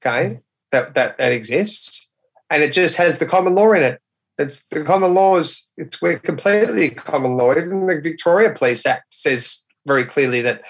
okay, 0.01 0.41
that, 0.73 0.95
that, 0.95 1.19
that 1.19 1.33
exists, 1.33 2.13
and 2.51 2.63
it 2.63 2.73
just 2.73 2.97
has 2.97 3.19
the 3.19 3.27
common 3.27 3.55
law 3.55 3.73
in 3.73 3.83
it. 3.83 4.01
It's 4.39 4.65
the 4.65 4.83
common 4.83 5.15
law 5.15 5.37
is 5.37 5.71
it's 5.77 6.03
we're 6.03 6.19
completely 6.19 6.91
common 6.91 7.37
law. 7.37 7.53
Even 7.53 7.87
the 7.87 8.01
Victoria 8.01 8.53
Police 8.53 8.85
Act 8.85 9.15
says 9.15 9.65
very 9.87 10.05
clearly 10.05 10.41
that 10.43 10.63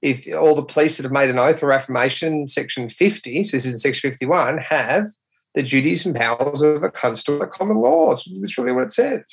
if 0.00 0.32
all 0.34 0.54
the 0.54 0.64
police 0.64 0.96
that 0.96 1.02
have 1.02 1.12
made 1.12 1.28
an 1.28 1.38
oath 1.38 1.62
or 1.62 1.72
affirmation, 1.72 2.46
section 2.46 2.88
50, 2.88 3.42
so 3.42 3.56
this 3.56 3.66
is 3.66 3.72
in 3.72 3.78
section 3.78 4.10
51, 4.10 4.58
have 4.58 5.06
the 5.54 5.62
duties 5.62 6.06
and 6.06 6.14
powers 6.14 6.62
of 6.62 6.84
a 6.84 6.90
constable 6.90 7.42
of 7.42 7.50
common 7.50 7.78
law. 7.78 8.12
It's 8.12 8.28
literally 8.28 8.72
what 8.72 8.84
it 8.84 8.92
says. 8.92 9.24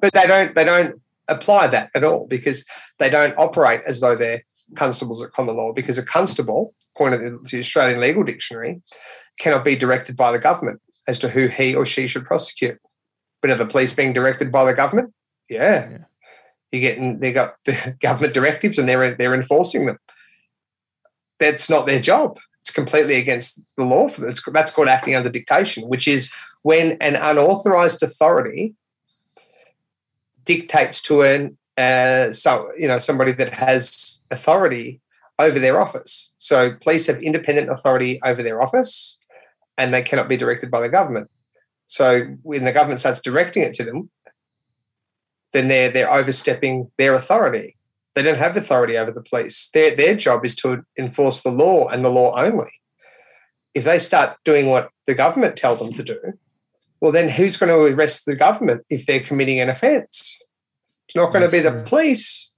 But 0.00 0.14
they 0.14 0.26
don't 0.26 0.54
they 0.54 0.64
don't 0.64 1.00
apply 1.28 1.66
that 1.68 1.90
at 1.94 2.04
all 2.04 2.26
because 2.26 2.66
they 2.98 3.10
don't 3.10 3.36
operate 3.38 3.82
as 3.86 4.00
though 4.00 4.16
they're 4.16 4.42
constables 4.76 5.22
at 5.22 5.32
common 5.32 5.56
law 5.56 5.72
because 5.72 5.98
a 5.98 6.04
constable, 6.04 6.74
according 6.94 7.20
to 7.20 7.50
the 7.50 7.58
Australian 7.58 8.00
Legal 8.00 8.22
Dictionary, 8.22 8.80
cannot 9.38 9.64
be 9.64 9.76
directed 9.76 10.16
by 10.16 10.32
the 10.32 10.38
government 10.38 10.80
as 11.08 11.18
to 11.18 11.28
who 11.28 11.48
he 11.48 11.74
or 11.74 11.86
she 11.86 12.06
should 12.06 12.24
prosecute. 12.24 12.78
But 13.40 13.50
are 13.50 13.56
the 13.56 13.66
police 13.66 13.92
being 13.94 14.12
directed 14.12 14.52
by 14.52 14.64
the 14.64 14.74
government? 14.74 15.12
Yeah. 15.48 15.90
yeah. 15.90 15.98
You're 16.70 16.80
getting 16.80 17.20
they 17.20 17.32
got 17.32 17.56
the 17.64 17.96
government 18.00 18.34
directives 18.34 18.78
and 18.78 18.88
they're 18.88 19.14
they're 19.14 19.34
enforcing 19.34 19.86
them. 19.86 19.98
That's 21.38 21.70
not 21.70 21.86
their 21.86 22.00
job. 22.00 22.38
It's 22.60 22.70
completely 22.70 23.16
against 23.16 23.62
the 23.78 23.84
law 23.84 24.08
for 24.08 24.20
them. 24.20 24.30
It's, 24.30 24.44
that's 24.52 24.72
called 24.72 24.88
acting 24.88 25.14
under 25.14 25.30
dictation, 25.30 25.88
which 25.88 26.06
is 26.06 26.32
when 26.62 26.92
an 27.00 27.16
unauthorized 27.16 28.02
authority 28.02 28.76
dictates 30.44 31.00
to 31.02 31.22
an 31.22 31.56
uh, 31.78 32.30
so 32.32 32.70
you 32.76 32.86
know 32.86 32.98
somebody 32.98 33.32
that 33.32 33.54
has 33.54 34.09
authority 34.30 35.00
over 35.38 35.58
their 35.58 35.80
office. 35.80 36.34
So 36.38 36.74
police 36.82 37.06
have 37.06 37.22
independent 37.22 37.70
authority 37.70 38.20
over 38.24 38.42
their 38.42 38.62
office, 38.62 39.18
and 39.78 39.92
they 39.92 40.02
cannot 40.02 40.28
be 40.28 40.36
directed 40.36 40.70
by 40.70 40.80
the 40.80 40.88
government. 40.88 41.30
So 41.86 42.36
when 42.42 42.64
the 42.64 42.72
government 42.72 43.00
starts 43.00 43.20
directing 43.20 43.62
it 43.62 43.74
to 43.74 43.84
them, 43.84 44.10
then 45.52 45.68
they're 45.68 45.90
they're 45.90 46.12
overstepping 46.12 46.90
their 46.98 47.14
authority. 47.14 47.76
They 48.14 48.22
don't 48.22 48.38
have 48.38 48.56
authority 48.56 48.96
over 48.96 49.10
the 49.10 49.22
police. 49.22 49.70
Their 49.72 49.94
their 49.94 50.14
job 50.14 50.44
is 50.44 50.54
to 50.56 50.82
enforce 50.98 51.42
the 51.42 51.50
law 51.50 51.88
and 51.88 52.04
the 52.04 52.10
law 52.10 52.38
only. 52.38 52.70
If 53.74 53.84
they 53.84 53.98
start 53.98 54.36
doing 54.44 54.68
what 54.68 54.90
the 55.06 55.14
government 55.14 55.56
tell 55.56 55.76
them 55.76 55.92
to 55.92 56.02
do, 56.02 56.18
well, 57.00 57.12
then 57.12 57.28
who's 57.28 57.56
going 57.56 57.70
to 57.70 57.94
arrest 57.94 58.26
the 58.26 58.36
government 58.36 58.82
if 58.90 59.06
they're 59.06 59.20
committing 59.20 59.60
an 59.60 59.68
offence? 59.68 60.38
It's 61.08 61.16
not 61.16 61.32
going 61.32 61.44
to 61.44 61.50
be 61.50 61.60
the 61.60 61.82
police. 61.86 62.54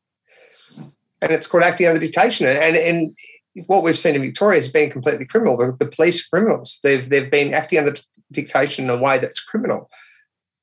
And 1.22 1.32
it's 1.32 1.46
called 1.46 1.62
acting 1.62 1.86
under 1.86 2.00
dictation. 2.00 2.46
And, 2.46 2.76
and 2.76 3.16
what 3.66 3.82
we've 3.82 3.96
seen 3.96 4.14
in 4.14 4.22
Victoria 4.22 4.58
has 4.58 4.70
been 4.70 4.90
completely 4.90 5.24
criminal. 5.24 5.56
The, 5.56 5.76
the 5.78 5.90
police 5.90 6.26
criminals. 6.26 6.80
They've, 6.82 7.08
they've 7.08 7.30
been 7.30 7.54
acting 7.54 7.78
under 7.78 7.94
dictation 8.30 8.84
in 8.84 8.90
a 8.90 8.96
way 8.96 9.18
that's 9.18 9.42
criminal. 9.42 9.88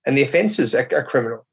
And 0.05 0.17
the 0.17 0.21
offences 0.21 0.75
are, 0.75 0.87
are 0.91 1.03
criminal. 1.03 1.47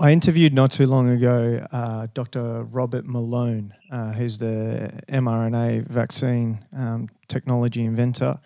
I 0.00 0.12
interviewed 0.12 0.54
not 0.54 0.70
too 0.70 0.86
long 0.86 1.08
ago 1.10 1.66
uh, 1.72 2.06
Dr. 2.14 2.62
Robert 2.62 3.04
Malone, 3.04 3.74
uh, 3.90 4.12
who's 4.12 4.38
the 4.38 4.92
mRNA 5.08 5.88
vaccine 5.88 6.64
um, 6.72 7.08
technology 7.26 7.84
inventor. 7.84 8.38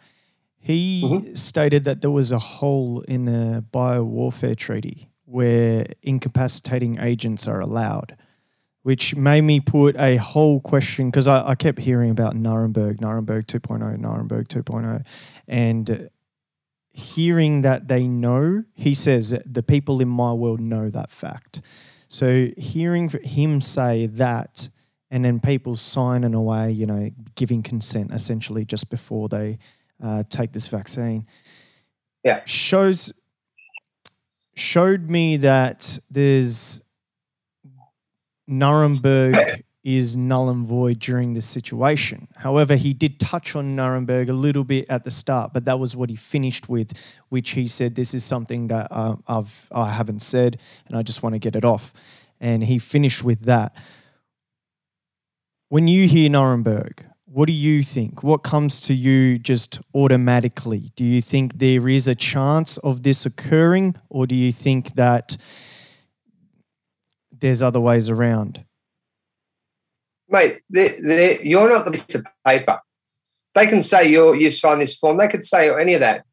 He 0.58 1.02
mm-hmm. 1.04 1.34
stated 1.34 1.84
that 1.84 2.00
there 2.00 2.10
was 2.10 2.32
a 2.32 2.38
hole 2.38 3.02
in 3.02 3.26
the 3.26 3.64
biowarfare 3.70 4.56
treaty 4.56 5.10
where 5.26 5.86
incapacitating 6.02 6.98
agents 7.00 7.46
are 7.46 7.60
allowed, 7.60 8.16
which 8.82 9.14
made 9.14 9.42
me 9.42 9.60
put 9.60 9.96
a 9.96 10.16
whole 10.16 10.60
question 10.60 11.08
because 11.08 11.28
I, 11.28 11.48
I, 11.50 11.54
kept 11.54 11.78
hearing 11.78 12.10
about 12.10 12.34
Nuremberg, 12.34 13.00
Nuremberg 13.00 13.46
2.0, 13.46 13.98
Nuremberg 13.98 14.48
2.0, 14.48 15.06
and 15.46 16.10
hearing 16.92 17.62
that 17.62 17.88
they 17.88 18.06
know, 18.06 18.64
he 18.74 18.94
says 18.94 19.38
the 19.46 19.62
people 19.62 20.00
in 20.00 20.08
my 20.08 20.32
world 20.32 20.60
know 20.60 20.90
that 20.90 21.10
fact. 21.10 21.62
So 22.08 22.48
hearing 22.58 23.08
him 23.22 23.60
say 23.60 24.06
that, 24.06 24.68
and 25.10 25.24
then 25.24 25.40
people 25.40 25.76
signing 25.76 26.34
away, 26.34 26.72
you 26.72 26.86
know, 26.86 27.10
giving 27.34 27.62
consent 27.62 28.12
essentially 28.12 28.64
just 28.64 28.90
before 28.90 29.28
they 29.28 29.58
uh, 30.02 30.24
take 30.28 30.52
this 30.52 30.68
vaccine, 30.68 31.26
yeah, 32.24 32.42
shows 32.44 33.12
showed 34.54 35.08
me 35.08 35.38
that 35.38 35.98
there's 36.10 36.82
Nuremberg 38.46 39.36
is 39.84 40.16
null 40.16 40.48
and 40.48 40.66
void 40.66 41.00
during 41.00 41.32
this 41.32 41.46
situation. 41.46 42.28
However, 42.36 42.76
he 42.76 42.94
did 42.94 43.18
touch 43.18 43.56
on 43.56 43.74
Nuremberg 43.74 44.28
a 44.28 44.32
little 44.32 44.64
bit 44.64 44.86
at 44.88 45.04
the 45.04 45.10
start, 45.10 45.52
but 45.52 45.64
that 45.64 45.78
was 45.78 45.96
what 45.96 46.08
he 46.08 46.16
finished 46.16 46.68
with, 46.68 46.92
which 47.30 47.50
he 47.50 47.66
said, 47.66 47.94
"This 47.94 48.14
is 48.14 48.24
something 48.24 48.68
that 48.68 48.88
uh, 48.90 49.16
I've 49.26 49.68
I 49.72 49.92
haven't 49.92 50.22
said, 50.22 50.60
and 50.86 50.96
I 50.96 51.02
just 51.02 51.22
want 51.22 51.34
to 51.34 51.38
get 51.38 51.56
it 51.56 51.64
off." 51.64 51.92
And 52.40 52.64
he 52.64 52.78
finished 52.78 53.24
with 53.24 53.42
that. 53.42 53.76
When 55.68 55.88
you 55.88 56.06
hear 56.06 56.28
Nuremberg, 56.28 57.06
what 57.24 57.46
do 57.46 57.52
you 57.52 57.82
think? 57.82 58.22
What 58.22 58.42
comes 58.42 58.80
to 58.82 58.94
you 58.94 59.38
just 59.38 59.80
automatically? 59.94 60.92
Do 60.96 61.04
you 61.04 61.20
think 61.20 61.58
there 61.58 61.88
is 61.88 62.06
a 62.06 62.14
chance 62.14 62.76
of 62.78 63.02
this 63.02 63.24
occurring, 63.24 63.96
or 64.10 64.26
do 64.26 64.34
you 64.34 64.52
think 64.52 64.94
that 64.94 65.36
there's 67.42 67.60
other 67.62 67.80
ways 67.80 68.08
around? 68.08 68.64
mate, 70.32 70.60
they're, 70.70 70.90
they're, 71.02 71.42
you're 71.42 71.68
not 71.68 71.84
the 71.84 71.92
piece 71.92 72.14
of 72.14 72.26
paper. 72.44 72.80
They 73.54 73.66
can 73.66 73.82
say 73.82 74.10
you're 74.10 74.34
you've 74.34 74.54
signed 74.54 74.80
this 74.80 74.96
form. 74.96 75.18
They 75.18 75.28
could 75.28 75.44
say 75.44 75.70
any 75.70 75.94
of 75.94 76.00
that. 76.00 76.24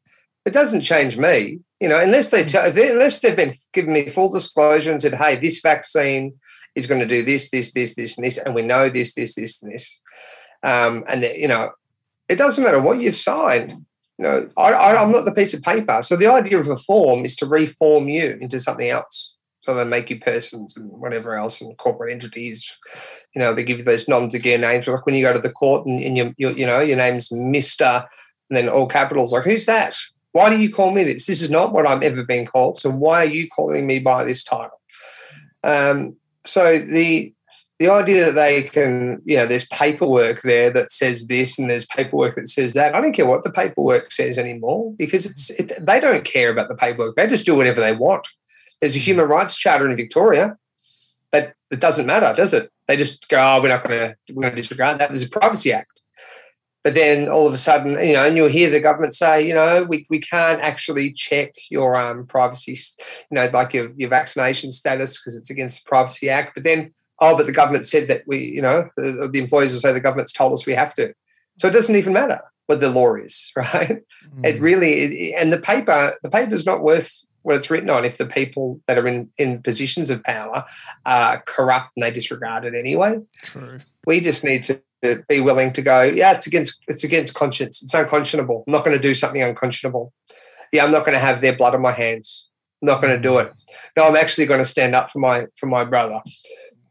It 0.45 0.53
doesn't 0.53 0.81
change 0.81 1.17
me, 1.17 1.59
you 1.81 1.89
know, 1.89 1.99
unless 1.99 2.31
they 2.31 2.43
tell, 2.45 2.65
unless 2.65 3.19
they've 3.19 3.35
been 3.35 3.55
giving 3.73 3.93
me 3.93 4.07
full 4.07 4.31
disclosure 4.31 4.91
and 4.91 5.01
said, 5.01 5.15
"Hey, 5.15 5.35
this 5.35 5.59
vaccine 5.59 6.33
is 6.75 6.87
going 6.87 7.01
to 7.01 7.05
do 7.05 7.23
this, 7.23 7.49
this, 7.49 7.73
this, 7.73 7.95
this, 7.95 8.17
and 8.17 8.25
this, 8.25 8.37
and 8.37 8.55
we 8.55 8.61
know 8.61 8.89
this, 8.89 9.13
this, 9.13 9.35
this, 9.35 9.61
and 9.61 9.73
this." 9.73 10.01
Um, 10.63 11.03
and 11.09 11.21
you 11.21 11.49
know, 11.49 11.71
it 12.29 12.37
doesn't 12.37 12.63
matter 12.63 12.81
what 12.81 13.01
you've 13.01 13.17
signed. 13.17 13.85
You 14.17 14.25
know, 14.25 14.49
I, 14.55 14.95
I'm 14.95 15.11
not 15.11 15.25
the 15.25 15.33
piece 15.33 15.53
of 15.53 15.61
paper. 15.61 16.01
So 16.01 16.15
the 16.15 16.27
idea 16.27 16.57
of 16.57 16.69
a 16.69 16.75
form 16.77 17.25
is 17.25 17.35
to 17.37 17.45
reform 17.45 18.07
you 18.07 18.37
into 18.39 18.61
something 18.61 18.89
else. 18.89 19.35
So 19.61 19.73
they 19.75 19.83
make 19.83 20.09
you 20.09 20.19
persons 20.19 20.77
and 20.77 20.89
whatever 20.89 21.35
else 21.35 21.59
and 21.59 21.77
corporate 21.77 22.13
entities. 22.13 22.77
You 23.35 23.41
know, 23.41 23.53
they 23.53 23.63
give 23.63 23.79
you 23.79 23.83
those 23.83 24.07
noms 24.07 24.35
gear 24.37 24.57
names. 24.57 24.87
Like 24.87 25.05
when 25.05 25.15
you 25.15 25.23
go 25.23 25.33
to 25.33 25.39
the 25.39 25.51
court 25.51 25.85
and, 25.85 26.01
and 26.01 26.17
you, 26.17 26.33
you, 26.37 26.49
you 26.51 26.65
know, 26.65 26.79
your 26.79 26.97
name's 26.97 27.29
Mister, 27.31 28.05
and 28.49 28.57
then 28.57 28.69
all 28.69 28.87
capitals. 28.87 29.33
Like, 29.33 29.43
who's 29.43 29.65
that? 29.65 29.95
Why 30.31 30.49
do 30.49 30.57
you 30.59 30.71
call 30.71 30.93
me 30.93 31.03
this? 31.03 31.25
This 31.25 31.41
is 31.41 31.51
not 31.51 31.73
what 31.73 31.87
I'm 31.87 32.03
ever 32.03 32.23
being 32.23 32.45
called. 32.45 32.77
So 32.77 32.89
why 32.89 33.23
are 33.23 33.29
you 33.29 33.47
calling 33.49 33.85
me 33.85 33.99
by 33.99 34.23
this 34.23 34.43
title? 34.43 34.79
Um, 35.63 36.17
so 36.45 36.79
the 36.79 37.33
the 37.79 37.89
idea 37.89 38.25
that 38.25 38.35
they 38.35 38.63
can, 38.63 39.21
you 39.23 39.37
know, 39.37 39.45
there's 39.45 39.67
paperwork 39.67 40.41
there 40.41 40.69
that 40.69 40.91
says 40.91 41.27
this 41.27 41.57
and 41.57 41.69
there's 41.69 41.85
paperwork 41.85 42.35
that 42.35 42.49
says 42.49 42.73
that. 42.73 42.93
I 42.93 42.99
don't 42.99 43.13
care 43.13 43.25
what 43.25 43.43
the 43.43 43.51
paperwork 43.51 44.11
says 44.11 44.37
anymore 44.37 44.93
because 44.97 45.25
it's 45.25 45.49
it, 45.51 45.71
they 45.81 45.99
don't 45.99 46.25
care 46.25 46.49
about 46.49 46.67
the 46.67 46.75
paperwork. 46.75 47.15
They 47.15 47.27
just 47.27 47.45
do 47.45 47.55
whatever 47.55 47.79
they 47.81 47.93
want. 47.93 48.27
There's 48.81 48.95
a 48.95 48.99
human 48.99 49.27
rights 49.27 49.57
charter 49.57 49.89
in 49.89 49.95
Victoria, 49.95 50.57
but 51.31 51.53
it 51.71 51.79
doesn't 51.79 52.05
matter, 52.05 52.33
does 52.35 52.53
it? 52.53 52.71
They 52.87 52.97
just 52.97 53.29
go, 53.29 53.37
oh, 53.39 53.61
we're 53.61 53.69
not 53.69 53.83
going 53.83 53.99
to 53.99 54.33
we're 54.33 54.43
going 54.43 54.55
to 54.55 54.61
disregard 54.61 54.99
that. 54.99 55.09
There's 55.09 55.25
a 55.25 55.29
Privacy 55.29 55.73
Act. 55.73 55.99
But 56.83 56.93
then 56.93 57.27
all 57.27 57.45
of 57.45 57.53
a 57.53 57.57
sudden, 57.57 57.91
you 58.03 58.13
know, 58.13 58.25
and 58.25 58.37
you'll 58.37 58.47
hear 58.47 58.69
the 58.69 58.79
government 58.79 59.13
say, 59.13 59.45
you 59.45 59.53
know, 59.53 59.83
we, 59.83 60.05
we 60.09 60.19
can't 60.19 60.61
actually 60.61 61.11
check 61.11 61.51
your 61.69 61.99
um, 61.99 62.25
privacy, 62.25 62.79
you 63.29 63.35
know, 63.35 63.49
like 63.51 63.73
your, 63.73 63.91
your 63.97 64.09
vaccination 64.09 64.71
status 64.71 65.19
because 65.19 65.35
it's 65.35 65.49
against 65.49 65.83
the 65.83 65.89
Privacy 65.89 66.29
Act. 66.29 66.53
But 66.55 66.63
then, 66.63 66.91
oh, 67.19 67.35
but 67.35 67.47
the 67.47 67.51
government 67.51 67.85
said 67.85 68.07
that 68.07 68.23
we, 68.27 68.39
you 68.45 68.61
know, 68.61 68.89
the, 68.95 69.29
the 69.31 69.39
employees 69.39 69.73
will 69.73 69.81
say 69.81 69.91
the 69.91 69.99
government's 69.99 70.31
told 70.31 70.53
us 70.53 70.65
we 70.65 70.73
have 70.73 70.95
to. 70.95 71.13
So 71.57 71.67
it 71.67 71.73
doesn't 71.73 71.95
even 71.95 72.13
matter 72.13 72.39
what 72.67 72.79
the 72.79 72.89
law 72.89 73.15
is, 73.15 73.51
right? 73.57 74.01
Mm. 74.37 74.45
It 74.45 74.61
really, 74.61 74.93
it, 74.93 75.35
and 75.37 75.51
the 75.51 75.59
paper, 75.59 76.15
the 76.23 76.29
paper 76.29 76.53
is 76.53 76.65
not 76.65 76.81
worth 76.81 77.23
what 77.41 77.55
it's 77.55 77.69
written 77.69 77.89
on 77.89 78.05
if 78.05 78.17
the 78.17 78.25
people 78.25 78.81
that 78.87 78.97
are 78.97 79.07
in, 79.07 79.29
in 79.37 79.61
positions 79.61 80.09
of 80.09 80.23
power 80.23 80.65
are 81.05 81.41
corrupt 81.45 81.91
and 81.95 82.03
they 82.03 82.11
disregard 82.11 82.65
it 82.65 82.75
anyway. 82.75 83.19
True. 83.43 83.79
We 84.05 84.19
just 84.19 84.43
need 84.43 84.65
to 84.65 84.81
be 85.29 85.39
willing 85.39 85.71
to 85.73 85.81
go, 85.81 86.01
yeah, 86.01 86.33
it's 86.33 86.47
against 86.47 86.83
it's 86.87 87.03
against 87.03 87.35
conscience. 87.35 87.81
It's 87.81 87.93
unconscionable. 87.93 88.63
I'm 88.67 88.73
not 88.73 88.83
going 88.83 88.97
to 88.97 89.01
do 89.01 89.15
something 89.15 89.41
unconscionable. 89.41 90.13
Yeah, 90.71 90.83
I'm 90.83 90.91
not 90.91 91.05
going 91.05 91.13
to 91.13 91.19
have 91.19 91.41
their 91.41 91.55
blood 91.55 91.73
on 91.73 91.81
my 91.81 91.93
hands. 91.93 92.49
I'm 92.81 92.87
not 92.87 93.01
going 93.01 93.15
to 93.15 93.21
do 93.21 93.39
it. 93.39 93.51
No, 93.97 94.07
I'm 94.07 94.15
actually 94.15 94.45
going 94.45 94.61
to 94.61 94.65
stand 94.65 94.95
up 94.95 95.09
for 95.09 95.19
my 95.19 95.47
for 95.55 95.67
my 95.67 95.83
brother 95.83 96.21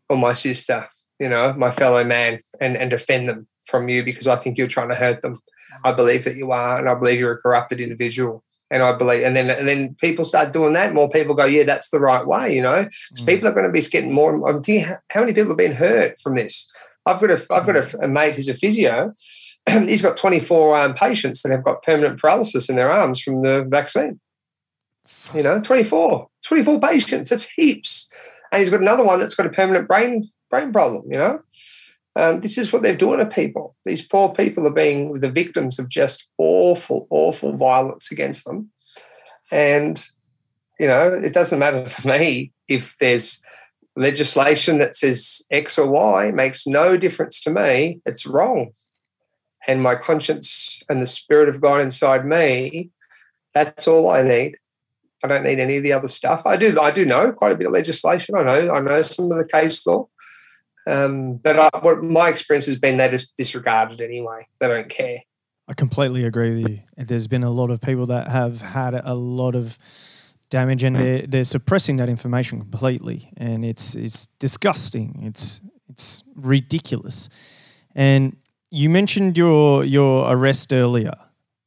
or 0.09 0.17
my 0.17 0.33
sister, 0.33 0.89
you 1.19 1.29
know, 1.29 1.53
my 1.53 1.71
fellow 1.71 2.03
man 2.05 2.41
and, 2.61 2.77
and 2.77 2.91
defend 2.91 3.29
them 3.29 3.47
from 3.67 3.89
you 3.89 4.03
because 4.03 4.27
I 4.27 4.37
think 4.37 4.57
you're 4.57 4.67
trying 4.67 4.89
to 4.89 4.95
hurt 4.95 5.23
them. 5.23 5.37
I 5.85 5.93
believe 5.93 6.25
that 6.25 6.37
you 6.37 6.51
are, 6.51 6.79
and 6.79 6.89
I 6.89 6.95
believe 6.95 7.21
you're 7.21 7.33
a 7.33 7.39
corrupted 7.39 7.81
individual 7.81 8.43
and 8.71 8.83
I 8.83 8.97
believe, 8.97 9.25
and 9.25 9.35
then 9.37 9.51
and 9.51 9.67
then 9.67 9.95
people 9.95 10.25
start 10.25 10.53
doing 10.53 10.75
that. 10.75 10.93
More 10.93 11.09
people 11.09 11.35
go, 11.35 11.45
yeah, 11.45 11.65
that's 11.65 11.91
the 11.91 12.01
right 12.01 12.27
way, 12.27 12.55
you 12.55 12.63
know. 12.63 12.85
Mm. 12.85 13.27
People 13.27 13.49
are 13.49 13.53
going 13.53 13.67
to 13.67 13.73
be 13.73 13.81
getting 13.81 14.13
more. 14.13 14.35
I'm 14.49 14.63
thinking, 14.63 14.95
how 15.11 15.21
many 15.21 15.33
people 15.33 15.51
have 15.51 15.59
been 15.59 15.73
hurt 15.73 16.21
from 16.21 16.35
this? 16.37 16.71
I've 17.07 17.21
got 17.21 17.31
a 17.31 17.47
I've 17.53 17.67
got 17.67 17.77
a, 17.77 17.81
mm. 17.81 18.05
a 18.05 18.09
mate 18.09 18.37
who's 18.37 18.49
a 18.49 18.55
physio. 18.55 19.15
He's 19.69 20.03
got 20.03 20.17
24 20.17 20.77
um, 20.77 20.95
patients 20.95 21.43
that 21.43 21.53
have 21.53 21.65
got 21.65 21.83
permanent 21.83 22.19
paralysis 22.19 22.69
in 22.69 22.77
their 22.77 22.91
arms 22.91 23.21
from 23.21 23.43
the 23.43 23.65
vaccine. 23.69 24.21
You 25.35 25.43
know, 25.43 25.61
24, 25.61 26.29
24 26.43 26.81
patients. 26.81 27.31
That's 27.31 27.51
heaps. 27.51 28.13
And 28.53 28.61
he's 28.61 28.71
got 28.71 28.81
another 28.81 29.05
one 29.05 29.19
that's 29.19 29.35
got 29.35 29.47
a 29.47 29.51
permanent 29.51 29.89
brain 29.89 30.29
brain 30.51 30.73
problem. 30.73 31.05
You 31.11 31.19
know, 31.19 31.41
um, 32.19 32.41
this 32.41 32.59
is 32.59 32.73
what 32.73 32.83
they're 32.83 32.97
doing 32.97 33.21
to 33.21 33.27
people. 33.27 33.77
These 33.85 34.03
poor 34.03 34.31
people 34.31 34.67
are 34.67 34.73
being 34.73 35.21
the 35.21 35.31
victims 35.31 35.79
of 35.79 35.89
just 35.89 36.29
awful, 36.37 37.07
awful 37.11 37.57
violence 37.57 38.11
against 38.11 38.45
them. 38.45 38.71
And, 39.53 40.05
you 40.81 40.89
know, 40.89 41.13
it 41.15 41.33
doesn't 41.33 41.61
matter 41.61 41.85
to 41.85 42.09
me 42.09 42.53
if 42.67 42.97
there's 42.99 43.45
legislation 43.95 44.79
that 44.79 44.97
says 44.97 45.47
X 45.53 45.79
or 45.79 45.89
Y, 45.89 46.27
it 46.27 46.35
makes 46.35 46.67
no 46.67 46.97
difference 46.97 47.41
to 47.43 47.51
me. 47.51 48.01
It's 48.05 48.27
wrong. 48.27 48.73
And 49.69 49.81
my 49.81 49.95
conscience 49.95 50.83
and 50.89 51.01
the 51.01 51.07
spirit 51.07 51.49
of 51.49 51.61
God 51.61 51.81
inside 51.81 52.27
me, 52.27 52.91
that's 53.55 53.87
all 53.87 54.11
I 54.11 54.23
need. 54.23 54.57
I 55.23 55.29
don't 55.29 55.45
need 55.45 55.61
any 55.61 55.77
of 55.77 55.85
the 55.85 55.93
other 55.93 56.09
stuff. 56.09 56.43
I 56.47 56.57
do 56.57 56.81
I 56.81 56.91
do 56.91 57.05
know 57.05 57.33
quite 57.33 57.53
a 57.53 57.57
bit 57.57 57.67
of 57.67 57.73
legislation. 57.73 58.37
I 58.37 58.43
know 58.43 58.73
I 58.73 58.81
know 58.81 59.03
some 59.03 59.31
of 59.31 59.39
the 59.39 59.49
case 59.49 59.87
law. 59.87 60.09
Um, 60.89 61.35
but 61.37 61.59
I, 61.59 61.69
what 61.81 62.03
my 62.03 62.29
experience 62.29 62.67
has 62.67 62.79
been, 62.79 62.97
they 62.97 63.09
just 63.09 63.37
disregard 63.37 63.93
it 63.93 64.01
anyway. 64.01 64.47
They 64.59 64.69
don't 64.69 64.89
care. 64.89 65.19
I 65.69 65.75
completely 65.75 66.25
agree 66.25 66.51
with 66.51 66.71
you. 66.71 66.81
There's 66.97 67.27
been 67.27 67.45
a 67.45 67.51
lot 67.51 67.71
of 67.71 67.81
people 67.81 68.07
that 68.07 68.29
have 68.29 68.63
had 68.63 68.95
a 68.95 69.15
lot 69.15 69.55
of 69.55 69.79
damage, 70.49 70.83
and 70.83 70.97
they're, 70.97 71.27
they're 71.27 71.45
suppressing 71.45 71.99
that 71.99 72.09
information 72.09 72.59
completely, 72.59 73.31
and 73.37 73.65
it's 73.65 73.95
it's 73.95 74.29
disgusting. 74.39 75.21
It's 75.25 75.61
it's 75.91 76.23
ridiculous. 76.35 77.29
And 77.95 78.37
you 78.71 78.89
mentioned 78.89 79.37
your 79.37 79.85
your 79.85 80.33
arrest 80.33 80.73
earlier, 80.73 81.15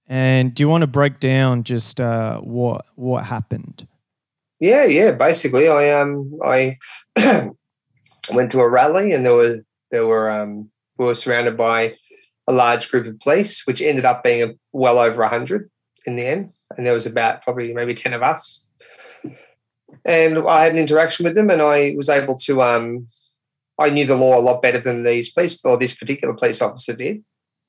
and 0.07 0.55
do 0.55 0.63
you 0.63 0.69
want 0.69 0.81
to 0.81 0.87
break 0.87 1.19
down 1.19 1.63
just 1.63 2.01
uh, 2.01 2.39
what 2.39 2.85
what 2.95 3.25
happened? 3.25 3.87
Yeah, 4.59 4.85
yeah. 4.85 5.11
Basically, 5.11 5.67
I 5.67 5.91
um 5.91 6.39
I 6.43 6.77
went 8.33 8.51
to 8.51 8.59
a 8.59 8.69
rally 8.69 9.13
and 9.13 9.25
there 9.25 9.35
were 9.35 9.63
there 9.91 10.07
were 10.07 10.29
um, 10.29 10.69
we 10.97 11.05
were 11.05 11.15
surrounded 11.15 11.57
by 11.57 11.95
a 12.47 12.53
large 12.53 12.89
group 12.89 13.05
of 13.05 13.19
police, 13.19 13.65
which 13.65 13.81
ended 13.81 14.05
up 14.05 14.23
being 14.23 14.59
well 14.71 14.97
over 14.97 15.25
hundred 15.27 15.69
in 16.05 16.15
the 16.15 16.25
end, 16.25 16.53
and 16.75 16.85
there 16.85 16.93
was 16.93 17.05
about 17.05 17.41
probably 17.43 17.73
maybe 17.73 17.93
ten 17.93 18.13
of 18.13 18.23
us. 18.23 18.67
And 20.05 20.39
I 20.39 20.63
had 20.63 20.71
an 20.71 20.79
interaction 20.79 21.23
with 21.23 21.35
them, 21.35 21.49
and 21.49 21.61
I 21.61 21.93
was 21.95 22.09
able 22.09 22.37
to. 22.39 22.61
Um, 22.61 23.07
I 23.79 23.89
knew 23.89 24.05
the 24.05 24.15
law 24.15 24.39
a 24.39 24.41
lot 24.41 24.61
better 24.61 24.79
than 24.79 25.03
these 25.03 25.31
police 25.31 25.63
or 25.65 25.77
this 25.77 25.95
particular 25.95 26.33
police 26.33 26.61
officer 26.61 26.95
did, 26.95 27.23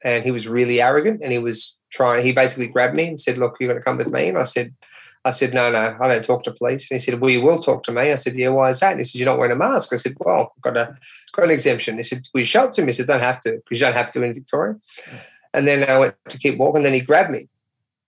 and 0.04 0.24
he 0.24 0.30
was 0.30 0.48
really 0.48 0.80
arrogant, 0.80 1.20
and 1.22 1.32
he 1.32 1.38
was 1.38 1.78
trying. 1.90 2.22
He 2.22 2.32
basically 2.32 2.68
grabbed 2.68 2.96
me 2.96 3.08
and 3.08 3.20
said, 3.20 3.38
"Look, 3.38 3.56
you're 3.58 3.68
going 3.68 3.80
to 3.80 3.84
come 3.84 3.98
with 3.98 4.08
me," 4.08 4.28
and 4.28 4.38
I 4.38 4.44
said, 4.44 4.74
I 5.24 5.30
said, 5.30 5.54
no, 5.54 5.70
no, 5.70 5.96
I 6.00 6.08
don't 6.08 6.24
talk 6.24 6.42
to 6.44 6.52
police. 6.52 6.90
And 6.90 7.00
he 7.00 7.04
said, 7.04 7.20
well, 7.20 7.30
you 7.30 7.42
will 7.42 7.58
talk 7.58 7.84
to 7.84 7.92
me. 7.92 8.10
I 8.10 8.16
said, 8.16 8.34
yeah, 8.34 8.48
why 8.48 8.70
is 8.70 8.80
that? 8.80 8.92
And 8.92 9.00
he 9.00 9.04
said, 9.04 9.20
you're 9.20 9.28
not 9.28 9.38
wearing 9.38 9.52
a 9.52 9.56
mask. 9.56 9.92
I 9.92 9.96
said, 9.96 10.14
well, 10.18 10.52
I've 10.56 10.62
got, 10.62 10.76
a, 10.76 10.96
got 11.32 11.44
an 11.44 11.50
exemption. 11.52 11.96
He 11.96 12.02
said, 12.02 12.22
will 12.34 12.40
you 12.40 12.46
show 12.46 12.70
to 12.70 12.82
me? 12.82 12.88
I 12.88 12.92
said, 12.92 13.06
don't 13.06 13.20
have 13.20 13.40
to, 13.42 13.52
because 13.52 13.80
you 13.80 13.86
don't 13.86 13.94
have 13.94 14.10
to 14.12 14.22
in 14.22 14.34
Victoria. 14.34 14.76
And 15.54 15.66
then 15.66 15.88
I 15.88 15.98
went 15.98 16.16
to 16.28 16.38
keep 16.38 16.58
walking. 16.58 16.82
Then 16.82 16.94
he 16.94 17.00
grabbed 17.00 17.30
me. 17.30 17.46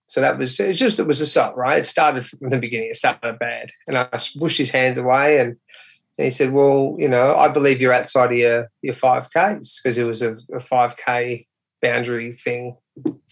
So 0.07 0.19
that 0.21 0.37
was, 0.37 0.59
it 0.59 0.67
was 0.67 0.79
just, 0.79 0.99
it 0.99 1.07
was 1.07 1.21
assault, 1.21 1.55
right? 1.55 1.79
It 1.79 1.85
started 1.85 2.25
from 2.25 2.49
the 2.49 2.57
beginning. 2.57 2.89
It 2.89 2.97
started 2.97 3.39
bad. 3.39 3.71
And 3.87 3.97
I 3.97 4.07
pushed 4.37 4.57
his 4.57 4.71
hands 4.71 4.97
away 4.97 5.39
and, 5.39 5.55
and 6.17 6.25
he 6.25 6.31
said, 6.31 6.51
well, 6.51 6.95
you 6.99 7.07
know, 7.07 7.35
I 7.35 7.47
believe 7.47 7.81
you're 7.81 7.93
outside 7.93 8.31
of 8.31 8.37
your, 8.37 8.67
your 8.81 8.93
5Ks 8.93 9.81
because 9.81 9.97
it 9.97 10.05
was 10.05 10.21
a, 10.21 10.33
a 10.33 10.59
5K 10.59 11.47
boundary 11.81 12.31
thing 12.31 12.77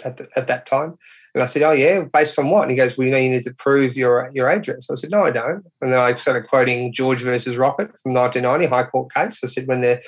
at, 0.05 0.17
the, 0.17 0.27
at 0.35 0.47
that 0.47 0.65
time. 0.65 0.97
And 1.33 1.41
I 1.41 1.45
said, 1.45 1.63
"Oh 1.63 1.71
yeah, 1.71 2.01
based 2.01 2.37
on 2.37 2.49
what?" 2.49 2.63
And 2.63 2.71
he 2.71 2.77
goes, 2.77 2.97
"Well, 2.97 3.05
you 3.05 3.11
know, 3.11 3.17
you 3.17 3.29
need 3.29 3.43
to 3.43 3.53
prove 3.53 3.95
your 3.95 4.29
your 4.33 4.49
address." 4.49 4.89
I 4.89 4.95
said, 4.95 5.11
"No, 5.11 5.23
I 5.23 5.31
don't." 5.31 5.65
And 5.81 5.91
then 5.91 5.99
I 5.99 6.13
started 6.15 6.47
quoting 6.47 6.93
George 6.93 7.21
versus 7.21 7.57
Rockett 7.57 7.99
from 8.01 8.13
1990 8.13 8.67
High 8.67 8.83
Court 8.83 9.13
case. 9.13 9.43
I 9.43 9.47
said, 9.47 9.67
"When 9.67 9.81
the 9.81 10.01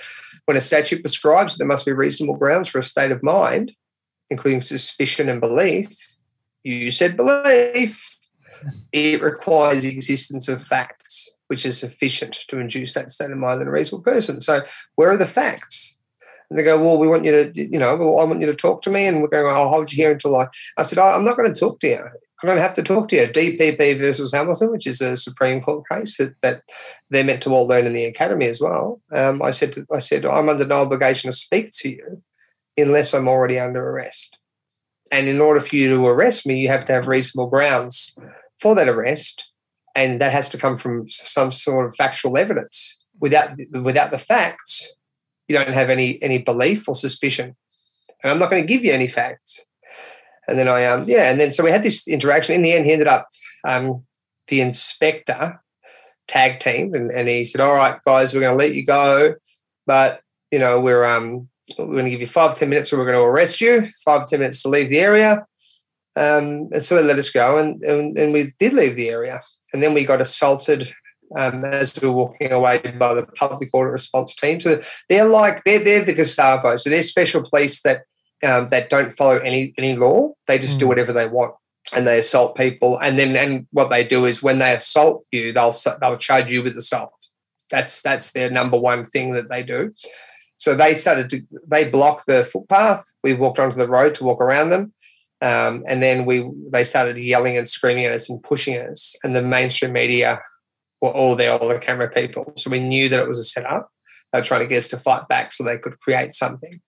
when 0.46 0.58
a 0.58 0.62
statute 0.62 1.02
prescribes 1.02 1.58
there 1.58 1.68
must 1.68 1.86
be 1.86 1.92
reasonable 1.92 2.38
grounds 2.38 2.68
for 2.68 2.80
a 2.80 2.84
state 2.84 3.12
of 3.12 3.24
mind, 3.24 3.72
including 4.30 4.62
suspicion 4.62 5.30
and 5.30 5.42
belief." 5.42 6.18
You 6.64 6.92
said 6.92 7.18
belief. 7.18 8.12
it 8.92 9.22
requires 9.22 9.84
the 9.84 9.90
existence 9.90 10.48
of 10.48 10.66
facts, 10.66 11.38
which 11.48 11.66
is 11.66 11.80
sufficient 11.80 12.34
to 12.48 12.58
induce 12.58 12.94
that 12.94 13.12
state 13.12 13.32
of 13.32 13.38
mind 13.38 13.62
in 13.62 13.68
a 13.68 13.72
reasonable 13.72 14.04
person. 14.04 14.42
So, 14.42 14.62
where 14.96 15.12
are 15.12 15.18
the 15.18 15.26
facts? 15.26 15.85
And 16.50 16.60
they 16.60 16.64
go, 16.64 16.82
well, 16.82 16.98
we 16.98 17.08
want 17.08 17.26
you 17.26 17.32
to, 17.32 17.52
you 17.56 17.80
know, 17.80 17.96
well, 17.96 18.20
I 18.20 18.24
want 18.24 18.42
you 18.42 18.48
to 18.48 18.56
talk 18.56 18.82
to 18.84 18.90
me. 18.90 19.06
And 19.06 19.22
we're 19.22 19.28
going, 19.28 19.48
I'll 19.48 19.70
hold 19.70 19.92
you 19.92 19.96
here 19.96 20.12
until 20.12 20.36
I. 20.36 20.48
I 20.78 20.84
said, 20.84 21.00
I'm 21.00 21.26
not 21.26 21.38
going 21.38 21.52
to 21.52 21.60
talk 21.60 21.80
to 21.80 21.88
you. 21.88 22.04
Going 22.42 22.58
to 22.58 22.62
have 22.62 22.74
to 22.74 22.84
talk 22.84 23.08
to 23.08 23.16
you. 23.16 23.28
DPP 23.28 23.98
versus 23.98 24.32
Hamilton, 24.32 24.72
which 24.72 24.86
is 24.86 25.02
a 25.02 25.18
Supreme 25.18 25.62
Court 25.62 25.84
case 25.92 26.18
that, 26.18 26.40
that 26.42 26.62
they're 27.10 27.24
meant 27.24 27.42
to 27.44 27.50
all 27.50 27.68
learn 27.68 27.88
in 27.88 27.94
the 27.94 28.06
academy 28.06 28.46
as 28.46 28.62
well. 28.62 29.02
Um, 29.12 29.42
I 29.42 29.50
said, 29.50 29.74
to, 29.74 29.86
I 29.92 29.98
said, 29.98 30.26
I'm 30.26 30.50
under 30.50 30.66
no 30.66 30.76
obligation 30.76 31.32
to 31.32 31.36
speak 31.36 31.72
to 31.78 31.90
you 31.90 32.22
unless 32.78 33.14
I'm 33.14 33.28
already 33.28 33.60
under 33.60 33.90
arrest. 33.90 34.38
And 35.12 35.28
in 35.28 35.42
order 35.42 35.60
for 35.60 35.76
you 35.76 35.90
to 35.90 36.08
arrest 36.08 36.46
me, 36.46 36.60
you 36.60 36.68
have 36.68 36.86
to 36.86 36.94
have 36.94 37.08
reasonable 37.08 37.50
grounds 37.50 38.16
for 38.60 38.76
that 38.76 38.90
arrest, 38.90 39.50
and 39.96 40.20
that 40.22 40.32
has 40.32 40.50
to 40.50 40.58
come 40.58 40.78
from 40.78 41.08
some 41.08 41.52
sort 41.52 41.86
of 41.86 41.96
factual 41.96 42.38
evidence. 42.38 43.02
Without 43.20 43.58
without 43.72 44.12
the 44.12 44.18
facts, 44.18 44.94
you 45.48 45.56
don't 45.56 45.70
have 45.70 45.90
any 45.90 46.22
any 46.22 46.38
belief 46.40 46.88
or 46.88 46.96
suspicion. 46.96 47.56
And 48.24 48.32
I'm 48.32 48.40
not 48.40 48.50
going 48.50 48.64
to 48.64 48.68
give 48.68 48.84
you 48.84 48.92
any 48.92 49.08
facts. 49.08 49.66
And 50.48 50.58
then 50.58 50.68
I 50.68 50.86
um 50.86 51.06
yeah, 51.08 51.30
and 51.30 51.40
then 51.40 51.52
so 51.52 51.64
we 51.64 51.72
had 51.72 51.84
this 51.84 52.08
interaction. 52.08 52.56
In 52.56 52.62
the 52.62 52.74
end, 52.74 52.86
he 52.86 52.94
ended 52.94 53.08
up 53.08 53.28
um 53.68 54.06
the 54.48 54.62
inspector 54.62 55.62
tag 56.28 56.60
team 56.60 56.94
and, 56.94 57.12
and 57.12 57.28
he 57.28 57.46
said, 57.46 57.62
All 57.62 57.76
right, 57.76 58.00
guys, 58.06 58.34
we're 58.34 58.42
gonna 58.42 58.56
let 58.56 58.76
you 58.76 58.86
go, 58.86 59.36
but 59.86 60.22
you 60.52 60.60
know, 60.60 60.80
we're 60.80 61.06
um 61.06 61.50
we're 61.78 61.86
going 61.86 62.06
to 62.06 62.12
give 62.12 62.22
you 62.22 62.28
five 62.28 62.56
ten 62.56 62.70
minutes 62.70 62.94
or 62.94 62.98
we're 62.98 63.06
going 63.06 63.18
to 63.18 63.24
arrest 63.24 63.62
you, 63.62 63.88
five 64.04 64.28
ten 64.28 64.40
minutes 64.40 64.62
to 64.62 64.70
leave 64.70 64.90
the 64.90 65.00
area. 65.00 65.46
Um, 66.16 66.70
and 66.72 66.84
so 66.84 66.96
they 66.96 67.04
let 67.04 67.20
us 67.20 67.32
go, 67.32 67.58
and, 67.58 67.84
and, 67.84 68.18
and 68.18 68.34
we 68.34 68.54
did 68.58 68.74
leave 68.74 68.96
the 68.96 69.10
area. 69.10 69.42
And 69.74 69.84
then 69.84 69.94
we 69.94 70.06
got 70.06 70.22
assaulted 70.22 70.94
um, 71.36 71.66
as 71.66 72.00
we 72.02 72.08
were 72.08 72.14
walking 72.14 72.52
away 72.52 72.80
by 72.98 73.14
the 73.14 73.24
public 73.24 73.70
order 73.74 73.92
response 73.92 74.36
team. 74.36 74.60
So 74.60 74.82
they're 75.10 75.28
like 75.28 75.64
they're 75.64 75.84
they're 75.84 76.04
the 76.04 76.14
Gestapo. 76.14 76.78
So 76.78 76.90
they're 76.90 77.04
special 77.04 77.48
police 77.50 77.82
that 77.82 78.04
um, 78.44 78.70
that 78.70 78.90
don't 78.90 79.12
follow 79.12 79.38
any 79.38 79.74
any 79.78 79.96
law. 79.96 80.34
They 80.48 80.60
just 80.60 80.78
mm. 80.78 80.82
do 80.82 80.88
whatever 80.88 81.14
they 81.14 81.28
want, 81.28 81.54
and 81.96 82.06
they 82.06 82.20
assault 82.20 82.56
people. 82.56 82.98
And 83.00 83.18
then 83.18 83.36
and 83.36 83.68
what 83.72 83.90
they 83.90 84.04
do 84.04 84.26
is 84.26 84.44
when 84.44 84.60
they 84.60 84.74
assault 84.74 85.26
you, 85.32 85.54
they'll 85.54 85.74
they'll 86.00 86.18
charge 86.18 86.52
you 86.52 86.64
with 86.64 86.78
assault. 86.78 87.12
That's 87.72 88.02
that's 88.02 88.32
their 88.32 88.50
number 88.50 88.78
one 88.78 89.06
thing 89.06 89.34
that 89.34 89.50
they 89.50 89.64
do. 89.64 89.94
So 90.58 90.76
they 90.76 90.94
started 90.94 91.30
to 91.32 91.42
they 91.68 91.90
blocked 91.90 92.28
the 92.28 92.44
footpath. 92.44 93.06
We 93.24 93.34
walked 93.34 93.60
onto 93.60 93.78
the 93.78 93.90
road 93.90 94.16
to 94.16 94.24
walk 94.24 94.42
around 94.42 94.70
them. 94.70 94.94
Um, 95.42 95.84
and 95.88 96.02
then 96.02 96.26
we 96.26 96.50
they 96.70 96.84
started 96.84 97.20
yelling 97.20 97.58
and 97.58 97.68
screaming 97.68 98.06
at 98.06 98.14
us 98.14 98.30
and 98.30 98.42
pushing 98.42 98.78
us. 98.78 99.16
And 99.24 99.36
the 99.36 99.42
mainstream 99.42 99.94
media 99.94 100.42
were 101.06 101.12
all 101.12 101.36
there, 101.36 101.52
all 101.52 101.70
the 101.70 101.80
camera 101.80 102.10
people. 102.10 102.54
So 102.58 102.70
we 102.70 102.80
knew 102.80 103.10
that 103.10 103.20
it 103.20 103.28
was 103.28 103.40
a 103.40 103.44
setup. 103.44 103.90
They 104.32 104.40
were 104.40 104.46
trying 104.46 104.62
to 104.62 104.68
get 104.68 104.78
us 104.78 104.88
to 104.90 104.98
fight 104.98 105.28
back 105.28 105.52
so 105.52 105.64
they 105.64 105.78
could 105.78 106.00
create 106.00 106.34
something 106.34 106.82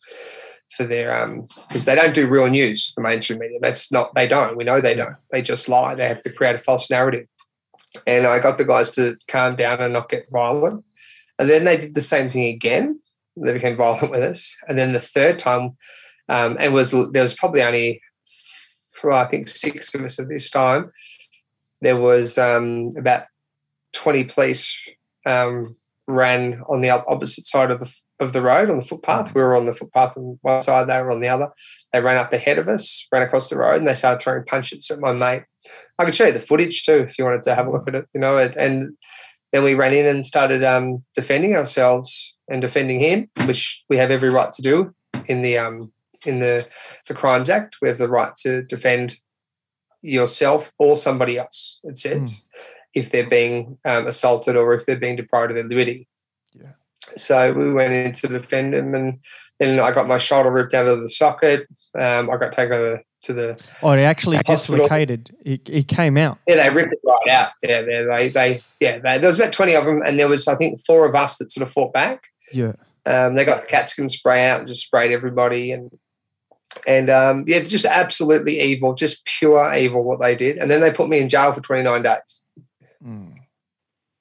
for 0.75 0.83
their 0.83 1.23
um 1.23 1.47
because 1.69 1.85
they 1.85 1.95
don't 1.95 2.13
do 2.13 2.27
real 2.27 2.47
news, 2.47 2.93
the 2.93 3.01
mainstream 3.01 3.39
media. 3.39 3.59
That's 3.61 3.91
not 3.91 4.13
they 4.15 4.27
don't. 4.27 4.57
We 4.57 4.63
know 4.65 4.81
they 4.81 4.95
don't. 4.95 5.15
They 5.31 5.41
just 5.41 5.69
lie. 5.69 5.95
They 5.95 6.07
have 6.07 6.21
to 6.23 6.31
create 6.31 6.55
a 6.55 6.59
false 6.59 6.89
narrative. 6.89 7.27
And 8.05 8.27
I 8.27 8.39
got 8.39 8.57
the 8.57 8.65
guys 8.65 8.91
to 8.91 9.17
calm 9.27 9.55
down 9.55 9.81
and 9.81 9.93
not 9.93 10.09
get 10.09 10.27
violent. 10.31 10.83
And 11.39 11.49
then 11.49 11.63
they 11.63 11.77
did 11.77 11.93
the 11.93 12.01
same 12.01 12.29
thing 12.29 12.53
again 12.53 12.99
they 13.45 13.53
became 13.53 13.77
violent 13.77 14.11
with 14.11 14.21
us. 14.21 14.57
And 14.67 14.77
then 14.77 14.93
the 14.93 14.99
third 14.99 15.39
time, 15.39 15.77
um, 16.29 16.57
and 16.59 16.73
was 16.73 16.91
there 16.91 17.21
was 17.21 17.35
probably 17.35 17.61
only, 17.61 18.01
well, 19.03 19.17
I 19.17 19.27
think 19.27 19.47
six 19.47 19.93
of 19.95 20.03
us 20.03 20.19
at 20.19 20.27
this 20.27 20.49
time. 20.49 20.91
There 21.81 21.95
was 21.95 22.37
um, 22.37 22.89
about 22.97 23.25
twenty 23.97 24.23
police 24.23 24.89
um, 25.25 25.75
ran 26.07 26.61
on 26.69 26.81
the 26.81 26.89
opposite 26.89 27.45
side 27.45 27.71
of 27.71 27.79
the 27.79 27.93
of 28.19 28.33
the 28.33 28.41
road 28.41 28.69
on 28.69 28.79
the 28.79 28.85
footpath. 28.85 29.33
We 29.35 29.41
were 29.41 29.55
on 29.55 29.65
the 29.65 29.73
footpath 29.73 30.17
on 30.17 30.39
one 30.41 30.61
side, 30.61 30.87
they 30.87 31.01
were 31.01 31.11
on 31.11 31.19
the 31.19 31.27
other. 31.27 31.49
They 31.91 32.01
ran 32.01 32.17
up 32.17 32.31
ahead 32.33 32.57
of 32.57 32.67
us, 32.67 33.07
ran 33.11 33.23
across 33.23 33.49
the 33.49 33.57
road, 33.57 33.79
and 33.79 33.87
they 33.87 33.93
started 33.93 34.21
throwing 34.21 34.45
punches 34.45 34.89
at 34.89 34.99
my 34.99 35.11
mate. 35.11 35.43
I 35.99 36.05
could 36.05 36.15
show 36.15 36.27
you 36.27 36.31
the 36.31 36.39
footage 36.39 36.83
too 36.83 36.99
if 37.07 37.17
you 37.17 37.25
wanted 37.25 37.43
to 37.43 37.55
have 37.55 37.67
a 37.67 37.71
look 37.71 37.87
at 37.87 37.95
it. 37.95 38.05
You 38.13 38.21
know, 38.21 38.37
and 38.37 38.97
then 39.51 39.63
we 39.63 39.73
ran 39.73 39.93
in 39.93 40.05
and 40.05 40.25
started 40.25 40.63
um, 40.63 41.03
defending 41.15 41.55
ourselves 41.55 42.37
and 42.47 42.61
defending 42.61 42.99
him, 42.99 43.29
which 43.45 43.83
we 43.89 43.97
have 43.97 44.11
every 44.11 44.29
right 44.29 44.51
to 44.53 44.61
do 44.61 44.93
in 45.27 45.41
the 45.41 45.57
um, 45.57 45.91
in 46.25 46.39
the 46.39 46.67
the 47.07 47.13
Crimes 47.13 47.49
Act. 47.49 47.77
We 47.81 47.87
have 47.87 47.97
the 47.97 48.09
right 48.09 48.35
to 48.43 48.61
defend 48.63 49.17
yourself 50.01 50.71
or 50.77 50.95
somebody 50.95 51.37
else. 51.37 51.79
It 51.83 51.97
says 51.97 52.19
mm. 52.19 52.45
If 52.93 53.11
they're 53.11 53.29
being 53.29 53.77
um, 53.85 54.07
assaulted 54.07 54.55
or 54.55 54.73
if 54.73 54.85
they're 54.85 54.95
being 54.95 55.15
deprived 55.15 55.51
of 55.51 55.55
their 55.55 55.63
liberty. 55.63 56.07
Yeah. 56.53 56.71
So 57.15 57.53
we 57.53 57.73
went 57.73 57.93
in 57.93 58.11
to 58.13 58.27
defend 58.27 58.73
him, 58.73 58.93
and 58.93 59.19
then 59.59 59.79
I 59.79 59.91
got 59.91 60.07
my 60.07 60.17
shoulder 60.17 60.51
ripped 60.51 60.73
out 60.73 60.87
of 60.87 61.01
the 61.01 61.09
socket. 61.09 61.67
Um, 61.97 62.29
I 62.29 62.37
got 62.37 62.51
taken 62.51 62.99
to 63.23 63.33
the 63.33 63.61
oh, 63.81 63.91
it 63.91 64.01
actually 64.01 64.37
hospital. 64.37 64.83
dislocated. 64.83 65.35
It, 65.43 65.69
it 65.69 65.87
came 65.87 66.17
out. 66.17 66.39
Yeah, 66.47 66.55
they 66.55 66.69
ripped 66.69 66.93
it 66.93 66.99
right 67.05 67.29
out. 67.29 67.51
Yeah, 67.63 67.81
they, 67.81 68.29
they, 68.29 68.61
yeah, 68.79 68.99
they, 68.99 69.17
there 69.17 69.27
was 69.27 69.39
about 69.39 69.53
twenty 69.53 69.75
of 69.75 69.85
them, 69.85 70.01
and 70.05 70.19
there 70.19 70.27
was 70.27 70.47
I 70.47 70.55
think 70.55 70.79
four 70.85 71.05
of 71.05 71.15
us 71.15 71.37
that 71.37 71.51
sort 71.51 71.67
of 71.67 71.71
fought 71.71 71.93
back. 71.93 72.27
Yeah. 72.51 72.73
Um, 73.05 73.35
they 73.35 73.45
got 73.45 73.69
capsicum 73.69 74.09
spray 74.09 74.49
out 74.49 74.59
and 74.59 74.67
just 74.67 74.85
sprayed 74.85 75.11
everybody 75.11 75.71
and 75.71 75.91
and 76.85 77.09
um, 77.09 77.45
yeah, 77.47 77.59
just 77.59 77.85
absolutely 77.85 78.59
evil, 78.61 78.93
just 78.93 79.25
pure 79.25 79.73
evil 79.73 80.03
what 80.03 80.19
they 80.19 80.35
did. 80.35 80.57
And 80.57 80.69
then 80.69 80.81
they 80.81 80.91
put 80.91 81.09
me 81.09 81.19
in 81.19 81.29
jail 81.29 81.51
for 81.51 81.61
29 81.61 82.01
days 82.03 82.43
mm. 83.07 83.33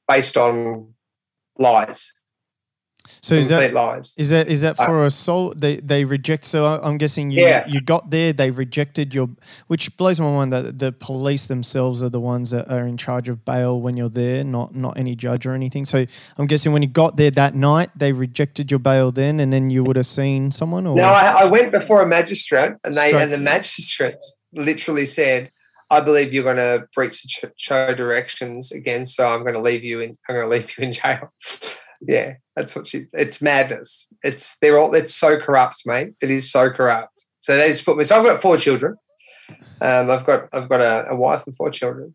based 0.06 0.36
on 0.36 0.94
lies. 1.58 2.12
So 3.20 3.34
is 3.34 3.48
that 3.48 3.72
lies. 3.72 4.14
is 4.18 4.30
that 4.30 4.48
is 4.48 4.62
that 4.62 4.78
uh, 4.78 4.86
for 4.86 5.02
uh, 5.02 5.06
assault? 5.06 5.60
They 5.60 5.76
they 5.76 6.04
reject. 6.04 6.44
So 6.44 6.66
I'm 6.66 6.98
guessing 6.98 7.30
you 7.30 7.42
yeah. 7.42 7.66
you 7.66 7.80
got 7.80 8.10
there. 8.10 8.32
They 8.32 8.50
rejected 8.50 9.14
your, 9.14 9.28
which 9.66 9.96
blows 9.96 10.20
my 10.20 10.30
mind 10.30 10.52
that 10.52 10.78
the 10.78 10.92
police 10.92 11.46
themselves 11.46 12.02
are 12.02 12.08
the 12.08 12.20
ones 12.20 12.50
that 12.50 12.70
are 12.70 12.86
in 12.86 12.96
charge 12.96 13.28
of 13.28 13.44
bail 13.44 13.80
when 13.80 13.96
you're 13.96 14.08
there, 14.08 14.44
not 14.44 14.74
not 14.74 14.98
any 14.98 15.14
judge 15.14 15.46
or 15.46 15.52
anything. 15.52 15.84
So 15.84 16.04
I'm 16.38 16.46
guessing 16.46 16.72
when 16.72 16.82
you 16.82 16.88
got 16.88 17.16
there 17.16 17.30
that 17.32 17.54
night, 17.54 17.90
they 17.96 18.12
rejected 18.12 18.70
your 18.70 18.80
bail 18.80 19.12
then, 19.12 19.40
and 19.40 19.52
then 19.52 19.70
you 19.70 19.84
would 19.84 19.96
have 19.96 20.06
seen 20.06 20.50
someone. 20.50 20.86
Or? 20.86 20.96
No, 20.96 21.04
I, 21.04 21.42
I 21.42 21.44
went 21.44 21.72
before 21.72 22.02
a 22.02 22.06
magistrate, 22.06 22.72
and 22.84 22.94
they 22.94 23.08
Straight. 23.08 23.22
and 23.22 23.32
the 23.32 23.38
magistrate 23.38 24.22
literally 24.52 25.06
said. 25.06 25.50
I 25.90 26.00
believe 26.00 26.34
you're 26.34 26.44
going 26.44 26.56
to 26.56 26.86
breach 26.94 27.22
the 27.22 27.52
show 27.56 27.94
directions 27.94 28.72
again, 28.72 29.06
so 29.06 29.32
I'm 29.32 29.42
going 29.42 29.54
to 29.54 29.60
leave 29.60 29.84
you 29.84 30.00
in. 30.00 30.16
I'm 30.28 30.34
going 30.34 30.46
to 30.46 30.50
leave 30.50 30.76
you 30.76 30.84
in 30.84 30.92
jail. 30.92 31.32
yeah, 32.00 32.34
that's 32.54 32.74
what 32.74 32.86
she. 32.86 33.06
It's 33.12 33.40
madness. 33.40 34.12
It's 34.22 34.58
they're 34.58 34.78
all. 34.78 34.94
It's 34.94 35.14
so 35.14 35.38
corrupt, 35.38 35.82
mate. 35.86 36.14
It 36.20 36.30
is 36.30 36.50
so 36.50 36.70
corrupt. 36.70 37.24
So 37.40 37.56
they 37.56 37.68
just 37.68 37.84
put 37.84 37.96
me. 37.96 38.04
So 38.04 38.16
I've 38.16 38.24
got 38.24 38.42
four 38.42 38.56
children. 38.56 38.96
Um, 39.80 40.10
I've 40.10 40.26
got 40.26 40.48
I've 40.52 40.68
got 40.68 40.80
a, 40.80 41.10
a 41.10 41.16
wife 41.16 41.46
and 41.46 41.54
four 41.54 41.70
children, 41.70 42.14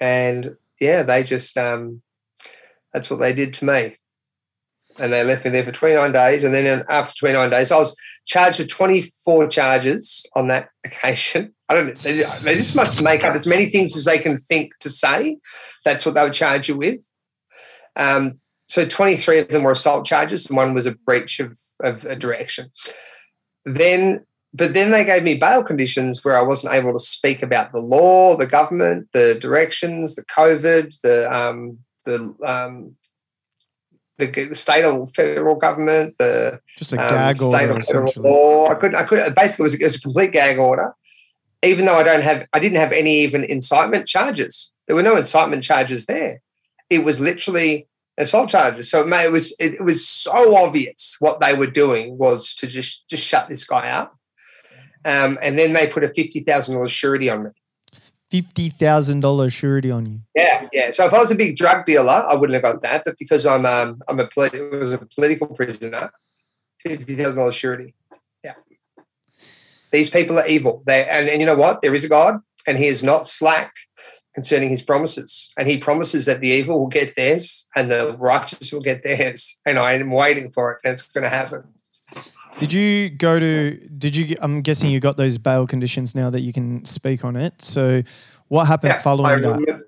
and 0.00 0.56
yeah, 0.80 1.02
they 1.02 1.22
just 1.22 1.56
um, 1.56 2.02
that's 2.92 3.10
what 3.10 3.20
they 3.20 3.32
did 3.32 3.52
to 3.54 3.64
me. 3.64 3.96
And 4.98 5.12
they 5.12 5.24
left 5.24 5.44
me 5.44 5.50
there 5.50 5.64
for 5.64 5.72
29 5.72 6.12
days. 6.12 6.44
And 6.44 6.54
then 6.54 6.84
after 6.88 7.14
29 7.18 7.50
days, 7.50 7.72
I 7.72 7.78
was 7.78 7.96
charged 8.26 8.60
with 8.60 8.68
24 8.68 9.48
charges 9.48 10.24
on 10.36 10.46
that 10.48 10.68
occasion. 10.84 11.53
I 11.68 11.74
don't 11.74 11.86
know. 11.86 11.92
They, 11.92 12.12
they 12.12 12.54
just 12.54 12.76
must 12.76 13.02
make 13.02 13.24
up 13.24 13.34
as 13.34 13.46
many 13.46 13.70
things 13.70 13.96
as 13.96 14.04
they 14.04 14.18
can 14.18 14.36
think 14.36 14.78
to 14.80 14.90
say. 14.90 15.38
That's 15.84 16.04
what 16.04 16.14
they 16.14 16.22
would 16.22 16.34
charge 16.34 16.68
you 16.68 16.76
with. 16.76 17.10
Um, 17.96 18.32
so 18.66 18.84
23 18.86 19.40
of 19.40 19.48
them 19.48 19.62
were 19.62 19.72
assault 19.72 20.04
charges 20.04 20.46
and 20.46 20.56
one 20.56 20.74
was 20.74 20.86
a 20.86 20.94
breach 20.94 21.40
of, 21.40 21.56
of 21.80 22.04
a 22.04 22.16
direction. 22.16 22.70
Then, 23.64 24.24
but 24.52 24.74
then 24.74 24.90
they 24.90 25.04
gave 25.04 25.22
me 25.22 25.34
bail 25.34 25.62
conditions 25.62 26.24
where 26.24 26.36
I 26.36 26.42
wasn't 26.42 26.74
able 26.74 26.92
to 26.92 26.98
speak 26.98 27.42
about 27.42 27.72
the 27.72 27.80
law, 27.80 28.36
the 28.36 28.46
government, 28.46 29.08
the 29.12 29.34
directions, 29.40 30.16
the 30.16 30.24
COVID, 30.24 31.00
the 31.00 31.34
um, 31.34 31.78
the 32.04 32.34
um, 32.44 32.96
the, 34.18 34.54
state 34.54 34.84
or 34.84 35.06
federal 35.06 35.56
government, 35.56 36.16
the 36.18 36.60
just 36.78 36.92
a 36.92 37.02
um, 37.02 37.08
gag 37.08 37.42
um, 37.42 37.50
state 37.50 37.68
order, 37.68 37.82
federal 37.82 38.12
law. 38.16 38.68
I 38.70 38.74
couldn't. 38.74 38.96
I 38.96 39.04
could 39.04 39.34
basically 39.34 39.64
it 39.64 39.64
was, 39.64 39.80
it 39.80 39.84
was 39.84 39.96
a 39.96 40.00
complete 40.00 40.32
gag 40.32 40.58
order. 40.58 40.94
Even 41.64 41.86
though 41.86 41.96
I 41.96 42.02
don't 42.02 42.22
have, 42.22 42.46
I 42.52 42.58
didn't 42.58 42.78
have 42.78 42.92
any 42.92 43.20
even 43.20 43.44
incitement 43.44 44.06
charges. 44.06 44.74
There 44.86 44.96
were 44.96 45.02
no 45.02 45.16
incitement 45.16 45.62
charges 45.62 46.06
there. 46.06 46.40
It 46.90 47.04
was 47.04 47.20
literally 47.20 47.88
assault 48.18 48.50
charges. 48.50 48.90
So 48.90 49.06
it, 49.06 49.32
was 49.32 49.56
it, 49.58 49.74
it, 49.74 49.84
was 49.84 50.06
so 50.06 50.56
obvious 50.56 51.16
what 51.20 51.40
they 51.40 51.54
were 51.54 51.66
doing 51.66 52.18
was 52.18 52.54
to 52.56 52.66
just 52.66 53.08
just 53.08 53.24
shut 53.24 53.48
this 53.48 53.64
guy 53.64 53.90
up. 53.90 54.16
Um, 55.04 55.38
and 55.42 55.58
then 55.58 55.72
they 55.72 55.86
put 55.86 56.04
a 56.04 56.08
fifty 56.08 56.40
thousand 56.40 56.74
dollars 56.74 56.92
surety 56.92 57.28
on 57.28 57.44
me. 57.44 57.50
Fifty 58.30 58.70
thousand 58.70 59.20
dollars 59.20 59.52
surety 59.52 59.90
on 59.90 60.06
you. 60.06 60.20
Yeah, 60.34 60.68
yeah. 60.72 60.90
So 60.92 61.06
if 61.06 61.12
I 61.12 61.18
was 61.18 61.30
a 61.30 61.34
big 61.34 61.56
drug 61.56 61.84
dealer, 61.84 62.24
I 62.26 62.34
wouldn't 62.34 62.54
have 62.54 62.62
got 62.62 62.82
that. 62.82 63.02
But 63.04 63.18
because 63.18 63.46
I'm 63.46 63.66
um, 63.66 63.98
I'm 64.08 64.18
a 64.18 64.28
was 64.36 64.92
a 64.92 64.98
political 64.98 65.48
prisoner, 65.48 66.10
fifty 66.80 67.14
thousand 67.14 67.38
dollars 67.38 67.54
surety. 67.54 67.94
These 69.94 70.10
people 70.10 70.40
are 70.40 70.46
evil. 70.48 70.82
They 70.86 71.06
and, 71.06 71.28
and 71.28 71.40
you 71.40 71.46
know 71.46 71.54
what? 71.54 71.80
There 71.80 71.94
is 71.94 72.04
a 72.04 72.08
God, 72.08 72.40
and 72.66 72.78
He 72.78 72.88
is 72.88 73.04
not 73.04 73.28
slack 73.28 73.72
concerning 74.34 74.68
his 74.68 74.82
promises. 74.82 75.52
And 75.56 75.68
he 75.68 75.78
promises 75.78 76.26
that 76.26 76.40
the 76.40 76.48
evil 76.48 76.80
will 76.80 76.88
get 76.88 77.14
theirs 77.14 77.68
and 77.76 77.88
the 77.88 78.16
righteous 78.18 78.72
will 78.72 78.80
get 78.80 79.04
theirs. 79.04 79.60
And 79.64 79.78
I 79.78 79.92
am 79.92 80.10
waiting 80.10 80.50
for 80.50 80.72
it, 80.72 80.78
and 80.82 80.94
it's 80.94 81.04
going 81.04 81.22
to 81.22 81.30
happen. 81.30 81.62
Did 82.58 82.72
you 82.72 83.10
go 83.10 83.38
to? 83.38 83.76
Did 83.96 84.16
you? 84.16 84.34
I'm 84.40 84.62
guessing 84.62 84.90
you 84.90 84.98
got 84.98 85.16
those 85.16 85.38
bail 85.38 85.64
conditions 85.64 86.14
now 86.16 86.28
that 86.30 86.40
you 86.40 86.52
can 86.52 86.84
speak 86.84 87.24
on 87.24 87.36
it. 87.36 87.62
So, 87.62 88.02
what 88.48 88.66
happened 88.66 88.94
Yeah, 88.94 89.00
following 89.00 89.42
that? 89.42 89.84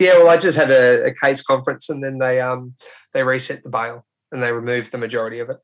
Yeah, 0.00 0.18
well, 0.18 0.28
I 0.28 0.38
just 0.38 0.58
had 0.58 0.72
a, 0.72 1.04
a 1.04 1.14
case 1.14 1.40
conference, 1.40 1.88
and 1.88 2.02
then 2.02 2.18
they 2.18 2.40
um 2.40 2.74
they 3.12 3.22
reset 3.22 3.62
the 3.62 3.70
bail 3.70 4.04
and 4.32 4.42
they 4.42 4.52
removed 4.52 4.90
the 4.90 4.98
majority 4.98 5.38
of 5.38 5.50
it. 5.50 5.58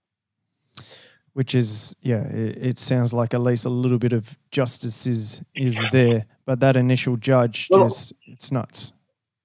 Which 1.34 1.54
is, 1.54 1.96
yeah, 2.00 2.22
it, 2.28 2.58
it 2.64 2.78
sounds 2.78 3.12
like 3.12 3.34
at 3.34 3.40
least 3.40 3.66
a 3.66 3.68
little 3.68 3.98
bit 3.98 4.12
of 4.12 4.38
justice 4.50 5.06
is 5.06 5.42
is 5.54 5.82
there. 5.90 6.26
But 6.46 6.60
that 6.60 6.76
initial 6.76 7.16
judge, 7.16 7.68
Well- 7.70 7.88
just 7.88 8.12
it's 8.26 8.50
nuts. 8.50 8.92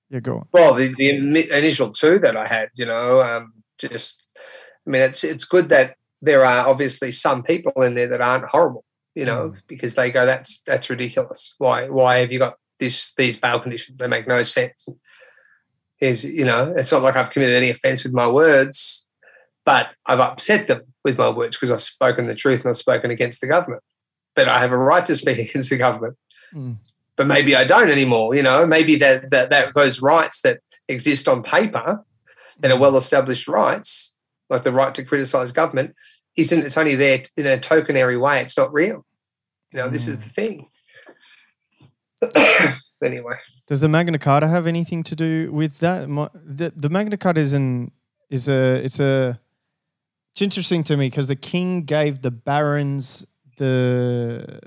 Yeah, 0.10 0.22
go 0.22 0.38
on. 0.38 0.48
Well, 0.52 0.74
the, 0.74 0.94
the 0.96 1.10
initial 1.56 1.92
two 1.92 2.18
that 2.20 2.36
I 2.36 2.48
had, 2.48 2.70
you 2.76 2.86
know, 2.86 3.22
um, 3.22 3.54
just 3.78 4.28
I 4.86 4.90
mean, 4.90 5.02
it's 5.02 5.24
it's 5.24 5.46
good 5.46 5.70
that 5.70 5.96
there 6.22 6.44
are 6.46 6.68
obviously 6.68 7.12
some 7.12 7.44
people 7.44 7.82
in 7.84 7.96
there 7.96 8.08
that 8.08 8.22
aren't 8.22 8.46
horrible, 8.46 8.84
you 9.16 9.26
know, 9.26 9.54
because 9.68 9.96
they 9.96 10.10
go, 10.10 10.26
that's 10.26 10.62
that's 10.62 10.90
ridiculous. 10.90 11.56
Why 11.58 11.90
why 11.90 12.18
have 12.18 12.32
you 12.32 12.40
got 12.40 12.56
this 12.80 13.14
these 13.16 13.38
bail 13.38 13.60
conditions? 13.60 14.00
They 14.00 14.08
make 14.08 14.28
no 14.28 14.44
sense. 14.44 14.90
Is 16.00 16.24
you 16.24 16.46
know, 16.46 16.74
it's 16.76 16.92
not 16.92 17.04
like 17.04 17.16
I've 17.16 17.30
committed 17.30 17.56
any 17.56 17.70
offence 17.70 18.04
with 18.04 18.14
my 18.14 18.28
words, 18.28 19.08
but 19.66 19.90
I've 20.06 20.20
upset 20.20 20.68
them 20.68 20.89
with 21.04 21.18
my 21.18 21.30
words 21.30 21.56
because 21.56 21.72
I've 21.72 21.82
spoken 21.82 22.28
the 22.28 22.36
truth 22.36 22.62
and 22.62 22.70
I've 22.70 22.78
spoken 22.78 23.12
against 23.12 23.42
the 23.42 23.48
government. 23.48 23.84
But 24.36 24.48
I 24.48 24.60
have 24.60 24.72
a 24.72 24.78
right 24.78 25.06
to 25.06 25.16
speak 25.16 25.38
against 25.50 25.70
the 25.70 25.78
government 25.78 26.18
Mm. 26.54 26.78
but 27.16 27.28
maybe 27.28 27.56
I 27.56 27.64
don't 27.64 27.90
anymore. 27.92 28.34
You 28.34 28.42
know, 28.42 28.66
maybe 28.66 28.96
that 28.96 29.30
that, 29.30 29.52
that 29.52 29.76
those 29.76 30.02
rights 30.02 30.42
that 30.42 30.62
exist 30.88 31.28
on 31.28 31.44
paper 31.44 32.04
that 32.60 32.72
are 32.72 32.78
well 32.78 32.98
established 32.98 33.48
rights, 33.48 34.18
like 34.50 34.64
the 34.64 34.72
right 34.72 34.96
to 34.96 35.04
criticize 35.04 35.52
government, 35.52 35.96
isn't 36.36 36.66
it's 36.66 36.78
only 36.78 36.96
there 36.96 37.22
in 37.38 37.46
a 37.46 37.58
tokenary 37.58 38.20
way. 38.20 38.42
It's 38.42 38.58
not 38.58 38.74
real. 38.74 39.06
You 39.72 39.78
know, 39.78 39.90
this 39.90 40.08
is 40.08 40.24
the 40.24 40.30
thing. 40.30 40.70
anyway, 43.04 43.36
Does 43.68 43.82
the 43.82 43.88
Magna 43.88 44.18
Carta 44.18 44.48
have 44.48 44.68
anything 44.68 45.04
to 45.04 45.16
do 45.16 45.52
with 45.52 45.80
that? 45.80 46.08
The, 46.08 46.74
the 46.76 46.90
Magna 46.90 47.18
Carta 47.18 47.40
is 47.40 47.54
an 47.54 47.92
is 48.30 48.50
a 48.50 48.84
it's 48.84 49.00
a 49.00 49.40
it's 50.32 50.42
interesting 50.42 50.84
to 50.86 50.98
me 50.98 51.08
because 51.08 51.28
the 51.28 51.36
king 51.36 51.84
gave 51.84 52.22
the 52.22 52.32
barons 52.32 53.26
the 53.58 54.60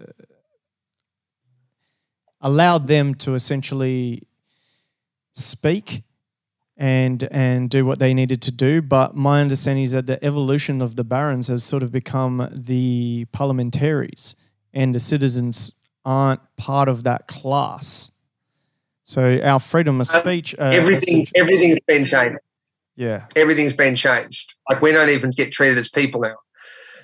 allowed 2.41 2.89
them 2.89 3.15
to 3.15 3.35
essentially 3.35 4.27
speak 5.35 6.03
and 6.77 7.29
and 7.31 7.71
do 7.71 7.87
what 7.87 7.99
they 7.99 8.13
needed 8.13 8.43
to 8.43 8.51
do. 8.51 8.83
But 8.83 9.15
my 9.15 9.41
understanding 9.41 9.85
is 9.85 9.93
that 9.93 10.07
the 10.07 10.23
evolution 10.25 10.83
of 10.83 10.97
the 10.97 11.05
barons 11.05 11.49
has 11.49 11.65
sort 11.65 11.83
of 11.83 11.93
become 11.93 12.49
the 12.53 13.27
parliamentaries, 13.33 14.35
and 14.75 14.95
the 14.95 15.01
citizens 15.01 15.73
aren't 16.05 16.41
part 16.57 16.89
of 16.89 17.05
that 17.05 17.29
class. 17.29 18.11
So 19.05 19.41
our 19.45 19.61
freedom 19.61 20.01
of 20.01 20.09
Um, 20.13 20.21
speech, 20.21 20.55
uh, 20.59 20.65
everything 20.65 21.27
everything's 21.35 21.79
been 21.87 22.07
changed. 22.07 22.39
Yeah, 22.97 23.27
Everything's 23.37 23.73
been 23.73 23.97
changed. 23.97 24.55
Like 24.69 24.83
we 24.83 24.93
don't 24.93 25.11
even 25.11 25.31
get 25.31 25.53
treated 25.53 25.79
as 25.79 25.89
people 25.89 26.21
now. 26.21 26.37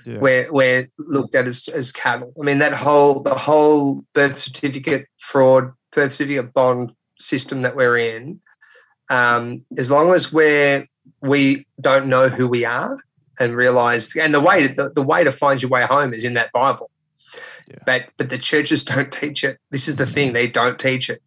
yeah, 0.05 0.18
we're 0.18 0.53
we're 0.53 0.89
looked 0.99 1.34
at 1.34 1.47
as, 1.47 1.68
as 1.68 1.93
cattle. 1.93 2.32
I 2.41 2.45
mean 2.45 2.59
that 2.59 2.72
whole 2.72 3.22
the 3.22 3.34
whole 3.34 4.05
birth 4.12 4.39
certificate 4.39 5.07
fraud, 5.18 5.72
birth 5.93 6.12
certificate 6.12 6.53
bond 6.53 6.93
system 7.18 7.62
that 7.62 7.76
we're 7.76 7.99
in. 7.99 8.41
Um, 9.11 9.64
as 9.76 9.91
long 9.91 10.12
as 10.12 10.32
we're 10.32 10.86
we 11.22 11.66
don't 11.80 12.07
know 12.07 12.28
who 12.28 12.47
we 12.47 12.64
are 12.64 12.99
and 13.41 13.57
realize, 13.57 14.14
and 14.16 14.34
the 14.34 14.41
way 14.41 14.66
the, 14.66 14.91
the 14.91 15.03
way 15.03 15.24
to 15.24 15.32
find 15.32 15.62
your 15.62 15.70
way 15.70 15.84
home 15.84 16.12
is 16.12 16.24
in 16.24 16.34
that 16.34 16.53
Bible. 16.53 16.91
Yeah. 17.66 17.76
But 17.86 18.05
but 18.16 18.28
the 18.28 18.39
churches 18.39 18.84
don't 18.84 19.12
teach 19.12 19.43
it. 19.45 19.59
This 19.70 19.89
is 19.89 19.97
the 19.97 20.07
thing; 20.07 20.32
they 20.32 20.47
don't 20.47 20.78
teach 20.78 21.09
it. 21.09 21.22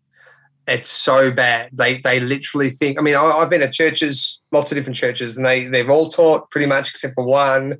It's 0.71 0.89
so 0.89 1.31
bad. 1.31 1.69
They 1.73 1.97
they 1.97 2.19
literally 2.19 2.69
think. 2.69 2.97
I 2.97 3.01
mean, 3.01 3.15
I, 3.15 3.23
I've 3.23 3.49
been 3.49 3.61
at 3.61 3.73
churches, 3.73 4.41
lots 4.51 4.71
of 4.71 4.77
different 4.77 4.97
churches, 4.97 5.37
and 5.37 5.45
they 5.45 5.67
they've 5.67 5.89
all 5.89 6.07
taught 6.07 6.49
pretty 6.49 6.67
much 6.67 6.91
except 6.91 7.15
for 7.15 7.23
one 7.23 7.77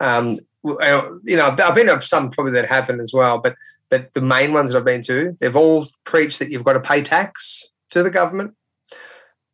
um, 0.00 0.38
you 0.62 1.36
know, 1.36 1.56
I've 1.58 1.74
been 1.74 1.86
to 1.86 2.02
some 2.02 2.30
probably 2.30 2.52
that 2.52 2.68
haven't 2.68 3.00
as 3.00 3.12
well, 3.14 3.38
but 3.38 3.56
but 3.88 4.12
the 4.14 4.20
main 4.20 4.52
ones 4.52 4.72
that 4.72 4.78
I've 4.78 4.84
been 4.84 5.02
to, 5.02 5.36
they've 5.40 5.56
all 5.56 5.88
preached 6.04 6.38
that 6.38 6.48
you've 6.48 6.64
got 6.64 6.74
to 6.74 6.80
pay 6.80 7.02
tax 7.02 7.72
to 7.90 8.02
the 8.02 8.10
government, 8.10 8.54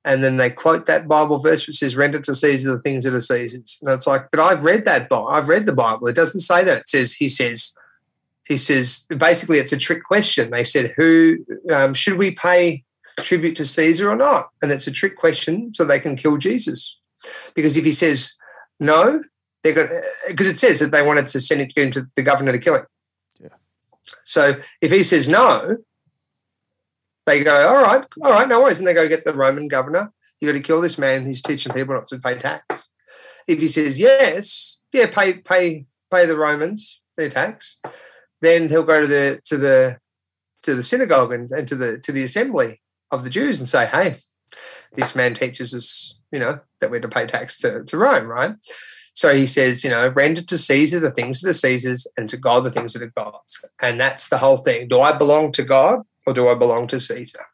and 0.05 0.23
then 0.23 0.37
they 0.37 0.51
quote 0.51 0.87
that 0.87 1.09
Bible 1.09 1.39
verse 1.39 1.67
which 1.67 1.77
says, 1.77 1.97
"Render 1.97 2.21
to 2.21 2.35
Caesar 2.35 2.77
the 2.77 2.83
things 2.83 3.05
that 3.05 3.15
are 3.15 3.21
Caesar's." 3.21 3.79
And 3.83 3.93
it's 3.93 4.07
like, 4.07 4.29
but 4.31 4.41
I've 4.41 4.65
read 4.65 4.85
that. 4.85 5.11
I've 5.13 5.49
read 5.49 5.67
the 5.67 5.73
Bible. 5.73 6.09
It 6.09 6.17
doesn't 6.17 6.41
say 6.41 6.65
that. 6.65 6.79
It 6.79 6.89
says 6.89 7.15
he 7.15 7.29
says 7.29 7.75
he 8.47 8.57
says 8.57 9.07
basically 9.17 9.59
it's 9.59 9.73
a 9.73 9.77
trick 9.77 10.05
question. 10.05 10.51
They 10.51 10.65
said, 10.65 10.95
"Who 10.97 11.39
um, 11.71 11.95
should 11.95 12.17
we 12.17 12.31
pay 12.31 12.85
tribute 13.19 13.57
to 13.57 13.67
Caesar 13.67 14.11
or 14.11 14.17
not?" 14.17 14.51
And 14.63 14.71
it's 14.71 14.87
a 14.87 14.93
trick 14.93 15.17
question, 15.17 15.75
so 15.75 15.85
they 15.85 16.01
can 16.01 16.17
kill 16.17 16.37
Jesus, 16.37 16.99
because 17.55 17.77
if 17.77 17.85
he 17.85 17.93
says 17.93 18.37
no, 18.79 19.23
they're 19.63 19.73
going 19.73 20.01
because 20.29 20.47
it 20.47 20.59
says 20.59 20.79
that 20.81 20.93
they 20.93 21.03
wanted 21.03 21.29
to 21.29 21.41
send 21.41 21.61
it 21.61 21.71
to 21.75 21.83
him 21.83 21.91
to 21.93 22.07
the 22.15 22.23
governor 22.23 22.53
to 22.53 22.59
kill 22.59 22.77
him. 22.77 22.87
Yeah. 23.41 23.49
So 24.25 24.55
if 24.81 24.93
he 24.93 25.03
says 25.03 25.29
no, 25.29 25.79
they 27.27 27.43
go, 27.43 27.69
all 27.69 27.83
right, 27.83 28.05
all 28.23 28.31
right, 28.31 28.49
no 28.49 28.63
worries, 28.63 28.79
and 28.79 28.87
they 28.87 28.95
go 28.95 29.09
get 29.09 29.25
the 29.25 29.35
Roman 29.35 29.67
governor. 29.67 30.13
You 30.41 30.49
got 30.49 30.57
to 30.57 30.63
kill 30.63 30.81
this 30.81 30.99
man. 30.99 31.27
He's 31.27 31.43
teaching 31.43 31.73
people 31.73 31.95
not 31.95 32.07
to 32.09 32.19
pay 32.19 32.39
tax. 32.39 32.91
If 33.49 33.61
he 33.61 33.69
says 33.69 33.99
yes, 33.99 34.83
yeah, 34.93 35.07
pay 35.11 35.39
pay 35.39 35.87
pay 36.13 36.27
the 36.27 36.37
Romans 36.37 37.03
their 37.17 37.31
tax, 37.31 37.81
then 38.41 38.69
he'll 38.69 38.83
go 38.83 39.01
to 39.01 39.07
the 39.07 39.41
to 39.47 39.57
the 39.57 39.99
to 40.63 40.75
the 40.75 40.83
synagogue 40.83 41.33
and, 41.33 41.51
and 41.53 41.69
to 41.69 41.75
the 41.75 41.99
to 41.99 42.13
the 42.13 42.23
assembly 42.23 42.81
of 43.11 43.25
the 43.25 43.31
Jews 43.31 43.61
and 43.61 43.69
say, 43.69 43.87
hey, 43.87 44.17
this 44.95 45.15
man 45.15 45.35
teaches 45.35 45.75
us, 45.75 46.19
you 46.33 46.39
know, 46.41 46.61
that 46.81 46.91
we're 46.91 47.01
to 47.01 47.09
pay 47.09 47.27
tax 47.27 47.59
to, 47.59 47.85
to 47.85 47.97
Rome, 47.97 48.27
right? 48.27 48.55
So 49.15 49.35
he 49.35 49.47
says, 49.47 49.83
you 49.83 49.91
know, 49.91 50.09
render 50.09 50.43
to 50.43 50.59
Caesar 50.59 51.01
the 51.01 51.11
things 51.11 51.41
that 51.41 51.51
are 51.51 51.55
Caesar's 51.55 52.07
and 52.17 52.29
to 52.29 52.37
God 52.37 52.65
the 52.65 52.71
things 52.71 52.93
that 52.93 53.03
are 53.03 53.13
God's. 53.17 53.65
And 53.81 53.99
that's 53.99 54.29
the 54.29 54.39
whole 54.39 54.59
thing. 54.59 54.89
Do 54.89 55.01
I 55.01 55.17
belong 55.17 55.53
to 55.53 55.63
God 55.63 56.03
or 56.27 56.35
do 56.35 56.49
I 56.49 56.55
belong 56.55 56.87
to 56.89 57.01
Caesar? 57.01 57.47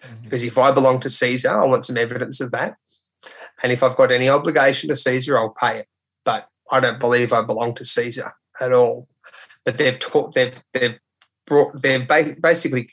Mm-hmm. 0.00 0.22
Because 0.22 0.44
if 0.44 0.56
I 0.56 0.72
belong 0.72 1.00
to 1.00 1.10
Caesar, 1.10 1.60
I 1.60 1.66
want 1.66 1.84
some 1.84 1.98
evidence 1.98 2.40
of 2.40 2.52
that. 2.52 2.76
And 3.62 3.70
if 3.70 3.82
I've 3.82 3.96
got 3.96 4.12
any 4.12 4.28
obligation 4.28 4.88
to 4.88 4.96
Caesar, 4.96 5.38
I'll 5.38 5.50
pay 5.50 5.80
it. 5.80 5.88
But 6.24 6.48
I 6.70 6.80
don't 6.80 6.98
believe 6.98 7.32
I 7.32 7.42
belong 7.42 7.74
to 7.74 7.84
Caesar 7.84 8.32
at 8.58 8.72
all. 8.72 9.08
But 9.64 9.78
they've 9.78 9.98
taught, 9.98 10.34
they've, 10.34 10.62
they've 10.72 10.98
brought, 11.46 11.80
they've 11.80 12.06
ba- 12.06 12.36
basically 12.40 12.88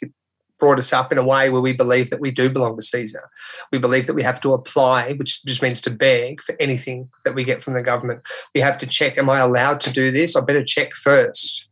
brought 0.62 0.80
us 0.80 0.94
up 0.94 1.12
in 1.12 1.18
a 1.18 1.24
way 1.24 1.50
where 1.50 1.60
we 1.60 1.74
believe 1.74 2.12
that 2.12 2.22
we 2.22 2.32
do 2.32 2.50
belong 2.50 2.78
to 2.78 2.82
Caesar. 2.82 3.30
We 3.72 3.80
believe 3.80 4.08
that 4.08 4.14
we 4.14 4.24
have 4.24 4.40
to 4.42 4.54
apply, 4.54 5.14
which 5.14 5.44
just 5.44 5.62
means 5.62 5.82
to 5.82 5.90
beg 5.90 6.42
for 6.42 6.56
anything 6.60 7.10
that 7.26 7.36
we 7.36 7.44
get 7.44 7.64
from 7.64 7.74
the 7.74 7.82
government. 7.82 8.22
We 8.56 8.62
have 8.62 8.78
to 8.78 8.86
check: 8.86 9.18
Am 9.18 9.30
I 9.30 9.40
allowed 9.40 9.82
to 9.82 9.92
do 9.92 10.12
this? 10.12 10.36
I 10.36 10.42
better 10.42 10.64
check 10.64 10.94
first. 10.94 11.68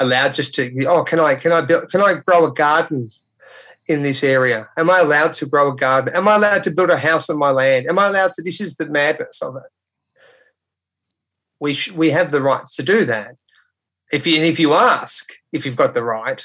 Allowed 0.00 0.34
just 0.34 0.54
to? 0.56 0.86
Oh, 0.86 1.04
can 1.04 1.20
I? 1.20 1.36
Can 1.36 1.52
I 1.52 1.60
build? 1.60 1.90
Can 1.90 2.00
I 2.02 2.14
grow 2.14 2.46
a 2.46 2.52
garden 2.52 3.10
in 3.86 4.02
this 4.02 4.24
area? 4.24 4.68
Am 4.76 4.90
I 4.90 5.00
allowed 5.00 5.34
to 5.34 5.46
grow 5.46 5.70
a 5.70 5.76
garden? 5.76 6.16
Am 6.16 6.26
I 6.26 6.36
allowed 6.36 6.64
to 6.64 6.70
build 6.70 6.90
a 6.90 6.96
house 6.96 7.28
on 7.30 7.38
my 7.38 7.50
land? 7.50 7.86
Am 7.86 7.98
I 7.98 8.08
allowed 8.08 8.32
to? 8.32 8.42
This 8.42 8.60
is 8.60 8.76
the 8.76 8.86
madness 8.86 9.40
of 9.42 9.56
it. 9.56 9.70
We 11.60 11.74
sh- 11.74 11.92
we 11.92 12.10
have 12.10 12.32
the 12.32 12.40
right 12.40 12.66
to 12.74 12.82
do 12.82 13.04
that. 13.04 13.36
If 14.12 14.26
you 14.26 14.42
if 14.42 14.60
you 14.60 14.74
ask 14.74 15.32
if 15.52 15.64
you've 15.64 15.76
got 15.76 15.94
the 15.94 16.02
right, 16.02 16.44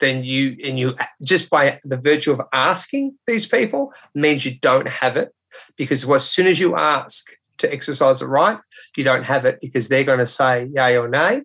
then 0.00 0.24
you 0.24 0.56
and 0.64 0.78
you 0.78 0.94
just 1.22 1.50
by 1.50 1.80
the 1.84 1.96
virtue 1.96 2.32
of 2.32 2.40
asking 2.52 3.18
these 3.26 3.46
people 3.46 3.92
means 4.14 4.44
you 4.44 4.58
don't 4.60 4.88
have 4.88 5.16
it 5.16 5.34
because 5.76 6.08
as 6.08 6.28
soon 6.28 6.46
as 6.46 6.60
you 6.60 6.76
ask 6.76 7.30
to 7.58 7.72
exercise 7.72 8.20
the 8.20 8.26
right, 8.26 8.58
you 8.96 9.04
don't 9.04 9.24
have 9.24 9.44
it 9.44 9.60
because 9.60 9.88
they're 9.88 10.04
going 10.04 10.18
to 10.18 10.26
say 10.26 10.68
yay 10.74 10.96
or 10.96 11.08
nay, 11.08 11.42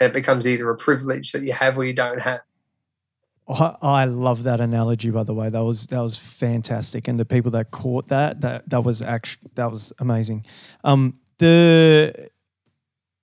and 0.00 0.10
it 0.10 0.12
becomes 0.12 0.46
either 0.46 0.68
a 0.70 0.76
privilege 0.76 1.32
that 1.32 1.42
you 1.42 1.52
have 1.52 1.78
or 1.78 1.84
you 1.84 1.92
don't 1.92 2.20
have. 2.20 2.40
I, 3.48 3.76
I 3.82 4.04
love 4.04 4.44
that 4.44 4.60
analogy. 4.60 5.10
By 5.10 5.24
the 5.24 5.34
way, 5.34 5.48
that 5.48 5.64
was 5.64 5.86
that 5.88 6.00
was 6.00 6.18
fantastic, 6.18 7.08
and 7.08 7.18
the 7.18 7.24
people 7.24 7.50
that 7.52 7.70
caught 7.70 8.08
that 8.08 8.40
that 8.40 8.68
that 8.68 8.84
was 8.84 9.02
actually 9.02 9.50
that 9.54 9.70
was 9.70 9.92
amazing. 9.98 10.46
Um, 10.84 11.14
the 11.38 12.30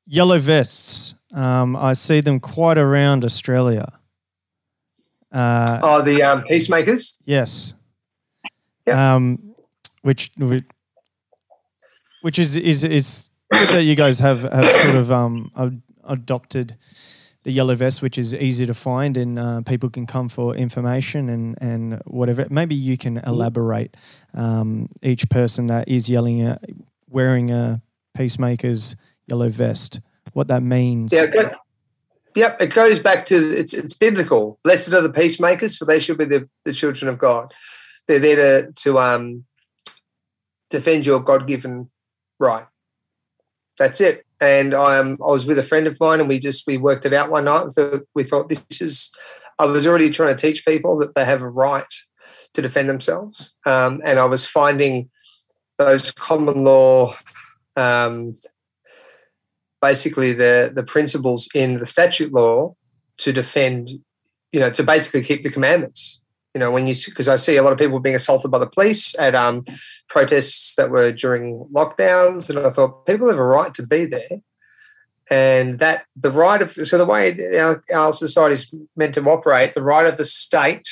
yellow 0.05 0.39
vests, 0.39 1.15
um, 1.33 1.75
I 1.75 1.93
see 1.93 2.21
them 2.21 2.39
quite 2.39 2.77
around 2.77 3.23
Australia. 3.25 3.93
Uh, 5.31 5.79
Oh, 5.83 6.01
the 6.01 6.23
um, 6.23 6.43
peacemakers. 6.43 7.21
Yes. 7.25 7.73
Um, 8.91 9.53
which 10.01 10.31
which- 10.37 10.63
is 12.39 12.55
is 12.57 12.83
it's 12.83 13.29
good 13.51 13.69
that 13.69 13.83
you 13.83 13.95
guys 13.95 14.19
have 14.19 14.41
have 14.43 14.65
sort 14.81 14.95
of 14.95 15.11
um 15.11 15.51
ad- 15.55 15.81
adopted 16.03 16.75
the 17.43 17.51
yellow 17.51 17.75
vest, 17.75 18.01
which 18.01 18.17
is 18.17 18.33
easy 18.33 18.65
to 18.65 18.73
find, 18.73 19.15
and 19.15 19.39
uh, 19.39 19.61
people 19.61 19.89
can 19.89 20.05
come 20.05 20.27
for 20.29 20.55
information 20.55 21.29
and 21.29 21.57
and 21.61 22.01
whatever. 22.05 22.47
Maybe 22.49 22.75
you 22.75 22.97
can 22.97 23.15
Mm-hmm. 23.15 23.29
elaborate 23.29 23.95
um, 24.33 24.89
each 25.03 25.29
person 25.29 25.67
that 25.67 25.87
is 25.87 26.09
yelling, 26.09 26.41
uh, 26.45 26.57
wearing 27.07 27.51
a 27.51 27.81
peacemaker's 28.17 28.95
yellow 29.27 29.49
vest, 29.49 29.99
what 30.33 30.47
that 30.47 30.63
means. 30.63 31.13
Yeah, 31.13 31.27
go, 31.27 31.51
yep. 32.35 32.61
It 32.61 32.73
goes 32.73 32.99
back 32.99 33.25
to 33.27 33.35
it's 33.35 33.73
it's 33.73 33.93
biblical. 33.93 34.59
Blessed 34.63 34.93
are 34.93 35.01
the 35.01 35.11
peacemakers, 35.11 35.77
for 35.77 35.85
they 35.85 35.99
shall 35.99 36.15
be 36.15 36.25
the, 36.25 36.49
the 36.65 36.73
children 36.73 37.09
of 37.09 37.17
God. 37.17 37.51
They're 38.07 38.19
there 38.19 38.65
to 38.65 38.71
to 38.71 38.99
um 38.99 39.45
defend 40.69 41.05
your 41.05 41.19
God 41.19 41.47
given 41.47 41.89
right. 42.39 42.65
That's 43.77 44.01
it. 44.01 44.25
And 44.41 44.73
I 44.73 44.97
um, 44.97 45.17
I 45.21 45.31
was 45.31 45.45
with 45.45 45.59
a 45.59 45.63
friend 45.63 45.87
of 45.87 45.99
mine, 45.99 46.19
and 46.19 46.29
we 46.29 46.39
just 46.39 46.65
we 46.65 46.77
worked 46.77 47.05
it 47.05 47.13
out 47.13 47.31
one 47.31 47.45
night. 47.45 47.71
So 47.71 48.01
we 48.15 48.23
thought 48.23 48.49
this 48.49 48.81
is. 48.81 49.11
I 49.57 49.65
was 49.65 49.85
already 49.85 50.09
trying 50.09 50.33
to 50.33 50.41
teach 50.41 50.65
people 50.65 50.97
that 50.99 51.15
they 51.15 51.25
have 51.25 51.41
a 51.41 51.49
right 51.49 51.93
to 52.53 52.61
defend 52.61 52.89
themselves, 52.89 53.53
um, 53.65 54.01
and 54.05 54.17
I 54.17 54.25
was 54.25 54.47
finding 54.47 55.09
those 55.77 56.11
common 56.11 56.63
law 56.63 57.15
um, 57.75 58.35
basically 59.81 60.33
the 60.33 60.71
the 60.73 60.83
principles 60.83 61.49
in 61.53 61.77
the 61.77 61.85
statute 61.85 62.33
law 62.33 62.75
to 63.17 63.31
defend, 63.31 63.89
you 64.51 64.59
know, 64.59 64.69
to 64.69 64.83
basically 64.83 65.23
keep 65.23 65.43
the 65.43 65.49
commandments. 65.49 66.23
You 66.53 66.59
know, 66.59 66.71
when 66.71 66.87
you 66.87 66.95
because 67.05 67.29
I 67.29 67.35
see 67.35 67.57
a 67.57 67.63
lot 67.63 67.73
of 67.73 67.79
people 67.79 67.99
being 67.99 68.15
assaulted 68.15 68.51
by 68.51 68.59
the 68.59 68.67
police 68.67 69.17
at 69.19 69.35
um, 69.35 69.63
protests 70.07 70.75
that 70.75 70.89
were 70.89 71.11
during 71.11 71.65
lockdowns, 71.71 72.49
and 72.49 72.59
I 72.59 72.69
thought 72.69 73.05
people 73.05 73.27
have 73.27 73.37
a 73.37 73.43
right 73.43 73.73
to 73.75 73.85
be 73.85 74.05
there, 74.05 74.41
and 75.29 75.77
that 75.79 76.05
the 76.15 76.31
right 76.31 76.61
of 76.61 76.71
so 76.71 76.97
the 76.97 77.05
way 77.05 77.57
our, 77.57 77.83
our 77.93 78.11
society 78.11 78.53
is 78.53 78.73
meant 78.95 79.13
to 79.15 79.23
operate, 79.29 79.75
the 79.75 79.83
right 79.83 80.07
of 80.07 80.17
the 80.17 80.25
state 80.25 80.89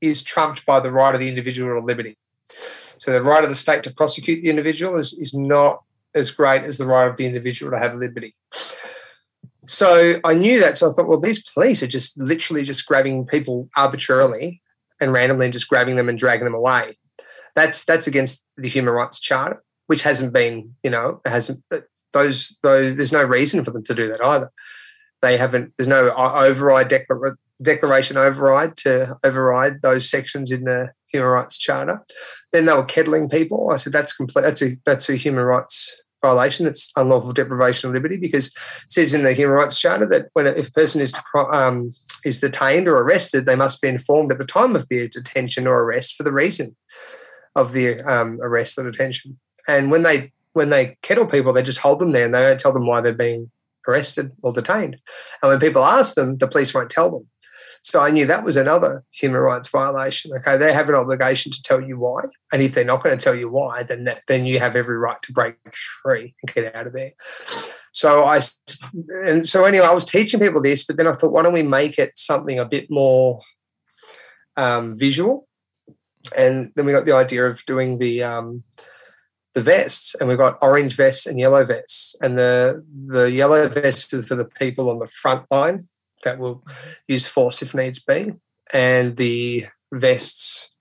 is 0.00 0.24
trumped 0.24 0.64
by 0.64 0.80
the 0.80 0.90
right 0.90 1.14
of 1.14 1.20
the 1.20 1.28
individual 1.28 1.78
to 1.78 1.84
liberty. 1.84 2.16
So 2.98 3.12
the 3.12 3.22
right 3.22 3.44
of 3.44 3.50
the 3.50 3.56
state 3.56 3.82
to 3.84 3.94
prosecute 3.94 4.42
the 4.42 4.50
individual 4.50 4.96
is 4.96 5.12
is 5.12 5.34
not 5.34 5.82
as 6.14 6.30
great 6.30 6.64
as 6.64 6.78
the 6.78 6.86
right 6.86 7.08
of 7.08 7.16
the 7.16 7.26
individual 7.26 7.70
to 7.72 7.78
have 7.78 7.94
liberty. 7.94 8.34
So 9.66 10.20
I 10.24 10.34
knew 10.34 10.58
that. 10.60 10.78
So 10.78 10.90
I 10.90 10.92
thought, 10.92 11.08
well, 11.08 11.20
these 11.20 11.42
police 11.42 11.82
are 11.82 11.86
just 11.86 12.20
literally 12.20 12.64
just 12.64 12.86
grabbing 12.86 13.26
people 13.26 13.68
arbitrarily 13.76 14.60
and 15.00 15.12
randomly 15.12 15.50
just 15.50 15.68
grabbing 15.68 15.96
them 15.96 16.08
and 16.08 16.18
dragging 16.18 16.44
them 16.44 16.54
away. 16.54 16.98
That's 17.54 17.84
that's 17.84 18.06
against 18.06 18.46
the 18.56 18.68
Human 18.68 18.94
Rights 18.94 19.20
Charter, 19.20 19.62
which 19.86 20.02
hasn't 20.02 20.32
been, 20.32 20.74
you 20.82 20.90
know, 20.90 21.20
hasn't 21.24 21.62
those 22.12 22.58
those. 22.62 22.96
There's 22.96 23.12
no 23.12 23.24
reason 23.24 23.64
for 23.64 23.70
them 23.70 23.84
to 23.84 23.94
do 23.94 24.08
that 24.08 24.22
either. 24.22 24.50
They 25.22 25.36
haven't. 25.36 25.74
There's 25.76 25.88
no 25.88 26.10
override 26.10 26.88
declar- 26.88 27.36
declaration 27.60 28.16
override 28.16 28.76
to 28.78 29.16
override 29.24 29.82
those 29.82 30.08
sections 30.08 30.50
in 30.50 30.64
the 30.64 30.90
Human 31.12 31.28
Rights 31.28 31.58
Charter. 31.58 32.04
Then 32.52 32.66
they 32.66 32.74
were 32.74 32.84
kettling 32.84 33.28
people. 33.28 33.70
I 33.72 33.76
said 33.76 33.92
that's 33.92 34.14
complete. 34.14 34.42
That's 34.42 34.62
a 34.62 34.70
that's 34.84 35.08
a 35.08 35.16
human 35.16 35.44
rights 35.44 36.00
violation. 36.22 36.66
That's 36.66 36.92
unlawful 36.96 37.32
deprivation 37.32 37.88
of 37.88 37.94
liberty 37.94 38.16
because 38.16 38.48
it 38.48 38.92
says 38.92 39.14
in 39.14 39.22
the 39.22 39.32
Human 39.32 39.54
Rights 39.54 39.78
Charter 39.78 40.06
that 40.06 40.28
when 40.34 40.46
a, 40.46 40.50
if 40.50 40.68
a 40.68 40.72
person 40.72 41.00
is 41.00 41.14
um, 41.34 41.90
is 42.24 42.40
detained 42.40 42.88
or 42.88 42.98
arrested, 42.98 43.46
they 43.46 43.56
must 43.56 43.80
be 43.80 43.88
informed 43.88 44.32
at 44.32 44.38
the 44.38 44.44
time 44.44 44.76
of 44.76 44.88
their 44.88 45.08
detention 45.08 45.66
or 45.66 45.82
arrest 45.82 46.14
for 46.16 46.22
the 46.22 46.32
reason 46.32 46.76
of 47.54 47.72
the 47.72 48.00
um, 48.02 48.38
arrest 48.42 48.78
or 48.78 48.90
detention. 48.90 49.38
And 49.66 49.90
when 49.90 50.02
they 50.02 50.32
when 50.52 50.70
they 50.70 50.96
kettle 51.02 51.26
people, 51.26 51.52
they 51.52 51.62
just 51.62 51.80
hold 51.80 52.00
them 52.00 52.12
there 52.12 52.26
and 52.26 52.34
they 52.34 52.40
don't 52.40 52.60
tell 52.60 52.72
them 52.72 52.86
why 52.86 53.00
they're 53.00 53.12
being 53.12 53.50
arrested 53.86 54.32
or 54.42 54.52
detained. 54.52 54.96
And 55.42 55.50
when 55.50 55.60
people 55.60 55.84
ask 55.84 56.14
them, 56.14 56.36
the 56.38 56.48
police 56.48 56.74
won't 56.74 56.90
tell 56.90 57.10
them. 57.10 57.26
So 57.82 58.00
I 58.00 58.10
knew 58.10 58.26
that 58.26 58.44
was 58.44 58.56
another 58.56 59.04
human 59.10 59.40
rights 59.40 59.68
violation. 59.68 60.32
Okay, 60.36 60.56
they 60.58 60.72
have 60.72 60.88
an 60.88 60.94
obligation 60.94 61.50
to 61.50 61.62
tell 61.62 61.80
you 61.80 61.98
why, 61.98 62.22
and 62.52 62.60
if 62.60 62.74
they're 62.74 62.84
not 62.84 63.02
going 63.02 63.16
to 63.16 63.22
tell 63.22 63.34
you 63.34 63.48
why, 63.48 63.82
then 63.82 64.04
that, 64.04 64.22
then 64.28 64.44
you 64.44 64.58
have 64.58 64.76
every 64.76 64.98
right 64.98 65.20
to 65.22 65.32
break 65.32 65.54
free 66.02 66.34
and 66.42 66.54
get 66.54 66.74
out 66.74 66.86
of 66.86 66.92
there. 66.92 67.12
So 67.92 68.24
I 68.24 68.40
and 69.24 69.46
so 69.46 69.64
anyway, 69.64 69.86
I 69.86 69.94
was 69.94 70.04
teaching 70.04 70.40
people 70.40 70.62
this, 70.62 70.84
but 70.84 70.96
then 70.96 71.06
I 71.06 71.12
thought, 71.12 71.32
why 71.32 71.42
don't 71.42 71.54
we 71.54 71.62
make 71.62 71.98
it 71.98 72.18
something 72.18 72.58
a 72.58 72.66
bit 72.66 72.90
more 72.90 73.40
um, 74.56 74.98
visual? 74.98 75.48
And 76.36 76.72
then 76.76 76.84
we 76.84 76.92
got 76.92 77.06
the 77.06 77.16
idea 77.16 77.46
of 77.46 77.64
doing 77.64 77.98
the 77.98 78.22
um, 78.22 78.62
the 79.54 79.62
vests, 79.62 80.14
and 80.14 80.28
we've 80.28 80.38
got 80.38 80.58
orange 80.60 80.94
vests 80.94 81.26
and 81.26 81.40
yellow 81.40 81.64
vests, 81.64 82.14
and 82.20 82.36
the 82.36 82.84
the 83.06 83.30
yellow 83.30 83.66
vests 83.68 84.12
are 84.12 84.22
for 84.22 84.34
the 84.34 84.44
people 84.44 84.90
on 84.90 84.98
the 84.98 85.06
front 85.06 85.50
line 85.50 85.88
that 86.24 86.38
will 86.38 86.64
use 87.06 87.26
force 87.26 87.62
if 87.62 87.74
needs 87.74 87.98
be, 88.00 88.32
and 88.72 89.16
the 89.16 89.66
vests 89.92 90.74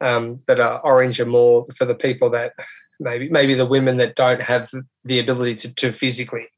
um, 0.00 0.40
that 0.46 0.60
are 0.60 0.80
orange 0.80 1.20
are 1.20 1.26
more 1.26 1.64
for 1.76 1.84
the 1.84 1.94
people 1.94 2.30
that 2.30 2.52
maybe 3.00 3.28
maybe 3.28 3.54
the 3.54 3.66
women 3.66 3.96
that 3.98 4.16
don't 4.16 4.42
have 4.42 4.70
the 5.04 5.18
ability 5.18 5.54
to, 5.54 5.74
to 5.74 5.92
physically 5.92 6.48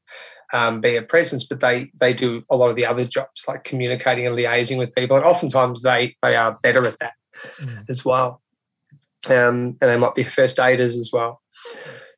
um, 0.53 0.81
be 0.81 0.95
a 0.95 1.01
presence, 1.01 1.45
but 1.45 1.59
they 1.59 1.91
they 1.99 2.13
do 2.13 2.43
a 2.49 2.55
lot 2.55 2.69
of 2.69 2.75
the 2.75 2.85
other 2.85 3.05
jobs 3.05 3.45
like 3.47 3.63
communicating 3.63 4.27
and 4.27 4.37
liaising 4.37 4.77
with 4.77 4.95
people, 4.95 5.15
and 5.15 5.25
oftentimes 5.25 5.81
they 5.81 6.15
they 6.21 6.35
are 6.35 6.57
better 6.61 6.85
at 6.85 6.99
that 6.99 7.13
mm. 7.59 7.83
as 7.89 8.03
well. 8.03 8.41
Um, 9.27 9.75
and 9.81 9.89
they 9.89 9.97
might 9.97 10.13
be 10.13 10.23
first 10.23 10.59
aiders 10.59 10.97
as 10.97 11.09
well. 11.11 11.41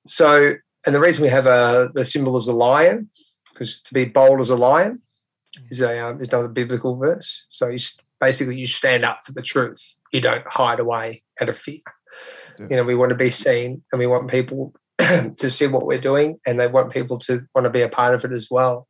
So, 0.06 0.56
and 0.86 0.94
the 0.94 1.00
reason 1.00 1.24
we 1.24 1.30
have 1.30 1.48
a 1.48 1.90
the 1.94 2.06
symbol 2.06 2.36
is 2.38 2.48
a 2.48 2.54
lion, 2.54 3.10
because 3.54 3.82
to 3.84 3.94
be 3.94 4.06
bold 4.06 4.40
as 4.40 4.50
a 4.50 4.56
lion 4.56 5.02
is 5.70 5.82
a 5.82 6.00
um, 6.00 6.22
is 6.22 6.30
another 6.30 6.48
biblical 6.48 6.96
verse. 6.96 7.46
So 7.50 7.68
you 7.68 7.78
basically 8.20 8.58
you 8.58 8.66
stand 8.66 9.06
up 9.06 9.22
for 9.26 9.32
the 9.32 9.42
truth. 9.42 10.00
You 10.12 10.22
don't 10.22 10.46
hide 10.48 10.80
away 10.80 11.24
out 11.42 11.50
of 11.50 11.58
fear. 11.58 11.82
Yeah. 12.60 12.68
You 12.70 12.76
know, 12.78 12.84
we 12.84 12.96
want 12.96 13.10
to 13.10 13.16
be 13.16 13.30
seen, 13.30 13.84
and 13.92 14.00
we 14.00 14.08
want 14.08 14.30
people 14.30 14.74
to 14.98 15.50
see 15.50 15.68
what 15.68 15.86
we're 15.86 16.02
doing, 16.02 16.40
and 16.46 16.60
they 16.60 16.68
want 16.68 16.92
people 16.92 17.20
to 17.20 17.42
want 17.54 17.66
to 17.66 17.70
be 17.70 17.82
a 17.82 17.90
part 17.90 18.14
of 18.14 18.26
it 18.26 18.32
as 18.32 18.48
well. 18.50 18.88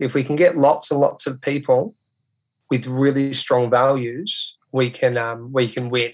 If 0.00 0.14
we 0.14 0.24
can 0.24 0.36
get 0.36 0.56
lots 0.56 0.90
and 0.90 1.00
lots 1.00 1.26
of 1.26 1.40
people 1.40 1.94
with 2.70 2.86
really 2.86 3.32
strong 3.32 3.70
values, 3.70 4.56
we 4.72 4.90
can 4.90 5.16
um, 5.16 5.52
we 5.52 5.68
can 5.68 5.90
win. 5.90 6.12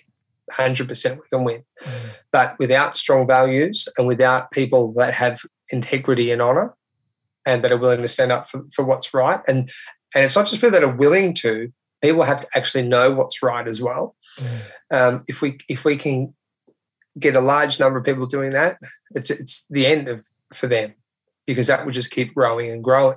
100% 0.52 1.14
we 1.14 1.28
can 1.32 1.44
win. 1.44 1.62
Mm. 1.80 2.18
But 2.32 2.58
without 2.58 2.96
strong 2.96 3.24
values 3.24 3.86
and 3.96 4.08
without 4.08 4.50
people 4.50 4.92
that 4.96 5.14
have 5.14 5.40
integrity 5.70 6.32
and 6.32 6.42
honor 6.42 6.74
and 7.46 7.64
that 7.64 7.72
are 7.72 7.78
willing 7.78 8.02
to 8.02 8.08
stand 8.08 8.32
up 8.32 8.48
for, 8.48 8.64
for 8.72 8.84
what's 8.84 9.14
right, 9.14 9.40
and 9.48 9.70
and 10.14 10.24
it's 10.24 10.36
not 10.36 10.46
just 10.46 10.60
people 10.60 10.72
that 10.72 10.84
are 10.84 10.94
willing 10.94 11.34
to, 11.34 11.72
people 12.02 12.22
have 12.22 12.42
to 12.42 12.48
actually 12.54 12.86
know 12.86 13.12
what's 13.12 13.42
right 13.42 13.66
as 13.66 13.80
well. 13.80 14.16
Mm. 14.38 14.70
Um, 14.90 15.24
if 15.28 15.42
we 15.42 15.58
if 15.68 15.84
we 15.84 15.96
can 15.96 16.34
get 17.18 17.36
a 17.36 17.40
large 17.40 17.78
number 17.80 17.98
of 17.98 18.04
people 18.04 18.26
doing 18.26 18.50
that, 18.50 18.78
it's 19.12 19.30
it's 19.30 19.66
the 19.68 19.86
end 19.86 20.08
of 20.08 20.26
for 20.52 20.66
them 20.66 20.94
because 21.46 21.66
that 21.68 21.84
will 21.84 21.92
just 21.92 22.10
keep 22.10 22.34
growing 22.34 22.70
and 22.70 22.84
growing. 22.84 23.16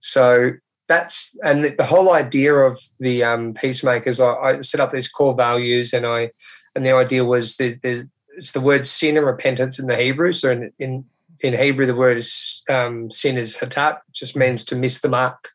So 0.00 0.52
that's 0.88 1.36
and 1.42 1.76
the, 1.76 1.84
whole 1.84 2.12
idea 2.12 2.54
of 2.54 2.78
the 3.00 3.24
um, 3.24 3.54
peacemakers. 3.54 4.20
I, 4.20 4.34
I, 4.34 4.60
set 4.60 4.80
up 4.80 4.92
these 4.92 5.08
core 5.08 5.34
values, 5.34 5.92
and 5.92 6.06
I 6.06 6.30
and 6.74 6.84
the 6.84 6.92
idea 6.92 7.24
was 7.24 7.56
there's, 7.56 7.78
there's 7.80 8.04
it's 8.36 8.52
the 8.52 8.60
word 8.60 8.86
sin 8.86 9.16
and 9.16 9.26
repentance 9.26 9.78
in 9.78 9.86
the 9.86 9.96
Hebrew. 9.96 10.32
So 10.32 10.50
in 10.50 10.72
in, 10.78 11.04
in 11.40 11.54
Hebrew, 11.54 11.86
the 11.86 11.94
word 11.94 12.18
is 12.18 12.62
um, 12.68 13.10
sin 13.10 13.38
is 13.38 13.56
hatat, 13.58 13.98
just 14.12 14.36
means 14.36 14.64
to 14.66 14.76
miss 14.76 15.00
the 15.00 15.08
mark 15.08 15.50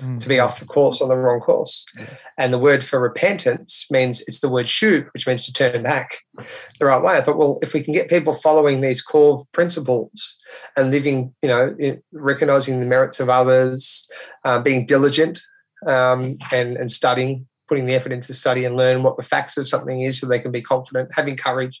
mm. 0.00 0.20
to 0.20 0.28
be 0.28 0.38
off 0.38 0.60
the 0.60 0.66
course 0.66 1.00
on 1.00 1.08
the 1.08 1.16
wrong 1.16 1.40
course. 1.40 1.86
Yeah. 1.98 2.06
And 2.38 2.52
the 2.52 2.58
word 2.58 2.84
for 2.84 3.00
repentance 3.00 3.86
means 3.90 4.22
it's 4.22 4.40
the 4.40 4.48
word 4.48 4.68
shu, 4.68 5.06
which 5.14 5.26
means 5.26 5.46
to 5.46 5.52
turn 5.52 5.82
back 5.82 6.18
the 6.78 6.86
right 6.86 7.02
way. 7.02 7.16
I 7.16 7.20
thought, 7.20 7.38
well, 7.38 7.58
if 7.62 7.74
we 7.74 7.82
can 7.82 7.92
get 7.92 8.10
people 8.10 8.32
following 8.32 8.80
these 8.80 9.02
core 9.02 9.44
principles 9.52 10.38
and 10.76 10.90
living, 10.90 11.34
you 11.42 11.48
know, 11.48 11.76
recognizing 12.12 12.80
the 12.80 12.86
merits 12.86 13.20
of 13.20 13.30
others, 13.30 14.08
um, 14.44 14.62
being 14.62 14.86
diligent 14.86 15.40
um, 15.86 16.36
and, 16.52 16.76
and 16.76 16.90
studying, 16.90 17.46
putting 17.68 17.86
the 17.86 17.94
effort 17.94 18.12
into 18.12 18.34
study 18.34 18.64
and 18.64 18.76
learn 18.76 19.02
what 19.02 19.16
the 19.16 19.22
facts 19.22 19.56
of 19.56 19.68
something 19.68 20.02
is 20.02 20.20
so 20.20 20.26
they 20.26 20.40
can 20.40 20.52
be 20.52 20.62
confident, 20.62 21.10
having 21.14 21.36
courage. 21.36 21.80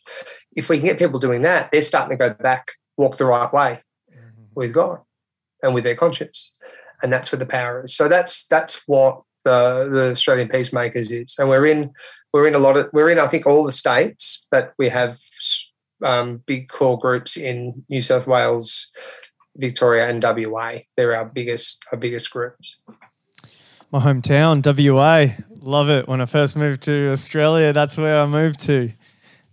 If 0.56 0.68
we 0.68 0.78
can 0.78 0.86
get 0.86 0.98
people 0.98 1.18
doing 1.18 1.42
that, 1.42 1.70
they're 1.70 1.82
starting 1.82 2.16
to 2.16 2.28
go 2.28 2.34
back, 2.34 2.72
walk 2.96 3.16
the 3.16 3.24
right 3.24 3.52
way 3.52 3.80
mm-hmm. 4.10 4.42
with 4.54 4.72
God 4.72 5.00
and 5.62 5.74
with 5.74 5.84
their 5.84 5.94
conscience 5.94 6.52
and 7.02 7.12
that's 7.12 7.32
where 7.32 7.38
the 7.38 7.46
power 7.46 7.84
is. 7.84 7.94
So 7.94 8.08
that's 8.08 8.46
that's 8.46 8.86
what 8.86 9.22
the 9.44 9.88
the 9.92 10.10
Australian 10.12 10.48
Peacemakers 10.48 11.10
is, 11.10 11.34
and 11.38 11.48
we're 11.48 11.66
in 11.66 11.92
we're 12.32 12.46
in 12.46 12.54
a 12.54 12.58
lot 12.58 12.76
of 12.76 12.88
we're 12.92 13.10
in 13.10 13.18
I 13.18 13.26
think 13.26 13.46
all 13.46 13.64
the 13.64 13.72
states, 13.72 14.46
but 14.50 14.72
we 14.78 14.88
have 14.88 15.18
um, 16.02 16.42
big 16.46 16.68
core 16.68 16.98
groups 16.98 17.36
in 17.36 17.84
New 17.88 18.00
South 18.00 18.26
Wales, 18.26 18.90
Victoria, 19.56 20.08
and 20.08 20.22
WA. 20.22 20.78
They're 20.96 21.16
our 21.16 21.26
biggest 21.26 21.84
our 21.92 21.98
biggest 21.98 22.30
groups. 22.30 22.78
My 23.90 23.98
hometown, 23.98 24.64
WA, 24.64 25.34
love 25.60 25.90
it. 25.90 26.08
When 26.08 26.22
I 26.22 26.24
first 26.24 26.56
moved 26.56 26.82
to 26.82 27.10
Australia, 27.10 27.74
that's 27.74 27.98
where 27.98 28.22
I 28.22 28.26
moved 28.26 28.60
to. 28.60 28.90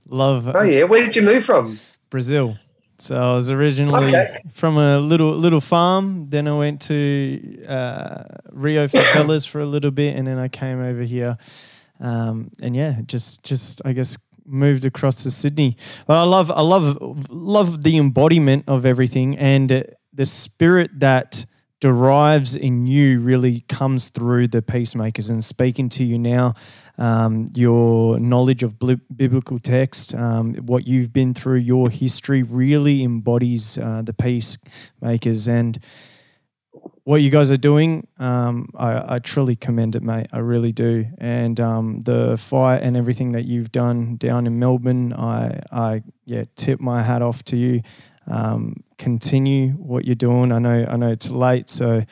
Love. 0.07 0.49
Oh 0.55 0.61
yeah, 0.61 0.83
where 0.83 1.01
did 1.01 1.15
you 1.15 1.21
move 1.21 1.45
from? 1.45 1.77
Brazil. 2.09 2.57
So 3.01 3.15
I 3.15 3.33
was 3.35 3.49
originally 3.49 4.15
Okay. 4.15 4.41
from 4.51 4.77
a 4.77 4.99
little 4.99 5.31
little 5.31 5.61
farm. 5.61 6.29
Then 6.29 6.47
I 6.47 6.53
went 6.57 6.81
to 6.83 7.63
uh, 7.67 8.23
Rio 8.51 8.87
Favelas 8.87 9.47
for 9.51 9.61
a 9.61 9.65
little 9.65 9.91
bit, 9.91 10.15
and 10.15 10.27
then 10.27 10.37
I 10.37 10.47
came 10.47 10.81
over 10.81 11.01
here. 11.03 11.37
Um, 11.99 12.51
and 12.61 12.75
yeah, 12.75 13.01
just 13.05 13.43
just 13.43 13.81
I 13.85 13.93
guess 13.93 14.17
moved 14.45 14.85
across 14.85 15.23
to 15.23 15.31
Sydney. 15.31 15.75
But 16.07 16.17
I 16.17 16.23
love 16.23 16.51
I 16.51 16.61
love 16.61 16.97
love 17.29 17.83
the 17.83 17.97
embodiment 17.97 18.65
of 18.67 18.85
everything 18.85 19.37
and 19.37 19.83
the 20.13 20.25
spirit 20.25 20.91
that 20.99 21.45
derives 21.79 22.55
in 22.57 22.87
you 22.87 23.21
really 23.21 23.61
comes 23.69 24.09
through 24.09 24.47
the 24.49 24.61
peacemakers 24.61 25.29
and 25.29 25.41
speaking 25.43 25.87
to 25.87 26.03
you 26.03 26.19
now 26.19 26.53
um, 26.99 27.47
your 27.55 28.19
knowledge 28.19 28.61
of 28.61 28.77
bli- 28.77 29.01
biblical 29.15 29.57
text 29.57 30.13
um, 30.13 30.53
what 30.55 30.85
you've 30.85 31.11
been 31.11 31.33
through 31.33 31.57
your 31.57 31.89
history 31.89 32.43
really 32.43 33.03
embodies 33.03 33.77
uh, 33.79 34.03
the 34.03 34.13
peacemakers 34.13 35.47
and 35.47 35.79
what 37.09 37.23
you 37.23 37.31
guys 37.31 37.49
are 37.49 37.57
doing, 37.57 38.05
um, 38.19 38.69
I, 38.75 39.15
I 39.15 39.19
truly 39.19 39.55
commend 39.55 39.95
it, 39.95 40.03
mate. 40.03 40.27
I 40.31 40.37
really 40.37 40.71
do. 40.71 41.07
And 41.17 41.59
um, 41.59 42.01
the 42.01 42.37
fight 42.37 42.83
and 42.83 42.95
everything 42.95 43.31
that 43.31 43.45
you've 43.45 43.71
done 43.71 44.17
down 44.17 44.45
in 44.45 44.59
Melbourne, 44.59 45.13
I, 45.13 45.59
I 45.71 46.03
yeah, 46.25 46.43
tip 46.55 46.79
my 46.79 47.01
hat 47.01 47.23
off 47.23 47.43
to 47.45 47.57
you. 47.57 47.81
Um, 48.27 48.83
continue 48.99 49.69
what 49.71 50.05
you're 50.05 50.13
doing. 50.13 50.51
I 50.51 50.59
know, 50.59 50.85
I 50.87 50.97
know 50.97 51.09
it's 51.09 51.31
late, 51.31 51.71
so 51.71 52.03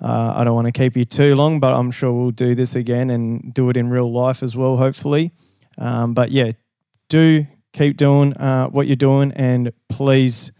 uh, 0.00 0.34
I 0.36 0.44
don't 0.44 0.54
want 0.54 0.66
to 0.66 0.72
keep 0.72 0.96
you 0.96 1.04
too 1.04 1.34
long, 1.34 1.60
but 1.60 1.74
I'm 1.74 1.90
sure 1.90 2.12
we'll 2.12 2.30
do 2.30 2.54
this 2.54 2.76
again 2.76 3.10
and 3.10 3.52
do 3.54 3.70
it 3.70 3.76
in 3.76 3.88
real 3.88 4.10
life 4.10 4.42
as 4.42 4.56
well, 4.56 4.76
hopefully. 4.76 5.32
Um, 5.78 6.14
but 6.14 6.30
yeah, 6.30 6.52
do 7.08 7.46
keep 7.72 7.96
doing 7.96 8.34
uh, 8.34 8.68
what 8.68 8.86
you're 8.86 8.96
doing, 8.96 9.32
and 9.32 9.72
please 9.88 10.52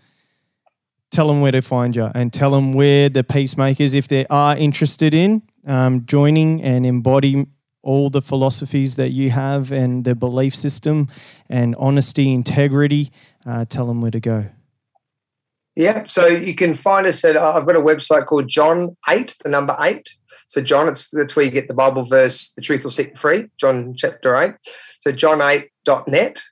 tell 1.11 1.29
them 1.29 1.41
where 1.41 1.53
to 1.53 1.63
find 1.63 1.97
you 1.97 2.11
and 2.15 2.33
tell 2.33 2.51
them 2.51 2.75
where 2.75 3.09
the 3.09 3.25
peacemakers, 3.25 3.95
if 3.95 4.09
they 4.09 4.27
are 4.27 4.57
interested 4.57 5.15
in 5.15 5.43
um, 5.67 6.05
joining 6.05 6.63
and 6.63 6.85
embodying 6.85 7.51
all 7.83 8.11
the 8.11 8.21
philosophies 8.21 8.97
that 8.97 9.11
you 9.11 9.31
have 9.31 9.71
and 9.71 10.05
the 10.05 10.15
belief 10.15 10.55
system 10.55 11.09
and 11.49 11.77
honesty, 11.79 12.33
integrity, 12.33 13.11
uh, 13.47 13.65
tell 13.65 13.87
them 13.87 14.01
where 14.03 14.11
to 14.11 14.21
go. 14.21 14.47
Yeah, 15.77 16.05
so 16.05 16.27
you 16.27 16.55
can 16.55 16.75
find 16.75 17.07
us 17.07 17.23
at. 17.23 17.37
Uh, 17.37 17.53
I've 17.53 17.67
got 17.67 17.77
a 17.77 17.81
website 17.81 18.25
called 18.27 18.49
John 18.49 18.97
Eight, 19.11 19.37
the 19.45 19.51
number 19.51 19.77
eight. 19.79 20.09
So 20.49 20.63
John, 20.63 20.89
it's 20.89 21.11
that's 21.11 21.37
where 21.37 21.45
you 21.45 21.51
get 21.51 21.69
the 21.69 21.75
Bible 21.75 22.03
verse, 22.03 22.53
"The 22.53 22.63
truth 22.63 22.83
will 22.83 22.91
set 22.91 23.11
you 23.11 23.17
free." 23.17 23.51
John 23.59 23.93
chapter 23.95 24.35
eight. 24.37 24.55
So 25.01 25.13
john8.net, 25.13 26.43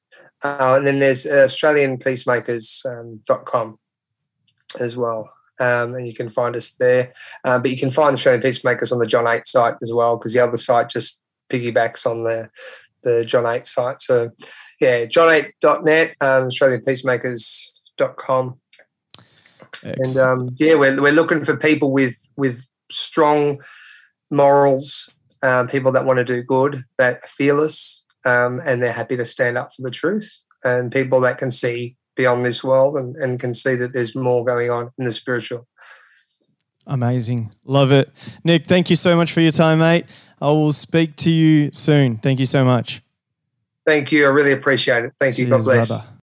uh, 0.43 0.75
and 0.77 0.87
then 0.87 0.99
there's 0.99 1.25
AustralianPeacemakers.com 1.25 3.69
um, 3.69 3.79
as 4.79 4.95
well, 4.97 5.33
um, 5.59 5.95
and 5.95 6.07
you 6.07 6.15
can 6.15 6.29
find 6.29 6.55
us 6.55 6.75
there. 6.75 7.15
Um, 7.45 7.63
but 7.63 7.71
you 7.71 7.79
can 7.79 7.91
find 7.91 8.13
Australian 8.13 8.43
Peacemakers 8.43 8.93
on 8.93 8.99
the 8.99 9.07
John 9.07 9.27
Eight 9.27 9.47
site 9.47 9.77
as 9.83 9.91
well, 9.91 10.19
because 10.19 10.35
the 10.35 10.41
other 10.41 10.59
site 10.59 10.91
just 10.91 11.23
piggybacks 11.49 12.05
on 12.05 12.25
the 12.25 12.51
the 13.03 13.25
John 13.25 13.47
Eight 13.47 13.67
site. 13.67 14.03
So 14.03 14.33
yeah, 14.81 15.07
john8.net, 15.07 16.17
um, 16.21 16.49
AustralianPeacemakers.com 16.49 18.61
and 19.83 20.17
um, 20.17 20.51
yeah, 20.57 20.75
we're 20.75 21.01
we're 21.01 21.13
looking 21.13 21.45
for 21.45 21.57
people 21.57 21.91
with 21.91 22.17
with 22.37 22.67
strong 22.91 23.59
morals, 24.31 25.15
um, 25.43 25.69
people 25.69 25.93
that 25.93 26.05
want 26.05 26.19
to 26.19 26.25
do 26.25 26.43
good, 26.43 26.85
that 26.99 27.17
are 27.17 27.27
fearless, 27.27 28.05
um, 28.25 28.61
and 28.65 28.83
they're 28.83 28.93
happy 28.93 29.17
to 29.17 29.25
stand 29.25 29.59
up 29.59 29.71
for 29.75 29.83
the 29.83 29.91
truth, 29.91 30.43
and 30.65 30.93
people 30.93 31.21
that 31.21 31.39
can 31.39 31.51
see 31.51 31.97
beyond 32.17 32.45
this 32.45 32.63
world 32.63 32.97
and, 32.97 33.17
and 33.17 33.41
can 33.41 33.53
see 33.53 33.75
that 33.75 33.93
there's 33.93 34.15
more 34.15 34.45
going 34.45 34.71
on 34.71 34.91
in 34.99 35.05
the 35.05 35.13
spiritual. 35.13 35.67
Amazing. 36.87 37.53
Love 37.65 37.93
it. 37.93 38.11
Nick, 38.45 38.67
thank 38.67 38.91
you 38.91 38.97
so 38.97 39.17
much 39.17 39.33
for 39.33 39.41
your 39.41 39.51
time, 39.51 39.79
mate. 39.79 40.07
I 40.41 40.49
will 40.49 40.73
speak 40.73 41.17
to 41.17 41.31
you 41.31 41.71
soon. 41.73 42.19
Thank 42.19 42.39
you 42.41 42.47
so 42.47 42.65
much. 42.65 43.03
Thank 43.87 44.13
you. 44.13 44.25
I 44.25 44.29
really 44.29 44.53
appreciate 44.53 45.05
it. 45.05 45.13
Thank 45.19 45.39
you. 45.39 45.49
God 45.49 45.65
bless. 45.65 45.89
brother. 45.89 46.05